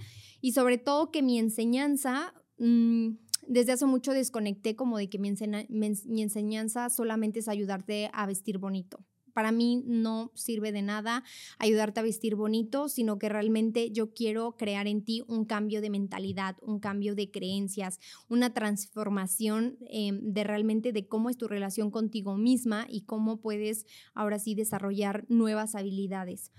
y 0.42 0.54
sobre 0.54 0.80
todo 0.80 1.12
que 1.12 1.22
mi 1.22 1.38
enseñanza... 1.40 2.34
Mm, 2.58 3.18
desde 3.50 3.72
hace 3.72 3.86
mucho 3.86 4.12
desconecté 4.12 4.76
como 4.76 4.98
de 4.98 5.10
que 5.10 5.20
mi, 5.20 5.32
mi 5.70 6.22
enseñanza 6.22 6.90
solamente 6.90 7.40
es 7.40 7.48
ayudarte 7.48 8.10
a 8.12 8.26
vestir 8.26 8.58
bonito 8.58 9.06
para 9.38 9.52
mí 9.52 9.84
no 9.86 10.32
sirve 10.34 10.72
de 10.72 10.82
nada 10.82 11.24
ayudarte 11.60 12.00
a 12.00 12.04
vestir 12.04 12.34
bonito, 12.34 12.90
sino 12.90 13.20
que 13.20 13.30
realmente 13.30 13.92
yo 13.92 14.12
quiero 14.12 14.58
crear 14.58 14.88
en 14.88 15.04
ti 15.04 15.22
un 15.28 15.46
cambio 15.46 15.80
de 15.80 15.92
mentalidad, 15.92 16.56
un 16.64 16.80
cambio 16.80 17.14
de 17.14 17.30
creencias, 17.30 18.00
una 18.30 18.52
transformación 18.56 19.78
em, 19.92 20.34
de 20.34 20.44
realmente 20.44 20.92
de 20.92 21.08
cómo 21.08 21.30
es 21.30 21.38
tu 21.38 21.48
relación 21.48 21.92
contigo 21.92 22.36
misma 22.36 22.88
y 22.90 23.02
cómo 23.02 23.40
puedes 23.40 23.86
ahora 24.16 24.40
sí 24.40 24.56
desarrollar 24.56 25.24
nuevas 25.30 25.76
habilidades. 25.76 26.52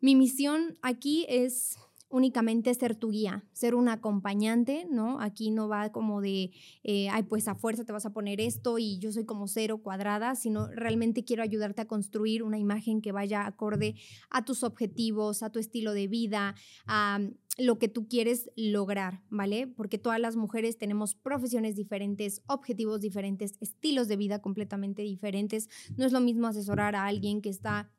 Mi 0.00 0.14
misión 0.14 0.78
aquí 0.82 1.26
es 1.28 1.78
únicamente 2.10 2.74
ser 2.74 2.96
tu 2.96 3.10
guía, 3.10 3.44
ser 3.52 3.74
un 3.74 3.88
acompañante, 3.88 4.86
¿no? 4.90 5.20
Aquí 5.20 5.50
no 5.50 5.68
va 5.68 5.92
como 5.92 6.20
de, 6.20 6.50
eh, 6.82 7.08
ay, 7.08 7.22
pues 7.22 7.48
a 7.48 7.54
fuerza 7.54 7.84
te 7.84 7.92
vas 7.92 8.04
a 8.04 8.12
poner 8.12 8.40
esto 8.40 8.78
y 8.78 8.98
yo 8.98 9.12
soy 9.12 9.24
como 9.24 9.46
cero 9.46 9.78
cuadrada, 9.78 10.34
sino 10.34 10.66
realmente 10.68 11.24
quiero 11.24 11.42
ayudarte 11.42 11.82
a 11.82 11.86
construir 11.86 12.42
una 12.42 12.58
imagen 12.58 13.00
que 13.00 13.12
vaya 13.12 13.46
acorde 13.46 13.94
a 14.28 14.44
tus 14.44 14.64
objetivos, 14.64 15.42
a 15.42 15.50
tu 15.50 15.58
estilo 15.58 15.92
de 15.94 16.08
vida, 16.08 16.54
a 16.86 17.20
lo 17.58 17.78
que 17.78 17.88
tú 17.88 18.08
quieres 18.08 18.50
lograr, 18.56 19.22
¿vale? 19.28 19.66
Porque 19.66 19.98
todas 19.98 20.18
las 20.18 20.36
mujeres 20.36 20.78
tenemos 20.78 21.14
profesiones 21.14 21.76
diferentes, 21.76 22.42
objetivos 22.46 23.00
diferentes, 23.00 23.56
estilos 23.60 24.08
de 24.08 24.16
vida 24.16 24.40
completamente 24.40 25.02
diferentes. 25.02 25.68
No 25.96 26.06
es 26.06 26.12
lo 26.12 26.20
mismo 26.20 26.46
asesorar 26.46 26.96
a 26.96 27.06
alguien 27.06 27.42
que 27.42 27.50
está 27.50 27.90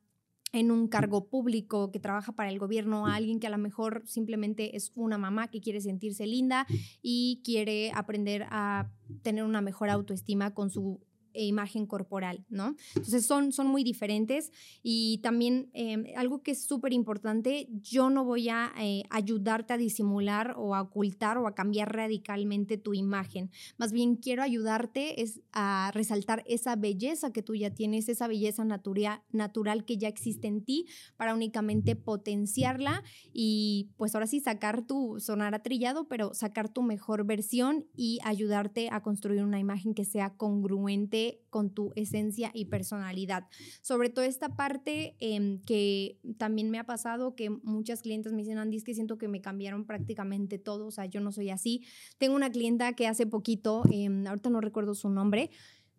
en 0.54 0.72
un 0.72 0.88
cargo 0.88 1.28
público, 1.28 1.92
que 1.92 2.00
trabaja 2.00 2.34
para 2.34 2.50
el 2.50 2.60
gobierno, 2.60 3.08
a 3.08 3.16
alguien 3.16 3.40
que 3.40 3.48
a 3.48 3.52
lo 3.52 3.58
mejor 3.58 4.04
simplemente 4.06 4.76
es 4.76 4.92
una 4.96 5.18
mamá 5.18 5.50
que 5.50 5.62
quiere 5.62 5.82
sentirse 5.82 6.28
linda 6.28 6.68
y 7.02 7.42
quiere 7.44 7.92
aprender 7.94 8.46
a 8.50 8.90
tener 9.22 9.44
una 9.44 9.62
mejor 9.62 9.90
autoestima 9.90 10.54
con 10.54 10.70
su 10.70 11.00
e 11.34 11.46
imagen 11.46 11.86
corporal, 11.86 12.46
¿no? 12.50 12.76
Entonces 12.96 13.26
son, 13.26 13.52
son 13.52 13.68
muy 13.68 13.84
diferentes 13.84 14.52
y 14.84 15.20
también 15.24 15.70
em, 15.74 16.06
algo 16.16 16.42
que 16.42 16.52
es 16.52 16.64
súper 16.64 16.94
importante, 16.94 17.68
yo 17.82 18.10
no 18.10 18.26
voy 18.26 18.50
a 18.50 18.72
eh, 18.80 19.04
ayudarte 19.10 19.74
a 19.74 19.78
disimular 19.78 20.56
o 20.58 20.76
a 20.76 20.82
ocultar 20.82 21.38
o 21.38 21.48
a 21.48 21.56
cambiar 21.56 21.96
radicalmente 21.96 22.78
tu 22.78 22.94
imagen, 22.94 23.52
más 23.78 23.92
bien 23.92 24.16
quiero 24.16 24.44
ayudarte 24.44 25.22
es 25.22 25.42
a 25.52 25.92
resaltar 25.94 26.44
esa 26.48 26.76
belleza 26.76 27.32
que 27.32 27.42
tú 27.42 27.56
ya 27.56 27.72
tienes, 27.72 28.10
esa 28.10 28.28
belleza 28.28 28.64
natural 28.66 29.86
que 29.86 29.98
ya 29.98 30.08
existe 30.08 30.48
en 30.48 30.64
ti 30.64 30.86
para 31.18 31.34
únicamente 31.34 31.96
potenciarla 31.96 33.04
y 33.34 33.90
pues 33.98 34.16
ahora 34.16 34.28
sí 34.28 34.40
sacar 34.40 34.86
tu, 34.86 35.20
sonar 35.20 35.56
atrillado, 35.56 36.08
pero 36.08 36.34
sacar 36.34 36.70
tu 36.70 36.82
mejor 36.82 37.26
versión 37.26 37.86
y 37.96 38.20
ayudarte 38.24 38.90
a 38.92 39.02
construir 39.02 39.44
una 39.44 39.60
imagen 39.60 39.94
que 39.94 40.06
sea 40.06 40.32
congruente 40.32 41.21
con 41.50 41.70
tu 41.70 41.92
esencia 41.96 42.52
y 42.54 42.66
personalidad. 42.66 43.48
Sobre 43.82 44.10
todo 44.10 44.26
esta 44.26 44.56
parte 44.56 45.16
em, 45.20 45.62
que 45.62 46.20
también 46.38 46.70
me 46.70 46.80
ha 46.80 46.86
pasado, 46.86 47.36
que 47.36 47.50
muchas 47.50 48.02
clientes 48.02 48.32
me 48.34 48.40
dicen, 48.40 48.58
Andy, 48.58 48.78
es 48.78 48.84
que 48.84 48.94
siento 48.94 49.18
que 49.18 49.28
me 49.28 49.42
cambiaron 49.42 49.86
prácticamente 49.86 50.60
todo, 50.60 50.88
o 50.88 50.92
sea, 50.92 51.06
yo 51.06 51.22
no 51.22 51.32
soy 51.32 51.50
así. 51.50 51.84
Tengo 52.18 52.36
una 52.36 52.52
clienta 52.52 52.94
que 52.94 53.08
hace 53.08 53.26
poquito, 53.26 53.84
em, 53.92 54.26
ahorita 54.28 54.50
no 54.50 54.62
recuerdo 54.62 54.96
su 54.96 55.10
nombre, 55.10 55.50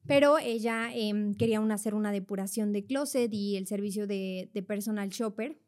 pero 0.07 0.39
ella 0.39 0.91
em, 0.95 1.35
quería 1.35 1.61
hacer 1.73 1.95
una 1.95 2.13
depuración 2.13 2.73
de 2.73 2.85
closet 2.85 3.33
y 3.33 3.57
el 3.57 3.67
servicio 3.67 4.07
de, 4.07 4.51
de 4.53 4.63
personal 4.63 5.09
shopper 5.11 5.59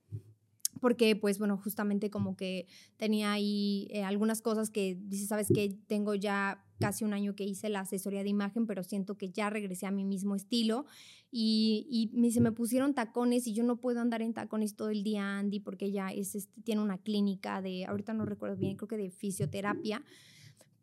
porque 0.80 1.16
pues 1.16 1.38
bueno, 1.38 1.56
justamente 1.56 2.10
como 2.10 2.36
que 2.36 2.66
tenía 2.98 3.32
ahí 3.32 3.88
eh, 3.90 4.02
algunas 4.02 4.42
cosas 4.42 4.68
que 4.70 4.98
dice, 5.00 5.26
sabes 5.26 5.48
que 5.48 5.78
tengo 5.86 6.14
ya 6.14 6.63
casi 6.78 7.04
un 7.04 7.12
año 7.12 7.34
que 7.34 7.44
hice 7.44 7.68
la 7.68 7.80
asesoría 7.80 8.22
de 8.22 8.28
imagen, 8.28 8.66
pero 8.66 8.82
siento 8.82 9.16
que 9.16 9.30
ya 9.30 9.50
regresé 9.50 9.86
a 9.86 9.90
mi 9.90 10.04
mismo 10.04 10.34
estilo 10.34 10.86
y, 11.30 12.10
y 12.12 12.30
se 12.30 12.40
me 12.40 12.52
pusieron 12.52 12.94
tacones 12.94 13.46
y 13.46 13.54
yo 13.54 13.64
no 13.64 13.76
puedo 13.76 14.00
andar 14.00 14.22
en 14.22 14.34
tacones 14.34 14.76
todo 14.76 14.90
el 14.90 15.02
día, 15.02 15.38
Andy, 15.38 15.60
porque 15.60 15.86
ella 15.86 16.08
es, 16.08 16.34
este, 16.34 16.60
tiene 16.62 16.82
una 16.82 16.98
clínica 16.98 17.60
de, 17.62 17.86
ahorita 17.86 18.12
no 18.12 18.24
recuerdo 18.24 18.56
bien, 18.56 18.76
creo 18.76 18.88
que 18.88 18.96
de 18.96 19.10
fisioterapia 19.10 20.02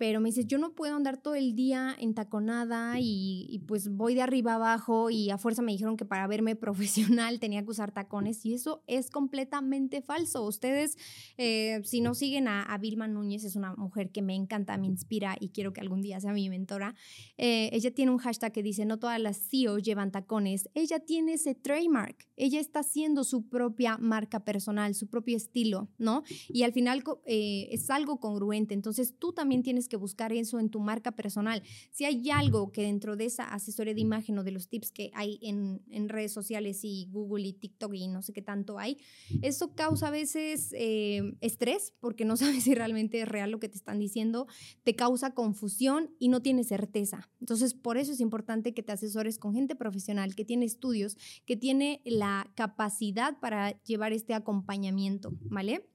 pero 0.01 0.19
me 0.19 0.29
dice, 0.29 0.45
yo 0.45 0.57
no 0.57 0.73
puedo 0.73 0.95
andar 0.95 1.21
todo 1.21 1.35
el 1.35 1.53
día 1.53 1.95
entaconada 1.99 2.99
y, 2.99 3.45
y 3.47 3.59
pues 3.59 3.87
voy 3.87 4.15
de 4.15 4.23
arriba 4.23 4.55
abajo 4.55 5.11
y 5.11 5.29
a 5.29 5.37
fuerza 5.37 5.61
me 5.61 5.73
dijeron 5.73 5.95
que 5.95 6.05
para 6.05 6.25
verme 6.25 6.55
profesional 6.55 7.39
tenía 7.39 7.61
que 7.61 7.69
usar 7.69 7.91
tacones 7.91 8.43
y 8.43 8.55
eso 8.55 8.81
es 8.87 9.11
completamente 9.11 10.01
falso. 10.01 10.43
Ustedes, 10.43 10.97
eh, 11.37 11.81
si 11.83 12.01
no 12.01 12.15
siguen 12.15 12.47
a, 12.47 12.75
Vilma 12.79 13.07
Núñez, 13.07 13.43
es 13.43 13.55
una 13.55 13.75
mujer 13.75 14.09
que 14.09 14.23
me 14.23 14.33
encanta, 14.33 14.75
me 14.79 14.87
inspira 14.87 15.37
y 15.39 15.49
quiero 15.49 15.71
que 15.71 15.81
algún 15.81 16.01
día 16.01 16.19
sea 16.19 16.33
mi 16.33 16.49
mentora. 16.49 16.95
Eh, 17.37 17.69
ella 17.71 17.93
tiene 17.93 18.11
un 18.11 18.17
hashtag 18.17 18.53
que 18.53 18.63
dice, 18.63 18.85
no 18.85 18.97
todas 18.97 19.21
las 19.21 19.37
CEO 19.37 19.77
llevan 19.77 20.09
tacones. 20.09 20.67
Ella 20.73 20.97
tiene 20.99 21.33
ese 21.33 21.53
trademark, 21.53 22.27
ella 22.37 22.59
está 22.59 22.79
haciendo 22.79 23.23
su 23.23 23.47
propia 23.49 23.99
marca 23.99 24.43
personal, 24.43 24.95
su 24.95 25.09
propio 25.09 25.37
estilo, 25.37 25.89
¿no? 25.99 26.23
Y 26.49 26.63
al 26.63 26.73
final 26.73 27.03
eh, 27.27 27.67
es 27.69 27.91
algo 27.91 28.19
congruente. 28.19 28.73
Entonces 28.73 29.13
tú 29.19 29.31
también 29.31 29.61
tienes 29.61 29.90
que 29.91 29.97
buscar 29.97 30.31
eso 30.31 30.57
en 30.59 30.69
tu 30.69 30.79
marca 30.79 31.11
personal. 31.11 31.61
Si 31.91 32.05
hay 32.05 32.29
algo 32.31 32.71
que 32.71 32.81
dentro 32.81 33.17
de 33.17 33.25
esa 33.25 33.43
asesoría 33.43 33.93
de 33.93 33.99
imagen 33.99 34.39
o 34.39 34.43
de 34.43 34.51
los 34.51 34.69
tips 34.69 34.91
que 34.91 35.11
hay 35.13 35.37
en, 35.41 35.81
en 35.91 36.07
redes 36.07 36.31
sociales 36.31 36.79
y 36.83 37.09
Google 37.11 37.45
y 37.45 37.53
TikTok 37.53 37.93
y 37.93 38.07
no 38.07 38.21
sé 38.21 38.31
qué 38.31 38.41
tanto 38.41 38.79
hay, 38.79 38.97
eso 39.41 39.75
causa 39.75 40.07
a 40.07 40.11
veces 40.11 40.73
eh, 40.77 41.35
estrés 41.41 41.93
porque 41.99 42.23
no 42.23 42.37
sabes 42.37 42.63
si 42.63 42.73
realmente 42.73 43.21
es 43.21 43.27
real 43.27 43.51
lo 43.51 43.59
que 43.59 43.67
te 43.67 43.75
están 43.75 43.99
diciendo, 43.99 44.47
te 44.83 44.95
causa 44.95 45.33
confusión 45.33 46.15
y 46.19 46.29
no 46.29 46.41
tienes 46.41 46.69
certeza. 46.69 47.29
Entonces, 47.41 47.73
por 47.73 47.97
eso 47.97 48.13
es 48.13 48.21
importante 48.21 48.73
que 48.73 48.83
te 48.83 48.93
asesores 48.93 49.37
con 49.37 49.53
gente 49.53 49.75
profesional 49.75 50.35
que 50.35 50.45
tiene 50.45 50.65
estudios, 50.65 51.17
que 51.45 51.57
tiene 51.57 52.01
la 52.05 52.49
capacidad 52.55 53.39
para 53.39 53.81
llevar 53.83 54.13
este 54.13 54.33
acompañamiento, 54.33 55.33
¿vale? 55.41 55.85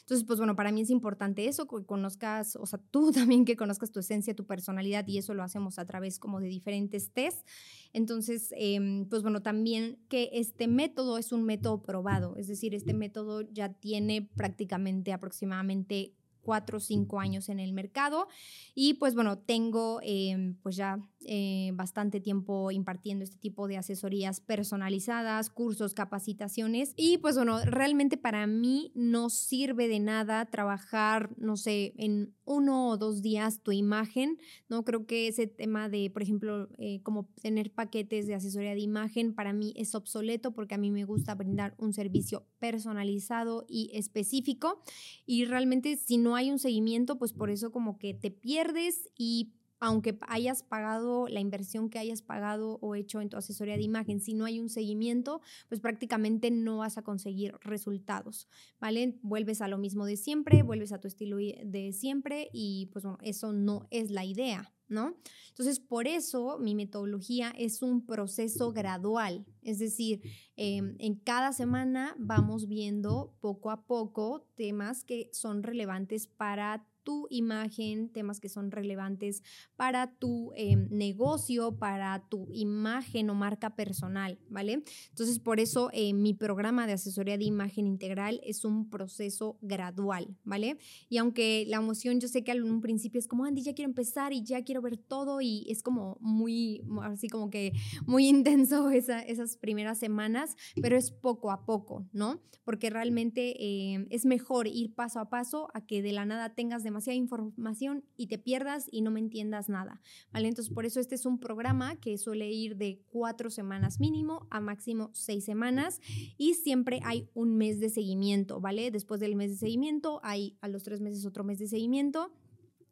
Entonces, 0.00 0.26
pues 0.26 0.38
bueno, 0.38 0.56
para 0.56 0.72
mí 0.72 0.82
es 0.82 0.90
importante 0.90 1.46
eso, 1.46 1.66
que 1.66 1.84
conozcas, 1.84 2.56
o 2.56 2.66
sea, 2.66 2.80
tú 2.90 3.12
también 3.12 3.44
que 3.44 3.56
conozcas 3.56 3.90
tu 3.90 4.00
esencia, 4.00 4.34
tu 4.34 4.46
personalidad 4.46 5.06
y 5.06 5.18
eso 5.18 5.34
lo 5.34 5.42
hacemos 5.42 5.78
a 5.78 5.86
través 5.86 6.18
como 6.18 6.40
de 6.40 6.48
diferentes 6.48 7.10
test. 7.12 7.46
Entonces, 7.92 8.52
em, 8.56 9.06
pues 9.08 9.22
bueno, 9.22 9.42
también 9.42 9.98
que 10.08 10.30
este 10.32 10.68
método 10.68 11.18
es 11.18 11.32
un 11.32 11.44
método 11.44 11.82
probado, 11.82 12.36
es 12.36 12.48
decir, 12.48 12.74
este 12.74 12.92
método 12.92 13.42
ya 13.52 13.72
tiene 13.72 14.22
prácticamente 14.22 15.12
aproximadamente 15.12 16.14
cuatro 16.48 16.78
o 16.78 16.80
cinco 16.80 17.20
años 17.20 17.50
en 17.50 17.60
el 17.60 17.74
mercado. 17.74 18.26
Y 18.74 18.94
pues 18.94 19.14
bueno, 19.14 19.36
tengo 19.36 20.00
em, 20.02 20.54
pues 20.62 20.76
ya 20.76 20.98
eh, 21.26 21.72
bastante 21.74 22.22
tiempo 22.22 22.70
impartiendo 22.70 23.22
este 23.22 23.36
tipo 23.36 23.68
de 23.68 23.76
asesorías 23.76 24.40
personalizadas, 24.40 25.50
cursos, 25.50 25.92
capacitaciones. 25.92 26.94
Y 26.96 27.18
pues 27.18 27.36
bueno, 27.36 27.62
realmente 27.66 28.16
para 28.16 28.46
mí 28.46 28.92
no 28.94 29.28
sirve 29.28 29.88
de 29.88 30.00
nada 30.00 30.46
trabajar, 30.46 31.34
no 31.36 31.58
sé, 31.58 31.92
en 31.98 32.34
uno 32.46 32.88
o 32.88 32.96
dos 32.96 33.20
días 33.20 33.62
tu 33.62 33.72
imagen, 33.72 34.38
¿no? 34.70 34.86
Creo 34.86 35.06
que 35.06 35.28
ese 35.28 35.46
tema 35.46 35.90
de, 35.90 36.08
por 36.08 36.22
ejemplo, 36.22 36.70
eh, 36.78 37.02
como 37.02 37.28
tener 37.42 37.70
paquetes 37.74 38.26
de 38.26 38.36
asesoría 38.36 38.72
de 38.72 38.80
imagen 38.80 39.34
para 39.34 39.52
mí 39.52 39.74
es 39.76 39.94
obsoleto 39.94 40.52
porque 40.52 40.76
a 40.76 40.78
mí 40.78 40.90
me 40.90 41.04
gusta 41.04 41.34
brindar 41.34 41.74
un 41.76 41.92
servicio 41.92 42.46
personalizado 42.58 43.66
y 43.68 43.90
específico. 43.92 44.82
Y 45.26 45.44
realmente 45.44 45.98
si 45.98 46.16
no 46.16 46.37
hay 46.38 46.50
un 46.50 46.58
seguimiento, 46.58 47.18
pues 47.18 47.32
por 47.32 47.50
eso 47.50 47.70
como 47.72 47.98
que 47.98 48.14
te 48.14 48.30
pierdes 48.30 49.10
y 49.16 49.52
aunque 49.80 50.18
hayas 50.22 50.62
pagado 50.62 51.28
la 51.28 51.40
inversión 51.40 51.90
que 51.90 51.98
hayas 51.98 52.22
pagado 52.22 52.78
o 52.80 52.94
hecho 52.94 53.20
en 53.20 53.28
tu 53.28 53.36
asesoría 53.36 53.76
de 53.76 53.82
imagen, 53.82 54.20
si 54.20 54.34
no 54.34 54.44
hay 54.44 54.60
un 54.60 54.68
seguimiento, 54.68 55.40
pues 55.68 55.80
prácticamente 55.80 56.50
no 56.50 56.78
vas 56.78 56.98
a 56.98 57.02
conseguir 57.02 57.54
resultados, 57.60 58.48
¿vale? 58.80 59.18
Vuelves 59.22 59.60
a 59.60 59.68
lo 59.68 59.78
mismo 59.78 60.06
de 60.06 60.16
siempre, 60.16 60.62
vuelves 60.62 60.92
a 60.92 61.00
tu 61.00 61.08
estilo 61.08 61.36
de 61.36 61.92
siempre 61.92 62.48
y 62.52 62.86
pues 62.92 63.04
bueno, 63.04 63.18
eso 63.22 63.52
no 63.52 63.86
es 63.90 64.10
la 64.10 64.24
idea, 64.24 64.72
¿no? 64.88 65.16
Entonces, 65.48 65.80
por 65.80 66.06
eso 66.06 66.58
mi 66.58 66.74
metodología 66.74 67.52
es 67.56 67.82
un 67.82 68.06
proceso 68.06 68.72
gradual, 68.72 69.44
es 69.62 69.78
decir, 69.78 70.22
em, 70.56 70.96
en 70.98 71.16
cada 71.16 71.52
semana 71.52 72.16
vamos 72.18 72.68
viendo 72.68 73.34
poco 73.40 73.70
a 73.70 73.84
poco 73.86 74.46
temas 74.56 75.04
que 75.04 75.28
son 75.32 75.62
relevantes 75.62 76.26
para 76.26 76.86
tu 77.02 77.26
imagen, 77.30 78.10
temas 78.10 78.40
que 78.40 78.48
son 78.48 78.70
relevantes 78.70 79.42
para 79.76 80.12
tu 80.12 80.52
em, 80.56 80.88
negocio, 80.90 81.78
para 81.78 82.22
tu 82.28 82.48
imagen 82.52 83.30
o 83.30 83.34
marca 83.34 83.74
personal, 83.76 84.38
¿vale? 84.48 84.84
Entonces, 85.10 85.38
por 85.38 85.60
eso 85.60 85.90
eh, 85.92 86.12
mi 86.12 86.34
programa 86.34 86.86
de 86.86 86.92
asesoría 86.94 87.38
de 87.38 87.44
imagen 87.44 87.86
integral 87.86 88.40
es 88.44 88.64
un 88.64 88.90
proceso 88.90 89.58
gradual, 89.62 90.36
¿vale? 90.44 90.78
Y 91.08 91.18
aunque 91.18 91.64
la 91.66 91.78
emoción, 91.78 92.20
yo 92.20 92.28
sé 92.28 92.44
que 92.44 92.52
en 92.52 92.62
un 92.64 92.80
principio 92.80 93.18
es 93.18 93.26
como, 93.26 93.44
Andy, 93.44 93.62
ya 93.62 93.74
quiero 93.74 93.88
empezar 93.88 94.32
y 94.32 94.42
ya 94.42 94.62
quiero 94.62 94.82
ver 94.82 94.96
todo 94.96 95.40
y 95.40 95.66
es 95.68 95.82
como 95.82 96.18
muy, 96.20 96.82
así 97.02 97.28
como 97.28 97.50
que 97.50 97.72
muy 98.06 98.28
intenso 98.28 98.90
esas 98.90 99.56
primeras 99.56 99.98
semanas, 99.98 100.56
pero 100.80 100.96
es 100.96 101.10
poco 101.10 101.50
a 101.50 101.64
poco, 101.64 102.06
¿no? 102.12 102.40
Porque 102.64 102.90
realmente 102.90 103.54
em, 103.58 104.06
es 104.10 104.26
mejor 104.26 104.66
ir 104.66 104.94
paso 104.94 105.20
a 105.20 105.30
paso 105.30 105.68
a 105.72 105.86
que 105.86 106.02
de 106.02 106.12
la 106.12 106.24
nada 106.24 106.54
tengas 106.54 106.82
demasiado 106.82 106.97
demasiada 106.98 107.16
información 107.16 108.04
y 108.16 108.26
te 108.26 108.38
pierdas 108.38 108.88
y 108.90 109.02
no 109.02 109.10
me 109.10 109.20
entiendas 109.20 109.68
nada, 109.68 110.00
¿vale? 110.32 110.48
Entonces, 110.48 110.74
por 110.74 110.84
eso 110.84 110.98
este 110.98 111.14
es 111.14 111.26
un 111.26 111.38
programa 111.38 111.96
que 111.96 112.18
suele 112.18 112.50
ir 112.50 112.76
de 112.76 113.00
cuatro 113.10 113.50
semanas 113.50 114.00
mínimo 114.00 114.46
a 114.50 114.60
máximo 114.60 115.10
seis 115.12 115.44
semanas 115.44 116.00
y 116.36 116.54
siempre 116.54 117.00
hay 117.04 117.28
un 117.34 117.56
mes 117.56 117.78
de 117.78 117.88
seguimiento, 117.88 118.60
¿vale? 118.60 118.90
Después 118.90 119.20
del 119.20 119.36
mes 119.36 119.52
de 119.52 119.56
seguimiento 119.58 120.20
hay 120.24 120.56
a 120.60 120.68
los 120.68 120.82
tres 120.82 121.00
meses 121.00 121.24
otro 121.24 121.44
mes 121.44 121.58
de 121.58 121.68
seguimiento 121.68 122.32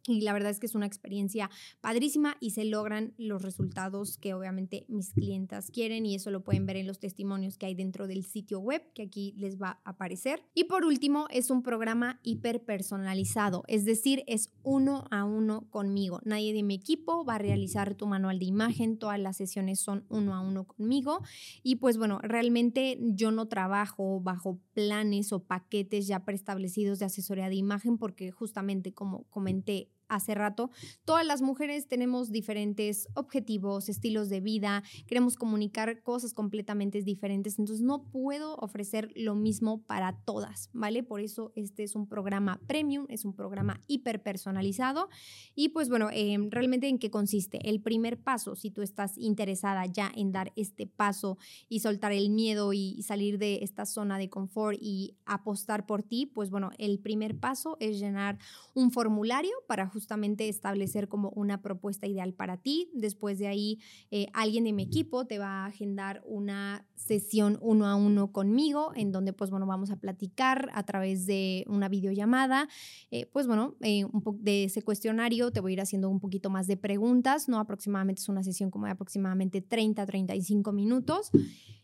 y 0.08 0.20
la 0.20 0.32
verdad 0.32 0.50
es 0.50 0.60
que 0.60 0.66
es 0.66 0.74
una 0.74 0.86
experiencia 0.86 1.50
padrísima 1.80 2.36
y 2.40 2.50
se 2.50 2.64
logran 2.64 3.14
los 3.18 3.42
resultados 3.42 4.18
que 4.18 4.34
obviamente 4.34 4.84
mis 4.88 5.12
clientas 5.12 5.70
quieren 5.70 6.06
y 6.06 6.14
eso 6.14 6.30
lo 6.30 6.44
pueden 6.44 6.66
ver 6.66 6.76
en 6.76 6.86
los 6.86 6.98
testimonios 6.98 7.58
que 7.58 7.66
hay 7.66 7.74
dentro 7.74 8.06
del 8.06 8.24
sitio 8.24 8.60
web 8.60 8.82
que 8.94 9.02
aquí 9.02 9.34
les 9.36 9.60
va 9.60 9.80
a 9.84 9.90
aparecer. 9.90 10.42
Y 10.54 10.64
por 10.64 10.84
último, 10.84 11.26
es 11.30 11.50
un 11.50 11.62
programa 11.62 12.20
hiper 12.22 12.64
personalizado, 12.64 13.64
es 13.68 13.84
decir, 13.84 14.22
es 14.26 14.52
uno 14.62 15.04
a 15.10 15.24
uno 15.24 15.68
conmigo. 15.70 16.20
Nadie 16.24 16.52
de 16.52 16.62
mi 16.62 16.74
equipo 16.74 17.24
va 17.24 17.36
a 17.36 17.38
realizar 17.38 17.94
tu 17.94 18.06
manual 18.06 18.38
de 18.38 18.46
imagen, 18.46 18.98
todas 18.98 19.18
las 19.18 19.36
sesiones 19.36 19.80
son 19.80 20.04
uno 20.08 20.34
a 20.34 20.40
uno 20.40 20.66
conmigo 20.66 21.20
y 21.62 21.76
pues 21.76 21.98
bueno, 21.98 22.20
realmente 22.22 22.98
yo 23.00 23.30
no 23.30 23.46
trabajo 23.48 24.20
bajo 24.20 24.60
planes 24.72 25.32
o 25.32 25.44
paquetes 25.44 26.06
ya 26.06 26.24
preestablecidos 26.24 26.98
de 26.98 27.06
asesoría 27.06 27.48
de 27.48 27.56
imagen 27.56 27.98
porque 27.98 28.30
justamente 28.30 28.92
como 28.92 29.24
comenté 29.24 29.90
hace 30.08 30.34
rato, 30.34 30.70
todas 31.04 31.26
las 31.26 31.42
mujeres 31.42 31.88
tenemos 31.88 32.30
diferentes 32.30 33.08
objetivos, 33.14 33.88
estilos 33.88 34.28
de 34.28 34.40
vida, 34.40 34.82
queremos 35.06 35.36
comunicar 35.36 36.02
cosas 36.02 36.32
completamente 36.32 37.02
diferentes, 37.02 37.58
entonces 37.58 37.84
no 37.84 38.04
puedo 38.04 38.56
ofrecer 38.56 39.10
lo 39.14 39.34
mismo 39.34 39.82
para 39.82 40.18
todas, 40.24 40.70
¿vale? 40.72 41.02
Por 41.02 41.20
eso 41.20 41.52
este 41.54 41.82
es 41.82 41.94
un 41.94 42.08
programa 42.08 42.60
premium, 42.66 43.06
es 43.08 43.24
un 43.24 43.34
programa 43.34 43.80
hiper 43.86 44.22
personalizado 44.22 45.08
y 45.54 45.70
pues 45.70 45.88
bueno, 45.88 46.08
em, 46.12 46.50
realmente 46.50 46.88
en 46.88 46.98
qué 46.98 47.10
consiste. 47.10 47.68
El 47.68 47.80
primer 47.80 48.18
paso, 48.18 48.56
si 48.56 48.70
tú 48.70 48.82
estás 48.82 49.16
interesada 49.18 49.86
ya 49.86 50.10
en 50.14 50.32
dar 50.32 50.52
este 50.56 50.86
paso 50.86 51.38
y 51.68 51.80
soltar 51.80 52.12
el 52.12 52.30
miedo 52.30 52.72
y 52.72 53.02
salir 53.02 53.38
de 53.38 53.60
esta 53.62 53.86
zona 53.86 54.18
de 54.18 54.30
confort 54.30 54.78
y 54.80 55.16
apostar 55.24 55.86
por 55.86 56.02
ti, 56.02 56.26
pues 56.26 56.50
bueno, 56.50 56.70
el 56.78 56.98
primer 56.98 57.38
paso 57.38 57.76
es 57.80 57.98
llenar 57.98 58.38
un 58.74 58.90
formulario 58.90 59.52
para 59.66 59.88
justamente 59.96 60.46
establecer 60.50 61.08
como 61.08 61.30
una 61.30 61.62
propuesta 61.62 62.06
ideal 62.06 62.34
para 62.34 62.58
ti. 62.58 62.90
Después 62.92 63.38
de 63.38 63.46
ahí, 63.46 63.78
eh, 64.10 64.26
alguien 64.34 64.64
de 64.64 64.74
mi 64.74 64.82
equipo 64.82 65.26
te 65.26 65.38
va 65.38 65.64
a 65.64 65.66
agendar 65.68 66.22
una 66.26 66.86
sesión 66.96 67.58
uno 67.62 67.86
a 67.86 67.96
uno 67.96 68.30
conmigo, 68.30 68.92
en 68.94 69.10
donde 69.10 69.32
pues 69.32 69.50
bueno, 69.50 69.64
vamos 69.64 69.90
a 69.90 69.96
platicar 69.96 70.68
a 70.74 70.82
través 70.82 71.24
de 71.24 71.64
una 71.66 71.88
videollamada. 71.88 72.68
Eh, 73.10 73.24
pues 73.32 73.46
bueno, 73.46 73.74
eh, 73.80 74.04
un 74.04 74.20
poco 74.20 74.38
de 74.42 74.64
ese 74.64 74.82
cuestionario 74.82 75.50
te 75.50 75.60
voy 75.60 75.72
a 75.72 75.74
ir 75.74 75.80
haciendo 75.80 76.10
un 76.10 76.20
poquito 76.20 76.50
más 76.50 76.66
de 76.66 76.76
preguntas, 76.76 77.48
¿no? 77.48 77.58
Aproximadamente 77.58 78.20
es 78.20 78.28
una 78.28 78.42
sesión 78.42 78.70
como 78.70 78.84
de 78.84 78.92
aproximadamente 78.92 79.62
30, 79.62 80.04
35 80.04 80.72
minutos. 80.72 81.30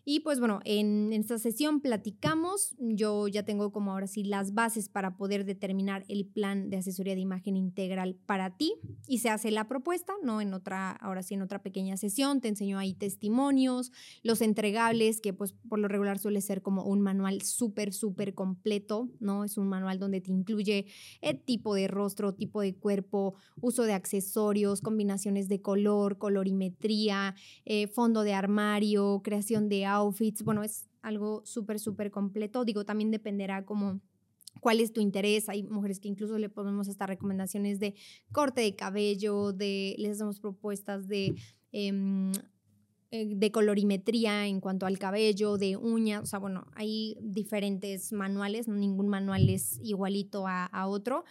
Y 0.04 0.20
pues 0.20 0.40
bueno, 0.40 0.60
en 0.64 1.12
esta 1.12 1.38
sesión 1.38 1.80
platicamos, 1.80 2.74
yo 2.80 3.28
ya 3.28 3.44
tengo 3.44 3.70
como 3.70 3.92
ahora 3.92 4.08
sí 4.08 4.24
las 4.24 4.52
bases 4.52 4.88
para 4.88 5.16
poder 5.16 5.44
determinar 5.44 6.04
el 6.08 6.26
plan 6.26 6.70
de 6.70 6.78
asesoría 6.78 7.14
de 7.14 7.20
imagen 7.20 7.56
integral 7.56 8.01
para 8.26 8.56
ti 8.56 8.74
y 9.06 9.18
se 9.18 9.30
hace 9.30 9.50
la 9.50 9.68
propuesta, 9.68 10.12
¿no? 10.22 10.40
En 10.40 10.54
otra, 10.54 10.92
ahora 10.92 11.22
sí 11.22 11.34
en 11.34 11.42
otra 11.42 11.62
pequeña 11.62 11.96
sesión, 11.96 12.40
te 12.40 12.48
enseño 12.48 12.78
ahí 12.78 12.94
testimonios, 12.94 13.92
los 14.22 14.40
entregables, 14.40 15.20
que 15.20 15.32
pues 15.32 15.54
por 15.68 15.78
lo 15.78 15.88
regular 15.88 16.18
suele 16.18 16.40
ser 16.40 16.62
como 16.62 16.84
un 16.84 17.00
manual 17.00 17.42
súper, 17.42 17.92
súper 17.92 18.34
completo, 18.34 19.08
¿no? 19.20 19.44
Es 19.44 19.56
un 19.56 19.68
manual 19.68 19.98
donde 19.98 20.20
te 20.20 20.30
incluye 20.30 20.86
el 21.20 21.40
tipo 21.40 21.74
de 21.74 21.88
rostro, 21.88 22.34
tipo 22.34 22.60
de 22.60 22.74
cuerpo, 22.74 23.34
uso 23.60 23.84
de 23.84 23.92
accesorios, 23.92 24.80
combinaciones 24.80 25.48
de 25.48 25.60
color, 25.60 26.18
colorimetría, 26.18 27.34
eh, 27.64 27.86
fondo 27.86 28.22
de 28.22 28.34
armario, 28.34 29.20
creación 29.22 29.68
de 29.68 29.86
outfits, 29.86 30.42
bueno, 30.42 30.62
es 30.62 30.88
algo 31.02 31.42
súper, 31.44 31.78
súper 31.78 32.10
completo. 32.10 32.64
Digo, 32.64 32.84
también 32.84 33.10
dependerá 33.10 33.64
como 33.64 34.00
cuál 34.60 34.80
es 34.80 34.92
tu 34.92 35.00
interés. 35.00 35.48
Hay 35.48 35.62
mujeres 35.62 36.00
que 36.00 36.08
incluso 36.08 36.38
le 36.38 36.48
ponemos 36.48 36.88
hasta 36.88 37.06
recomendaciones 37.06 37.80
de 37.80 37.94
corte 38.32 38.60
de 38.60 38.74
cabello, 38.76 39.52
de, 39.52 39.94
les 39.98 40.12
hacemos 40.12 40.40
propuestas 40.40 41.08
de... 41.08 41.34
Em, 41.72 42.32
eh, 43.14 43.34
de 43.36 43.50
colorimetría 43.50 44.46
en 44.46 44.58
cuanto 44.58 44.86
al 44.86 44.98
cabello, 44.98 45.58
de 45.58 45.76
uñas, 45.76 46.22
o 46.22 46.26
sea, 46.26 46.38
bueno, 46.38 46.66
hay 46.74 47.18
diferentes 47.20 48.10
manuales, 48.10 48.68
ningún 48.68 49.08
manual 49.08 49.50
es 49.50 49.78
igualito 49.82 50.46
a, 50.46 50.64
a 50.64 50.88
otro. 50.88 51.26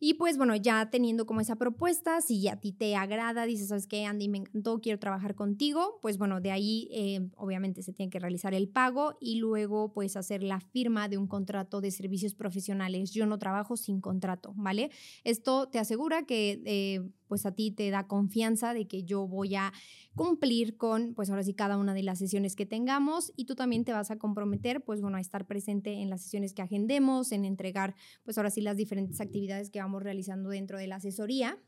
Y 0.00 0.14
pues 0.14 0.36
bueno, 0.36 0.54
ya 0.56 0.90
teniendo 0.90 1.26
como 1.26 1.40
esa 1.40 1.56
propuesta, 1.56 2.20
si 2.20 2.48
a 2.48 2.56
ti 2.56 2.72
te 2.72 2.94
agrada, 2.96 3.46
dices, 3.46 3.68
¿sabes 3.68 3.86
qué, 3.86 4.04
Andy? 4.04 4.28
Me 4.28 4.38
encantó, 4.38 4.80
quiero 4.80 4.98
trabajar 4.98 5.34
contigo, 5.34 5.98
pues 6.02 6.18
bueno, 6.18 6.40
de 6.40 6.50
ahí 6.50 6.88
eh, 6.92 7.28
obviamente 7.36 7.82
se 7.82 7.92
tiene 7.92 8.10
que 8.10 8.18
realizar 8.18 8.54
el 8.54 8.68
pago 8.68 9.16
y 9.20 9.36
luego 9.36 9.92
puedes 9.92 10.16
hacer 10.16 10.42
la 10.42 10.60
firma 10.60 11.08
de 11.08 11.18
un 11.18 11.26
contrato 11.26 11.80
de 11.80 11.90
servicios 11.90 12.34
profesionales. 12.34 13.12
Yo 13.12 13.26
no 13.26 13.38
trabajo 13.38 13.76
sin 13.76 14.00
contrato, 14.00 14.52
¿vale? 14.56 14.90
Esto 15.24 15.68
te 15.68 15.78
asegura 15.78 16.24
que 16.24 16.62
eh, 16.64 17.10
pues 17.28 17.46
a 17.46 17.52
ti 17.52 17.70
te 17.70 17.90
da 17.90 18.06
confianza 18.06 18.74
de 18.74 18.88
que 18.88 19.04
yo 19.04 19.28
voy 19.28 19.54
a 19.54 19.72
cumplir 20.14 20.76
con, 20.76 21.14
pues 21.14 21.30
ahora 21.30 21.44
sí, 21.44 21.54
cada 21.54 21.76
una 21.76 21.94
de 21.94 22.02
las 22.02 22.18
sesiones 22.18 22.56
que 22.56 22.66
tengamos 22.66 23.32
y 23.36 23.44
tú 23.44 23.54
también 23.54 23.84
te 23.84 23.92
vas 23.92 24.10
a 24.10 24.16
comprometer, 24.16 24.82
pues 24.82 25.00
bueno, 25.00 25.16
a 25.16 25.20
estar 25.20 25.46
presente 25.46 25.92
en 25.92 26.10
las 26.10 26.22
sesiones 26.22 26.54
que 26.54 26.62
agendemos, 26.62 27.30
en 27.30 27.44
entregar, 27.44 27.94
pues 28.24 28.36
ahora 28.36 28.50
sí, 28.50 28.60
las 28.60 28.76
diferentes 28.76 29.20
actividades 29.20 29.70
que 29.70 29.77
vamos 29.78 30.02
realizando 30.02 30.50
dentro 30.50 30.78
de 30.78 30.86
la 30.86 30.96
asesoría. 30.96 31.58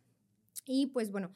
Y 0.67 0.89
pues 0.89 1.11
bueno, 1.11 1.33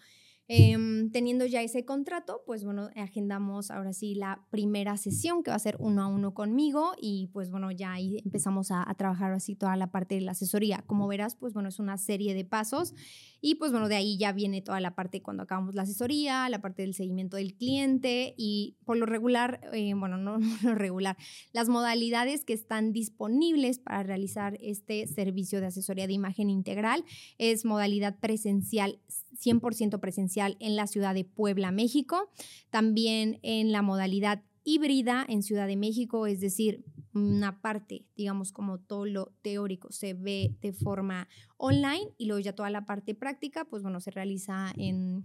Em, 0.47 1.11
teniendo 1.11 1.47
ya 1.47 1.63
ese 1.63 1.87
contrato, 1.87 2.43
pues 2.45 2.65
bueno, 2.65 2.91
agendamos 2.97 3.71
ahora 3.71 3.95
sí 3.95 4.15
la 4.15 4.45
primera 4.51 4.99
sesión 4.99 5.43
que 5.43 5.51
va 5.51 5.57
a 5.57 5.59
ser 5.59 5.77
uno 5.79 6.03
a 6.03 6.07
uno 6.07 6.35
conmigo 6.35 6.93
y 7.01 7.29
pues 7.33 7.51
bueno, 7.51 7.71
ya 7.71 7.93
ahí 7.95 8.21
empezamos 8.27 8.71
a, 8.71 8.89
a, 8.89 8.95
trabajar 8.95 9.33
así 9.33 9.55
toda 9.55 9.75
la 9.77 9.91
parte 9.91 10.17
de 10.17 10.21
la 10.21 10.33
asesoría. 10.33 10.85
Como 10.87 11.09
verás, 11.09 11.35
pues 11.35 11.55
bueno, 11.55 11.71
es 11.71 11.79
una 11.79 11.97
serie 11.97 12.35
de 12.35 12.45
pasos 12.45 12.93
y 13.41 13.55
pues 13.55 13.73
bueno, 13.73 13.89
de 13.89 13.97
ahí 13.97 14.19
ya 14.19 14.33
viene 14.33 14.61
toda 14.61 14.81
la 14.81 14.95
parte 14.95 15.23
cuando 15.23 15.43
acabamos 15.43 15.75
la 15.75 15.83
asesoría, 15.83 16.47
la 16.51 16.61
parte 16.61 16.83
del 16.83 16.93
seguimiento 16.93 17.39
del 17.39 17.55
cliente 17.55 18.35
y 18.37 18.77
por 18.85 18.99
lo 18.99 19.07
regular, 19.07 19.61
eh, 19.73 19.95
bueno, 19.95 20.19
no, 20.19 20.39
no 20.39 20.57
lo 20.63 20.75
regular, 20.75 21.17
las 21.53 21.71
modalidades 21.71 22.45
que 22.45 22.53
están 22.53 22.93
disponibles 22.93 23.79
para 23.79 24.03
realizar 24.03 24.59
este 24.61 25.07
servicio 25.07 25.61
de 25.61 25.67
asesoría 25.67 26.07
de 26.07 26.13
imagen 26.13 26.51
integral 26.51 27.03
es 27.39 27.65
modalidad 27.65 28.19
presencial 28.19 28.99
100% 29.37 30.01
presencial 30.01 30.57
en 30.61 30.77
la 30.77 30.87
ciudad 30.87 31.15
de 31.15 31.25
Puebla, 31.25 31.71
México. 31.71 32.31
También 32.71 33.39
en 33.43 33.73
la 33.73 33.83
modalidad 33.83 34.43
híbrida 34.65 35.25
en 35.29 35.43
Ciudad 35.43 35.67
de 35.67 35.77
México, 35.77 36.27
es 36.27 36.41
decir, 36.41 36.85
una 37.13 37.61
parte, 37.61 38.07
digamos, 38.17 38.51
como 38.51 38.81
todo 38.81 39.07
lo 39.07 39.33
teórico 39.43 39.93
se 39.93 40.15
ve 40.15 40.57
de 40.61 40.73
forma 40.73 41.29
online 41.59 42.09
y 42.19 42.27
luego 42.27 42.41
ya 42.41 42.55
toda 42.55 42.71
la 42.71 42.87
parte 42.87 43.15
práctica, 43.15 43.67
pues 43.67 43.83
bueno, 43.83 44.01
se 44.01 44.11
realiza 44.11 44.73
en, 44.77 45.25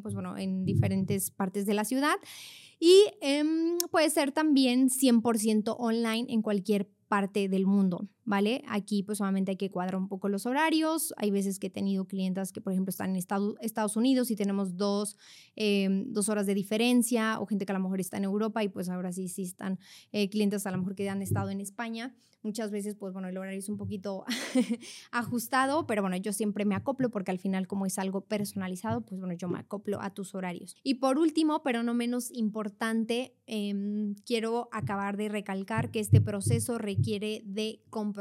pues 0.00 0.14
bueno, 0.14 0.38
en 0.38 0.64
diferentes 0.64 1.30
partes 1.30 1.66
de 1.66 1.74
la 1.74 1.84
ciudad 1.84 2.16
y 2.80 3.04
em, 3.20 3.76
puede 3.90 4.08
ser 4.08 4.32
también 4.32 4.88
100% 4.88 5.74
online 5.78 6.32
en 6.32 6.40
cualquier 6.40 6.88
parte 7.08 7.48
del 7.48 7.66
mundo, 7.66 8.06
¿vale? 8.28 8.62
Aquí 8.68 9.02
pues 9.02 9.18
solamente 9.18 9.52
hay 9.52 9.56
que 9.56 9.70
cuadrar 9.70 9.96
un 9.96 10.06
poco 10.06 10.28
los 10.28 10.44
horarios. 10.44 11.14
Hay 11.16 11.30
veces 11.30 11.58
que 11.58 11.68
he 11.68 11.70
tenido 11.70 12.04
clientas 12.04 12.52
que, 12.52 12.60
por 12.60 12.74
ejemplo, 12.74 12.90
están 12.90 13.10
en 13.10 13.16
Estados 13.16 13.96
Unidos 13.96 14.30
y 14.30 14.36
tenemos 14.36 14.76
dos, 14.76 15.16
em, 15.56 16.12
dos, 16.12 16.28
horas 16.28 16.46
de 16.46 16.54
diferencia, 16.54 17.40
o 17.40 17.46
gente 17.46 17.64
que 17.64 17.72
a 17.72 17.78
lo 17.78 17.82
mejor 17.82 18.00
está 18.00 18.18
en 18.18 18.24
Europa 18.24 18.62
y 18.62 18.68
pues 18.68 18.90
ahora 18.90 19.12
sí, 19.12 19.28
sí 19.28 19.44
están 19.44 19.78
eh, 20.12 20.28
clientes 20.28 20.66
a 20.66 20.70
lo 20.70 20.76
mejor 20.76 20.94
que 20.94 21.08
han 21.08 21.22
estado 21.22 21.48
en 21.48 21.62
España. 21.62 22.14
Muchas 22.42 22.70
veces, 22.70 22.94
pues 22.94 23.12
bueno, 23.12 23.28
el 23.28 23.36
horario 23.36 23.58
es 23.58 23.68
un 23.68 23.76
poquito 23.76 24.24
ajustado, 25.10 25.86
pero 25.86 26.02
bueno, 26.02 26.16
yo 26.16 26.32
siempre 26.32 26.64
me 26.64 26.76
acoplo 26.76 27.10
porque 27.10 27.32
al 27.32 27.38
final 27.38 27.66
como 27.66 27.84
es 27.84 27.98
algo 27.98 28.20
personalizado, 28.20 29.00
pues 29.00 29.18
bueno, 29.18 29.34
yo 29.34 29.48
me 29.48 29.58
acoplo 29.58 30.00
a 30.00 30.14
tus 30.14 30.34
horarios. 30.34 30.76
Y 30.84 30.94
por 30.94 31.18
último, 31.18 31.62
pero 31.62 31.82
no 31.82 31.94
menos 31.94 32.30
importante, 32.32 33.34
em, 33.46 34.14
quiero 34.24 34.68
acabar 34.70 35.16
de 35.16 35.28
recalcar 35.28 35.90
que 35.90 35.98
este 35.98 36.20
proceso 36.20 36.78
requiere 36.78 37.42
de 37.44 37.82
compromiso, 37.90 38.17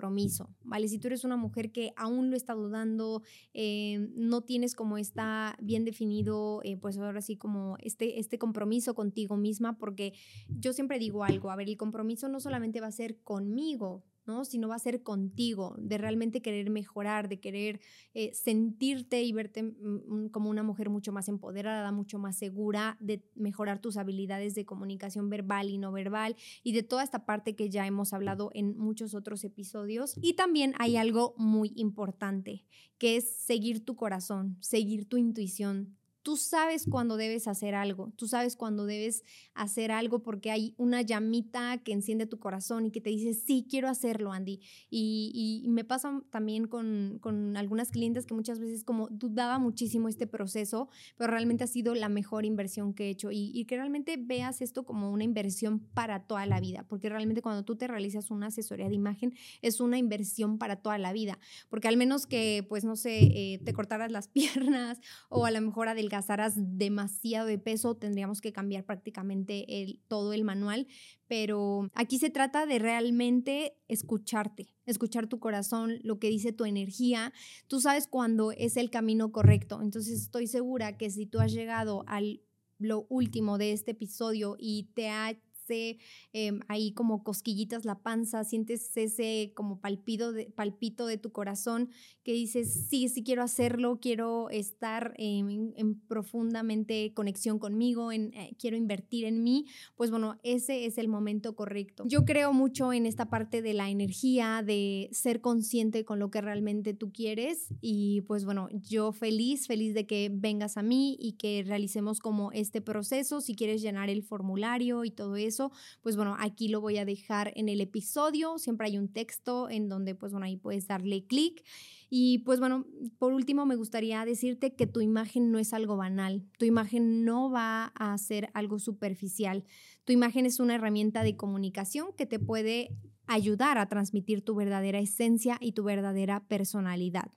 ¿vale? 0.64 0.88
Si 0.88 1.00
tú 1.00 1.08
eres 1.08 1.24
una 1.24 1.38
mujer 1.38 1.72
que 1.72 1.94
aún 1.96 2.30
lo 2.30 2.38
está 2.38 2.54
dudando, 2.54 3.24
em, 3.54 4.12
no 4.16 4.42
tienes 4.42 4.76
como 4.76 4.98
está 4.98 5.58
bien 5.62 5.86
definido, 5.86 6.62
eh, 6.64 6.78
pues 6.78 6.98
ahora 6.98 7.22
sí 7.22 7.38
como 7.38 7.78
este, 7.80 8.20
este 8.20 8.38
compromiso 8.38 8.96
contigo 8.96 9.38
misma, 9.38 9.78
porque 9.78 10.14
yo 10.50 10.74
siempre 10.74 11.00
digo 11.00 11.24
algo, 11.24 11.52
a 11.52 11.56
ver, 11.56 11.70
el 11.70 11.78
compromiso 11.78 12.30
no 12.30 12.40
solamente 12.40 12.82
va 12.82 12.88
a 12.88 12.92
ser 12.92 13.20
conmigo, 13.22 14.04
¿no? 14.28 14.46
Sino 14.46 14.68
va 14.68 14.76
a 14.76 14.80
ser 14.80 15.04
contigo, 15.04 15.76
de 15.80 15.98
realmente 15.98 16.42
querer 16.42 16.70
mejorar, 16.70 17.30
de 17.30 17.40
querer 17.40 17.80
eh, 18.14 18.34
sentirte 18.34 19.24
y 19.24 19.32
verte 19.32 19.64
mm, 19.64 20.30
como 20.32 20.50
una 20.50 20.64
mujer 20.64 20.90
mucho 20.90 21.12
más 21.12 21.28
empoderada, 21.30 21.92
mucho 21.92 22.20
más 22.20 22.38
segura, 22.38 22.98
de 23.00 23.24
mejorar 23.36 23.80
tus 23.80 23.98
habilidades 23.98 24.56
de 24.56 24.66
comunicación 24.66 25.30
verbal 25.30 25.70
y 25.70 25.78
no 25.78 25.92
verbal 25.92 26.36
y 26.64 26.74
de 26.74 26.84
toda 26.84 27.04
esta 27.04 27.26
parte 27.26 27.56
que 27.56 27.70
ya 27.70 27.88
hemos 27.88 28.14
hablado 28.14 28.52
en 28.54 28.78
muchos 28.78 29.14
otros 29.14 29.44
episodios. 29.44 30.16
Y 30.22 30.34
también 30.34 30.74
hay 30.80 30.98
algo 30.98 31.34
muy 31.38 31.72
importante, 31.76 32.66
que 32.98 33.18
es 33.18 33.30
seguir 33.30 33.86
tu 33.86 33.96
corazón, 33.96 34.58
seguir 34.60 35.08
tu 35.08 35.18
intuición, 35.18 35.98
Tú 36.28 36.36
sabes 36.36 36.86
cuándo 36.92 37.16
debes 37.16 37.48
hacer 37.48 37.74
algo, 37.74 38.12
tú 38.18 38.28
sabes 38.28 38.58
cuándo 38.58 38.86
debes 38.86 39.24
hacer 39.54 39.94
algo 39.94 40.24
porque 40.24 40.52
hay 40.52 40.74
una 40.76 41.02
llamita 41.02 41.78
que 41.78 41.94
enciende 41.94 42.26
tu 42.26 42.38
corazón 42.38 42.86
y 42.86 42.92
que 42.92 43.00
te 43.00 43.10
dice, 43.10 43.34
sí, 43.34 43.66
quiero 43.70 43.88
hacerlo, 43.88 44.34
Andy. 44.34 44.60
Y, 44.90 45.64
me 45.70 45.86
pasa 45.86 46.22
también 46.30 46.68
con, 46.68 47.20
con, 47.22 47.56
algunas 47.56 47.92
clientes 47.92 48.26
que 48.26 48.34
muchas 48.34 48.60
veces 48.60 48.84
como 48.84 49.08
dudaba 49.08 49.58
muchísimo 49.58 50.10
este 50.10 50.28
proceso, 50.28 50.90
pero 51.16 51.32
realmente 51.32 51.64
ha 51.64 51.68
sido 51.68 51.96
la 51.96 52.10
mejor 52.10 52.44
inversión 52.44 52.94
que 52.94 53.06
he 53.06 53.10
hecho 53.10 53.30
y, 53.32 53.64
que 53.64 53.78
realmente 53.78 54.18
veas 54.18 54.62
esto 54.62 54.84
como 54.84 55.12
una 55.12 55.24
inversión 55.24 55.80
para 55.80 56.24
toda 56.24 56.46
la 56.46 56.60
vida, 56.60 56.86
porque 56.90 57.08
realmente 57.08 57.42
cuando 57.42 57.64
tú 57.64 57.78
te 57.78 57.88
realizas 57.88 58.32
una 58.32 58.48
asesoría 58.48 58.90
de 58.90 58.96
imagen 58.96 59.34
es 59.62 59.80
una 59.80 59.98
inversión 59.98 60.58
para 60.58 60.76
toda 60.76 60.98
la 60.98 61.14
vida, 61.14 61.40
porque 61.70 61.88
al 61.88 61.96
menos 61.96 62.28
que, 62.28 62.66
pues 62.68 62.84
no 62.84 62.98
sé, 62.98 63.20
eh, 63.24 63.62
te 63.64 63.72
cortaras 63.72 64.12
las 64.12 64.28
piernas 64.68 65.00
o 65.30 65.46
a 65.46 65.52
lo 65.52 65.62
mejor 65.62 65.88
adelgazar 65.88 66.17
demasiado 66.58 67.48
de 67.48 67.58
peso, 67.58 67.96
tendríamos 67.96 68.42
que 68.42 68.54
cambiar 68.54 68.86
prácticamente 68.86 69.82
el, 69.82 70.02
todo 70.08 70.34
el 70.34 70.44
manual, 70.44 70.88
pero 71.28 71.90
aquí 71.94 72.18
se 72.18 72.30
trata 72.30 72.66
de 72.66 72.80
realmente 72.80 73.78
escucharte, 73.88 74.76
escuchar 74.86 75.28
tu 75.28 75.40
corazón, 75.40 76.00
lo 76.04 76.20
que 76.20 76.30
dice 76.30 76.54
tu 76.54 76.66
energía. 76.66 77.34
Tú 77.68 77.82
sabes 77.82 78.08
cuándo 78.08 78.52
es 78.52 78.78
el 78.78 78.90
camino 78.90 79.32
correcto, 79.32 79.82
entonces 79.82 80.22
estoy 80.22 80.48
segura 80.48 80.98
que 80.98 81.10
si 81.10 81.26
tú 81.26 81.40
has 81.40 81.52
llegado 81.52 82.04
al 82.08 82.42
lo 82.80 83.08
último 83.10 83.58
de 83.58 83.72
este 83.72 83.92
episodio 83.92 84.56
y 84.60 84.90
te 84.94 85.10
ha 85.10 85.36
Em, 85.70 86.60
ahí 86.68 86.92
como 86.92 87.24
cosquillitas 87.24 87.86
la 87.86 88.00
panza, 88.00 88.44
sientes 88.44 88.96
ese 88.96 89.54
como 89.56 89.80
palpito 89.80 90.32
de, 90.32 90.46
palpito 90.46 91.08
de 91.08 91.18
tu 91.18 91.32
corazón 91.32 91.90
que 92.24 92.34
dices, 92.34 92.88
sí, 92.90 93.10
sí 93.10 93.24
quiero 93.24 93.42
hacerlo, 93.42 94.00
quiero 94.02 94.50
estar 94.50 95.14
en, 95.18 95.74
profundamente 96.08 97.14
conexión 97.14 97.58
conmigo, 97.58 98.12
en, 98.12 98.34
eh, 98.34 98.56
quiero 98.60 98.78
invertir 98.78 99.26
en 99.26 99.44
mí, 99.44 99.66
pues 99.96 100.12
bueno, 100.12 100.40
ese 100.44 100.86
es 100.86 100.98
el 100.98 101.08
momento 101.08 101.56
correcto. 101.56 102.04
Yo 102.08 102.26
creo 102.26 102.54
mucho 102.54 102.94
en 102.94 103.06
esta 103.06 103.30
parte 103.30 103.62
de 103.62 103.74
la 103.74 103.90
energía, 103.90 104.62
de 104.66 105.10
ser 105.12 105.42
consciente 105.42 106.06
con 106.06 106.20
lo 106.20 106.30
que 106.30 106.42
realmente 106.42 106.94
tú 106.94 107.12
quieres 107.12 107.68
y 107.82 108.22
pues 108.22 108.46
bueno, 108.46 108.68
yo 108.72 109.12
feliz, 109.12 109.68
feliz 109.68 109.94
de 109.94 110.06
que 110.06 110.30
vengas 110.32 110.78
a 110.78 110.84
mí 110.84 111.18
y 111.20 111.34
que 111.34 111.64
realicemos 111.66 112.20
como 112.20 112.52
este 112.52 112.82
proceso, 112.82 113.42
si 113.42 113.56
quieres 113.56 113.82
llenar 113.82 114.10
el 114.10 114.24
formulario 114.24 115.06
y 115.06 115.12
todo 115.12 115.36
eso 115.38 115.57
pues 116.02 116.16
bueno, 116.16 116.36
aquí 116.40 116.68
lo 116.68 116.82
voy 116.82 116.98
a 116.98 117.06
dejar 117.06 117.52
en 117.56 117.70
el 117.70 117.82
episodio. 117.82 118.58
Siempre 118.58 118.88
hay 118.88 118.98
un 118.98 119.10
texto 119.10 119.70
en 119.70 119.90
donde, 119.90 120.16
pues 120.16 120.32
bueno, 120.32 120.46
ahí 120.46 120.58
puedes 120.58 120.88
darle 120.88 121.26
clic. 121.26 121.64
Y 122.10 122.40
pues 122.40 122.60
bueno, 122.60 122.86
por 123.20 123.34
último 123.34 123.66
me 123.66 123.76
gustaría 123.76 124.24
decirte 124.26 124.76
que 124.76 124.88
tu 124.88 125.02
imagen 125.02 125.52
no 125.52 125.60
es 125.60 125.74
algo 125.74 125.98
banal, 125.98 126.44
tu 126.58 126.66
imagen 126.66 127.26
no 127.26 127.52
va 127.52 127.92
a 127.96 128.18
ser 128.18 128.50
algo 128.54 128.80
superficial, 128.80 129.66
tu 130.06 130.14
imagen 130.14 130.46
es 130.46 130.60
una 130.62 130.76
herramienta 130.76 131.24
de 131.24 131.36
comunicación 131.36 132.14
que 132.16 132.26
te 132.26 132.40
puede 132.40 132.96
ayudar 133.28 133.78
a 133.78 133.90
transmitir 133.90 134.42
tu 134.42 134.56
verdadera 134.56 135.00
esencia 135.00 135.58
y 135.60 135.74
tu 135.74 135.84
verdadera 135.84 136.48
personalidad. 136.48 137.30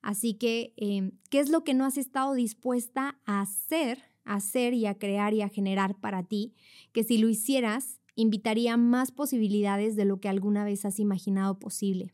Así 0.00 0.34
que, 0.34 0.72
em, 0.76 1.12
¿qué 1.30 1.40
es 1.40 1.50
lo 1.50 1.64
que 1.64 1.74
no 1.74 1.84
has 1.84 1.98
estado 1.98 2.34
dispuesta 2.34 3.20
a 3.26 3.40
hacer 3.40 4.11
hacer 4.24 4.74
y 4.74 4.86
a 4.86 4.98
crear 4.98 5.34
y 5.34 5.42
a 5.42 5.48
generar 5.48 5.98
para 6.00 6.22
ti, 6.22 6.54
que 6.92 7.04
si 7.04 7.18
lo 7.18 7.28
hicieras, 7.28 8.00
invitaría 8.14 8.76
más 8.76 9.10
posibilidades 9.10 9.96
de 9.96 10.04
lo 10.04 10.20
que 10.20 10.28
alguna 10.28 10.64
vez 10.64 10.84
has 10.84 10.98
imaginado 10.98 11.58
posible. 11.58 12.12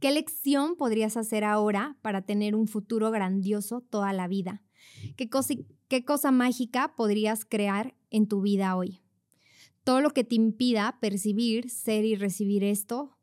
¿Qué 0.00 0.10
lección 0.10 0.76
podrías 0.76 1.16
hacer 1.16 1.44
ahora 1.44 1.96
para 2.02 2.22
tener 2.22 2.54
un 2.54 2.68
futuro 2.68 3.10
grandioso 3.10 3.80
toda 3.80 4.12
la 4.12 4.28
vida? 4.28 4.62
¿Qué 5.16 5.28
cosa, 5.28 5.54
qué 5.88 6.04
cosa 6.04 6.30
mágica 6.30 6.94
podrías 6.96 7.44
crear 7.44 7.94
en 8.10 8.28
tu 8.28 8.42
vida 8.42 8.76
hoy? 8.76 9.00
Todo 9.82 10.00
lo 10.00 10.10
que 10.10 10.24
te 10.24 10.34
impida 10.34 10.98
percibir, 11.00 11.70
ser 11.70 12.04
y 12.04 12.14
recibir 12.14 12.64
esto, 12.64 13.13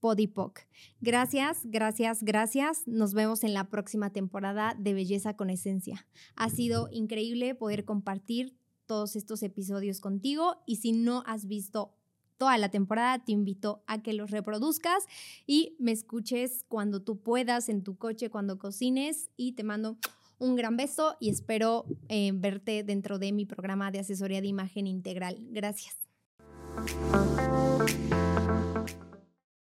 Podipoc. 0.00 0.60
Gracias, 1.00 1.60
gracias, 1.64 2.22
gracias. 2.22 2.86
Nos 2.86 3.14
vemos 3.14 3.44
en 3.44 3.54
la 3.54 3.68
próxima 3.68 4.10
temporada 4.10 4.74
de 4.78 4.94
Belleza 4.94 5.36
con 5.36 5.50
Esencia. 5.50 6.06
Ha 6.34 6.50
sido 6.50 6.88
increíble 6.90 7.54
poder 7.54 7.84
compartir 7.84 8.56
todos 8.86 9.14
estos 9.14 9.42
episodios 9.42 10.00
contigo 10.00 10.56
y 10.66 10.76
si 10.76 10.92
no 10.92 11.22
has 11.26 11.46
visto 11.46 11.94
toda 12.38 12.56
la 12.56 12.70
temporada, 12.70 13.22
te 13.22 13.32
invito 13.32 13.84
a 13.86 14.02
que 14.02 14.14
los 14.14 14.30
reproduzcas 14.30 15.04
y 15.46 15.76
me 15.78 15.92
escuches 15.92 16.64
cuando 16.68 17.02
tú 17.02 17.20
puedas 17.20 17.68
en 17.68 17.84
tu 17.84 17.98
coche, 17.98 18.30
cuando 18.30 18.58
cocines 18.58 19.28
y 19.36 19.52
te 19.52 19.62
mando 19.62 19.98
un 20.38 20.56
gran 20.56 20.76
beso 20.76 21.16
y 21.20 21.28
espero 21.28 21.84
eh, 22.08 22.32
verte 22.34 22.82
dentro 22.82 23.18
de 23.18 23.32
mi 23.32 23.44
programa 23.44 23.90
de 23.90 23.98
asesoría 24.00 24.40
de 24.40 24.48
imagen 24.48 24.86
integral. 24.86 25.36
Gracias. 25.50 25.96